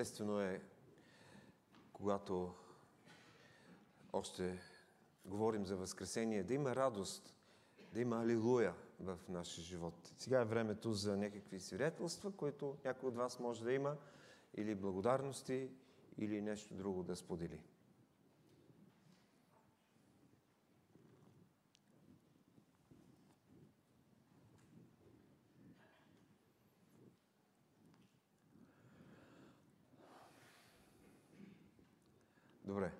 Естествено 0.00 0.40
е, 0.40 0.60
когато 1.92 2.54
още 4.12 4.58
говорим 5.24 5.66
за 5.66 5.76
Възкресение, 5.76 6.42
да 6.42 6.54
има 6.54 6.76
радост, 6.76 7.34
да 7.92 8.00
има 8.00 8.22
алилуя 8.22 8.74
в 9.00 9.18
нашия 9.28 9.64
живот. 9.64 10.12
Сега 10.18 10.40
е 10.40 10.44
времето 10.44 10.92
за 10.92 11.16
някакви 11.16 11.60
свидетелства, 11.60 12.32
които 12.32 12.76
някой 12.84 13.08
от 13.08 13.16
вас 13.16 13.38
може 13.38 13.64
да 13.64 13.72
има, 13.72 13.96
или 14.56 14.74
благодарности, 14.74 15.70
или 16.18 16.40
нещо 16.40 16.74
друго 16.74 17.02
да 17.02 17.16
сподели. 17.16 17.60
Добре. 32.68 32.92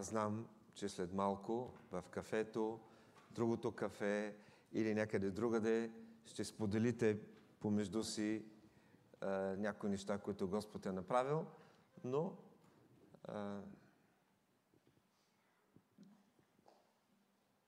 Аз 0.00 0.06
знам, 0.06 0.46
че 0.74 0.88
след 0.88 1.12
малко 1.12 1.72
в 1.92 2.04
кафето, 2.10 2.80
другото 3.30 3.72
кафе 3.72 4.36
или 4.72 4.94
някъде 4.94 5.30
другаде 5.30 5.92
ще 6.26 6.44
споделите 6.44 7.20
помежду 7.60 8.04
си 8.04 8.44
а, 9.20 9.30
някои 9.56 9.90
неща, 9.90 10.18
които 10.18 10.48
Господ 10.48 10.86
е 10.86 10.92
направил, 10.92 11.46
но 12.04 12.36
а, 13.24 13.60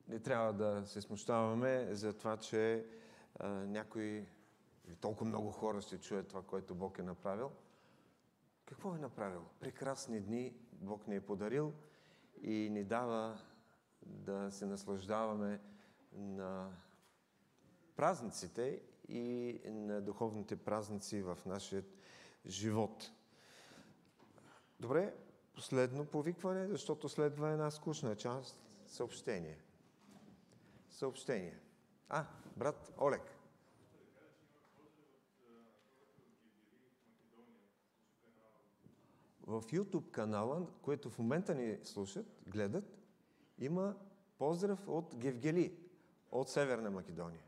не 0.09 0.21
трябва 0.21 0.53
да 0.53 0.87
се 0.87 1.01
смущаваме 1.01 1.95
за 1.95 2.13
това, 2.13 2.37
че 2.37 2.87
а, 3.39 3.49
някои 3.49 4.27
толкова 5.01 5.27
много 5.27 5.51
хора 5.51 5.81
ще 5.81 5.99
чуят 6.01 6.29
това, 6.29 6.43
което 6.43 6.75
Бог 6.75 6.99
е 6.99 7.03
направил. 7.03 7.51
Какво 8.65 8.95
е 8.95 8.99
направил? 8.99 9.45
Прекрасни 9.61 10.21
дни 10.21 10.55
Бог 10.73 11.09
ни 11.09 11.17
е 11.17 11.21
подарил 11.21 11.73
и 12.43 12.71
ни 12.71 12.85
дава 12.85 13.39
да 14.03 14.51
се 14.51 14.67
наслаждаваме 14.67 15.61
на 16.13 16.71
празниците 17.97 18.83
и 19.09 19.61
на 19.65 20.01
духовните 20.01 20.57
празници 20.57 21.23
в 21.23 21.39
нашия 21.47 21.85
живот. 22.47 23.11
Добре, 24.81 25.15
последно 25.55 26.05
повикване, 26.05 26.69
защото 26.69 27.09
следва 27.09 27.51
една 27.51 27.71
скучна 27.71 28.17
част 28.17 28.59
съобщение. 28.87 29.59
Съобщение. 30.91 31.59
А, 32.09 32.25
брат 32.57 32.93
Олег. 33.01 33.42
В 39.53 39.63
YouTube 39.63 40.11
канала, 40.11 40.67
който 40.83 41.11
в 41.11 41.19
момента 41.19 41.55
ни 41.55 41.79
слушат, 41.85 42.27
гледат, 42.47 42.99
има 43.59 43.97
поздрав 44.39 44.89
от 44.89 45.17
Гевгели, 45.17 45.79
от 46.31 46.49
Северна 46.49 46.91
Македония. 46.91 47.43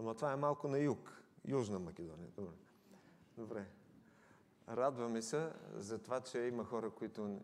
Ама 0.00 0.14
това 0.14 0.32
е 0.32 0.36
малко 0.36 0.68
на 0.68 0.78
юг, 0.78 1.22
Южна 1.44 1.78
Македония. 1.78 2.28
Добре. 2.36 2.54
Добре. 3.36 3.66
Радваме 4.68 5.22
се 5.22 5.52
за 5.74 5.98
това, 5.98 6.20
че 6.20 6.38
има 6.38 6.64
хора, 6.64 6.90
които 6.90 7.40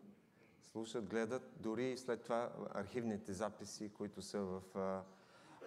слушат, 0.71 1.05
гледат, 1.05 1.51
дори 1.57 1.91
и 1.91 1.97
след 1.97 2.23
това 2.23 2.51
архивните 2.73 3.33
записи, 3.33 3.93
които 3.93 4.21
са 4.21 4.41
в, 4.41 4.61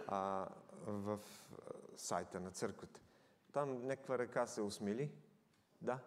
а, 0.08 0.48
в 0.86 1.20
сайта 1.96 2.40
на 2.40 2.50
църквата. 2.50 3.00
Там 3.52 3.86
някаква 3.86 4.18
ръка 4.18 4.46
се 4.46 4.62
усмили. 4.62 5.10
Да. 5.82 5.98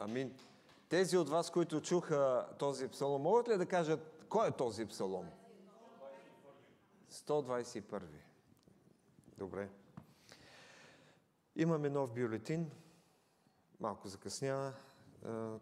Амин. 0.00 0.34
Тези 0.88 1.16
от 1.16 1.28
вас, 1.28 1.50
които 1.50 1.80
чуха 1.80 2.48
този 2.58 2.88
псалом, 2.88 3.22
могат 3.22 3.48
ли 3.48 3.56
да 3.56 3.66
кажат 3.66 4.24
кой 4.28 4.48
е 4.48 4.52
този 4.52 4.86
псалом? 4.86 5.30
121. 7.10 8.02
Добре. 9.38 9.68
Имаме 11.56 11.88
нов 11.90 12.14
бюлетин. 12.14 12.70
Малко 13.80 14.08
закъсня, 14.08 14.72
а, 15.24 15.58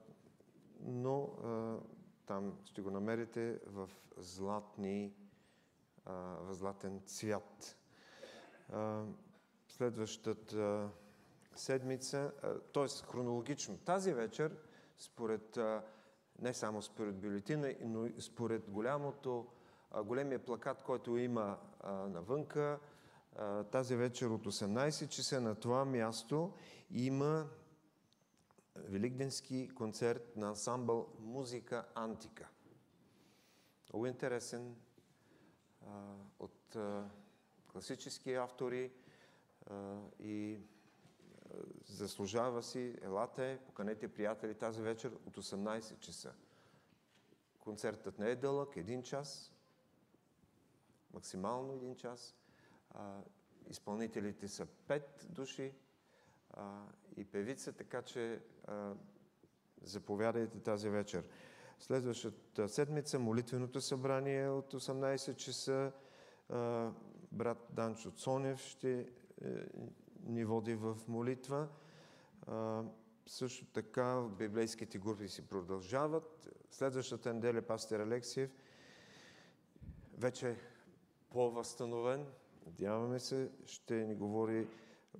но 0.80 1.28
там 2.26 2.58
ще 2.64 2.82
го 2.82 2.90
намерите 2.90 3.60
в 3.66 3.90
златни, 4.16 5.14
в 6.06 6.54
златен 6.54 7.02
цвят. 7.06 7.76
Следващата 9.68 10.90
седмица, 11.58 12.32
т.е. 12.72 12.88
хронологично. 13.10 13.78
Тази 13.78 14.12
вечер, 14.12 14.56
според, 14.98 15.58
не 16.38 16.54
само 16.54 16.82
според 16.82 17.16
бюлетина, 17.16 17.74
но 17.80 18.06
и 18.06 18.20
според 18.20 18.70
голямото, 18.70 19.46
големия 20.04 20.38
плакат, 20.38 20.82
който 20.82 21.16
има 21.16 21.58
навънка, 21.84 22.78
тази 23.70 23.96
вечер 23.96 24.26
от 24.26 24.46
18 24.46 25.08
часа 25.08 25.40
на 25.40 25.54
това 25.54 25.84
място 25.84 26.52
има 26.90 27.48
великденски 28.76 29.70
концерт 29.74 30.36
на 30.36 30.48
ансамбъл 30.48 31.08
Музика 31.20 31.84
Антика. 31.94 32.48
Много 33.92 34.06
интересен 34.06 34.76
от 36.38 36.76
класически 37.72 38.34
автори 38.34 38.92
и 40.20 40.58
заслужава 41.84 42.62
си. 42.62 42.94
Елате, 43.02 43.58
поканете 43.66 44.08
приятели 44.08 44.54
тази 44.54 44.82
вечер 44.82 45.12
от 45.26 45.36
18 45.36 45.98
часа. 45.98 46.32
Концертът 47.58 48.18
не 48.18 48.30
е 48.30 48.36
дълъг, 48.36 48.76
един 48.76 49.02
час, 49.02 49.52
максимално 51.14 51.72
един 51.72 51.96
час. 51.96 52.34
А, 52.90 53.20
изпълнителите 53.70 54.48
са 54.48 54.66
пет 54.66 55.26
души 55.30 55.74
а, 56.50 56.82
и 57.16 57.24
певица, 57.24 57.72
така 57.72 58.02
че 58.02 58.40
а, 58.64 58.94
заповядайте 59.82 60.60
тази 60.60 60.88
вечер. 60.88 61.24
Следващата 61.78 62.68
седмица 62.68 63.18
молитвеното 63.18 63.80
събрание 63.80 64.48
от 64.48 64.74
18 64.74 65.36
часа. 65.36 65.92
Брат 67.32 67.66
Данчо 67.70 68.10
Цонев 68.10 68.60
ще 68.60 69.00
е, 69.00 69.06
ни 70.28 70.44
води 70.44 70.74
в 70.74 70.96
молитва. 71.08 71.68
Също 73.26 73.66
така 73.66 74.22
библейските 74.38 74.98
групи 74.98 75.28
си 75.28 75.48
продължават. 75.48 76.48
Следващата 76.70 77.34
неделя 77.34 77.62
пастир 77.62 78.00
Алексиев 78.00 78.50
вече 80.18 80.56
по-възстановен, 81.30 82.26
надяваме 82.66 83.18
се, 83.18 83.50
ще 83.66 83.94
ни 83.94 84.14
говори, 84.14 84.68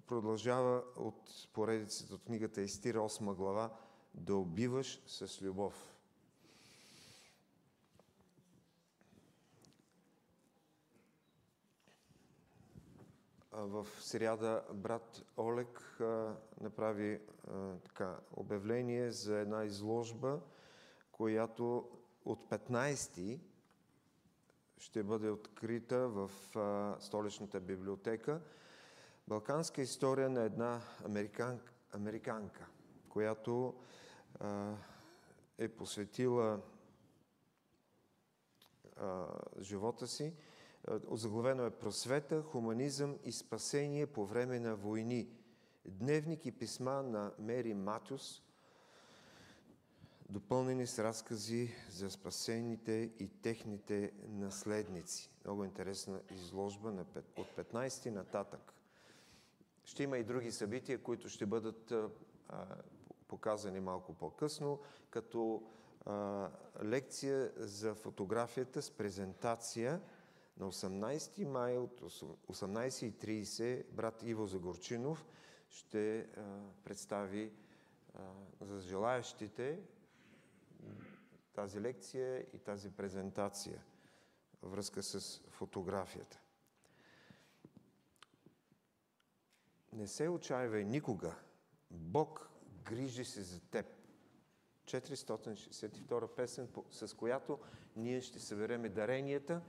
продължава 0.07 0.83
от 0.97 1.49
поредицата 1.53 2.15
от 2.15 2.25
книгата 2.25 2.61
Истира 2.61 2.99
8 2.99 3.35
глава, 3.35 3.71
да 4.15 4.37
убиваш 4.37 5.03
с 5.07 5.43
любов. 5.43 5.98
В 13.61 13.87
сряда 14.01 14.63
брат 14.75 15.23
Олег 15.37 15.99
направи 16.61 17.21
така, 17.85 18.17
обявление 18.37 19.11
за 19.11 19.39
една 19.39 19.65
изложба, 19.65 20.41
която 21.13 21.89
от 22.25 22.51
15 22.51 23.41
ще 24.77 25.03
бъде 25.03 25.31
открита 25.31 26.09
в 26.09 26.31
столичната 27.01 27.61
библиотека. 27.61 28.41
Балканска 29.29 29.83
история 29.83 30.31
на 30.31 30.43
една 30.43 30.81
американ, 31.05 31.61
американка, 31.93 32.67
която 33.09 33.75
е 35.59 35.69
посветила 35.69 36.61
живота 39.61 40.07
си. 40.07 40.35
А, 40.91 41.01
Озаглавено 41.09 41.67
е 41.67 41.71
просвета, 41.71 42.43
хуманизъм 42.43 43.19
и 43.25 43.33
спасение 43.33 44.07
по 44.07 44.27
време 44.27 44.61
на 44.61 44.77
войни. 44.77 45.29
Дневник 45.87 46.47
и 46.47 46.53
писма 46.53 47.03
на 47.03 47.33
Мери 47.39 47.75
Матюс, 47.75 48.43
допълнени 50.29 50.87
с 50.87 50.99
разкази 50.99 51.75
за 51.91 52.11
спасените 52.11 53.11
и 53.19 53.29
техните 53.29 54.13
наследници. 54.29 55.31
Много 55.45 55.65
интересна 55.65 56.21
изложба 56.31 57.05
от 57.37 57.47
15 57.57 58.11
нататък. 58.11 58.75
Ще 59.85 60.03
има 60.03 60.19
и 60.19 60.25
други 60.25 60.53
събития, 60.53 61.03
които 61.03 61.29
ще 61.29 61.47
бъдат 61.47 61.93
показани 63.29 63.81
малко 63.81 64.15
по-късно, 64.15 64.81
като 65.11 65.63
лекция 66.85 67.53
за 67.57 67.95
фотографията 67.95 68.83
с 68.83 68.91
презентация 68.91 70.01
на 70.59 70.73
18 70.73 71.45
май 71.45 71.79
от 71.79 72.01
18.30 72.01 73.91
брат 73.91 74.23
Иво 74.23 74.47
Загорчинов 74.47 75.27
ще 75.71 76.19
а, 76.19 76.61
представи 76.85 77.53
а, 78.15 78.21
за 78.61 78.81
желаящите 78.81 79.81
тази 81.53 81.81
лекция 81.81 82.47
и 82.53 82.59
тази 82.59 82.91
презентация 82.91 83.85
връзка 84.63 85.03
с 85.03 85.41
фотографията. 85.51 86.41
Не 89.93 90.07
се 90.07 90.29
отчаивай 90.29 90.85
никога. 90.85 91.35
Бог 91.91 92.51
грижи 92.85 93.25
се 93.25 93.43
за 93.43 93.61
теб. 93.61 93.87
462 94.85 96.29
песен, 96.35 96.69
с 96.91 97.17
която 97.17 97.59
ние 97.97 98.21
ще 98.21 98.41
събереме 98.41 98.89
даренията, 98.89 99.63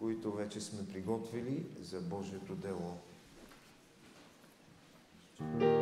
които 0.00 0.32
вече 0.32 0.60
сме 0.60 0.86
приготвили 0.86 1.66
за 1.80 2.00
Божието 2.00 2.54
дело. 2.54 2.96
Не 5.40 5.79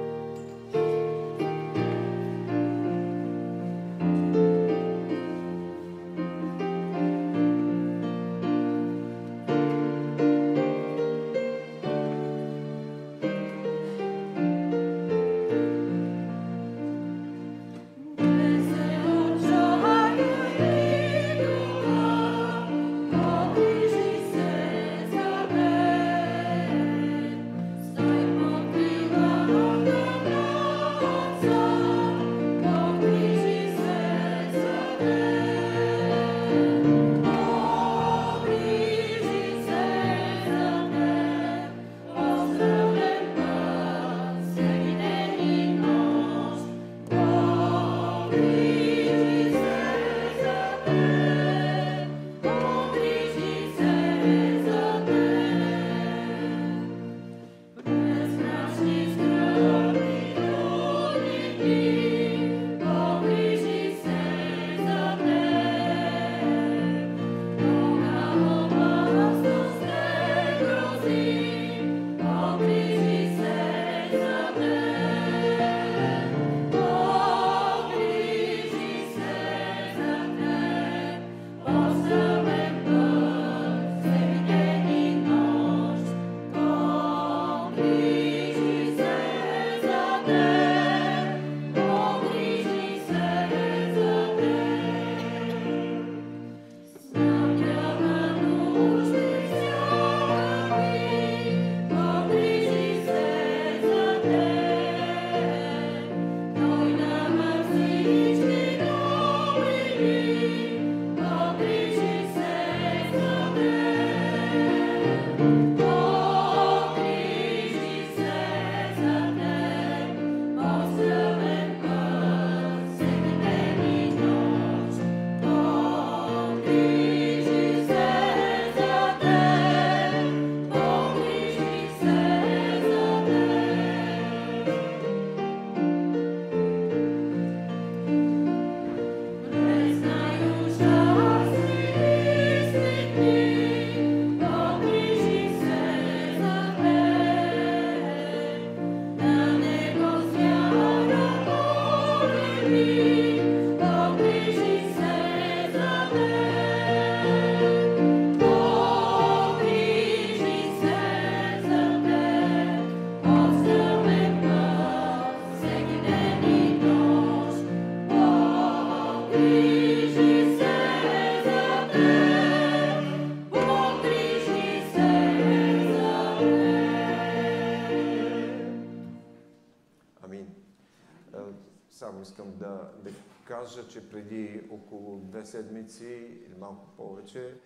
кажа, 183.49 183.89
че 183.89 184.09
преди 184.09 184.63
около 184.71 185.19
две 185.19 185.45
седмици 185.45 186.07
или 186.47 186.55
малко 186.59 186.87
повече 186.97 187.61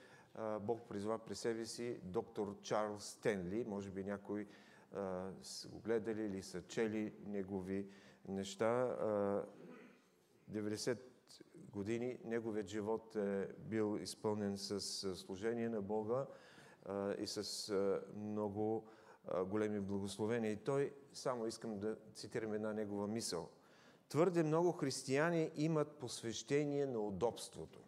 Бог 0.60 0.82
призва 0.88 1.18
при 1.18 1.34
себе 1.34 1.66
си 1.66 2.00
доктор 2.02 2.56
Чарлз 2.62 3.04
Стенли. 3.04 3.64
Може 3.68 3.90
би 3.90 4.04
някои 4.04 4.40
е, 4.40 4.46
са 5.42 5.68
го 5.68 5.78
гледали 5.78 6.22
или 6.22 6.42
са 6.42 6.62
чели 6.62 7.14
негови 7.26 7.88
неща. 8.28 8.96
Е, 10.50 10.58
90 10.58 10.98
години 11.72 12.18
неговият 12.24 12.68
живот 12.68 13.16
е 13.16 13.48
бил 13.58 13.98
изпълнен 14.02 14.58
с 14.58 14.80
служение 15.16 15.68
на 15.68 15.82
Бога 15.82 16.26
и 17.18 17.26
с 17.26 17.74
много 18.16 18.88
големи 19.46 19.80
благословения. 19.80 20.52
И 20.52 20.56
той, 20.56 20.92
само 21.12 21.46
искам 21.46 21.78
да 21.78 21.96
цитирам 22.14 22.52
една 22.52 22.72
негова 22.72 23.06
мисъл. 23.06 23.48
Твърде 24.12 24.42
много 24.42 24.72
християни 24.72 25.50
имат 25.56 25.96
посвещение 25.96 26.86
на 26.86 26.98
удобството. 26.98 27.80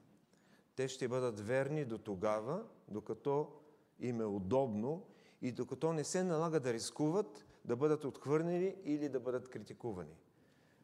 Те 0.76 0.88
ще 0.88 1.08
бъдат 1.08 1.40
верни 1.40 1.84
до 1.84 1.98
тогава, 1.98 2.64
докато 2.88 3.52
им 4.00 4.20
е 4.20 4.24
удобно 4.24 5.06
и 5.42 5.52
докато 5.52 5.92
не 5.92 6.04
се 6.04 6.22
налага 6.22 6.60
да 6.60 6.72
рискуват, 6.72 7.46
да 7.64 7.76
бъдат 7.76 8.04
отхвърнени 8.04 8.74
или 8.84 9.08
да 9.08 9.20
бъдат 9.20 9.48
критикувани. 9.48 10.16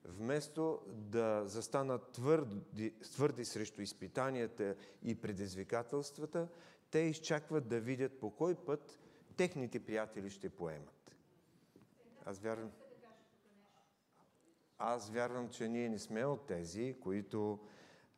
вместо 0.05 0.81
да 0.89 1.43
застанат 1.47 2.11
твърди, 2.13 2.95
твърди 3.01 3.45
срещу 3.45 3.83
изпитанията 3.83 4.77
и 5.03 5.15
предизвикателствата, 5.15 6.49
те 6.91 6.99
изчакват 6.99 7.69
да 7.69 7.81
видят 7.81 8.21
по 8.21 8.31
кой 8.31 8.55
път 8.55 8.99
техните 9.37 9.81
приятели 9.81 10.31
ще 10.31 10.49
поемат. 10.49 11.17
Аз 12.25 12.39
вярвам, 12.39 12.71
аз 14.81 15.11
вярвам, 15.11 15.49
че 15.49 15.69
ние 15.69 15.89
не 15.89 15.99
сме 15.99 16.25
от 16.25 16.47
тези, 16.47 16.97
които, 17.03 17.59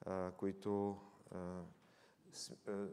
а, 0.07 0.33
които 0.33 1.01
а, 1.31 1.61
с, 2.33 2.53
а, 2.69 2.89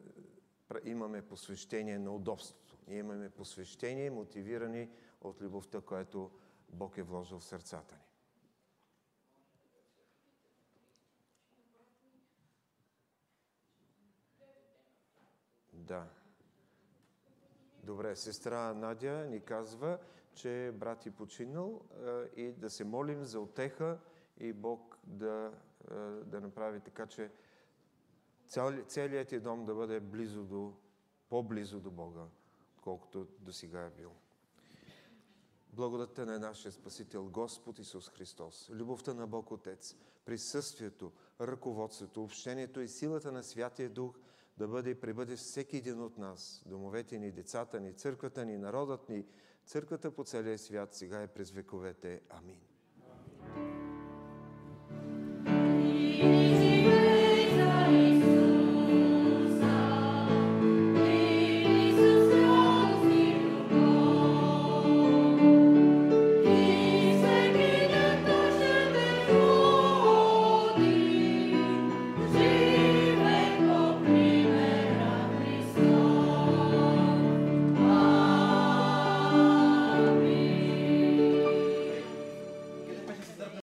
имаме 0.83 1.21
посвещение 1.21 1.99
на 1.99 2.11
удобството. 2.11 2.77
Ние 2.87 2.97
имаме 2.97 3.29
посвещение, 3.29 4.11
мотивирани 4.11 4.89
от 5.21 5.41
любовта, 5.41 5.81
която 5.81 6.31
Бог 6.69 6.97
е 6.97 7.03
вложил 7.03 7.39
в 7.39 7.43
сърцата 7.43 7.95
ни. 7.95 8.01
Да. 15.73 16.07
Добре, 17.83 18.15
сестра 18.15 18.73
Надя 18.73 19.25
ни 19.25 19.39
казва, 19.39 19.99
че 20.34 20.72
брат 20.76 21.06
е 21.06 21.11
починал 21.11 21.81
и 22.35 22.51
да 22.51 22.69
се 22.69 22.84
молим 22.84 23.23
за 23.23 23.39
отеха 23.39 23.99
и 24.38 24.53
Бог 24.53 24.97
да, 25.03 25.51
да 26.26 26.41
направи 26.41 26.80
така, 26.80 27.06
че 27.07 27.31
целият 28.88 29.27
ти 29.27 29.39
дом 29.39 29.65
да 29.65 29.76
бъде 29.76 29.99
близо 29.99 30.43
до, 30.43 30.73
по-близо 31.30 31.80
до 31.80 31.91
Бога, 31.91 32.26
колкото 32.81 33.27
до 33.39 33.53
сега 33.53 33.81
е 33.81 33.89
бил. 33.89 34.11
Благодата 35.73 36.26
на 36.26 36.39
нашия 36.39 36.72
Спасител 36.72 37.26
Господ 37.26 37.80
Исус 37.80 38.10
Христос, 38.10 38.69
любовта 38.73 39.14
на 39.14 39.27
Бог 39.27 39.51
Отец, 39.51 39.95
присъствието, 40.26 41.11
ръководството, 41.41 42.23
общението 42.23 42.81
и 42.81 42.88
силата 42.88 43.31
на 43.31 43.43
Святия 43.43 43.89
Дух 43.89 44.19
да 44.57 44.68
бъде 44.68 44.89
и 44.89 44.99
пребъде 44.99 45.35
всеки 45.35 45.77
един 45.77 46.01
от 46.01 46.18
нас, 46.18 46.64
домовете 46.65 47.19
ни, 47.19 47.31
децата 47.31 47.80
ни, 47.80 47.93
църквата 47.93 48.45
ни, 48.45 48.57
народът 48.57 49.10
ни, 49.10 49.26
църквата 49.69 50.11
по 50.11 50.23
целия 50.23 50.57
свят, 50.57 50.93
сега 50.93 51.23
и 51.23 51.27
през 51.27 51.51
вековете. 51.51 52.21
Амин. 52.29 52.59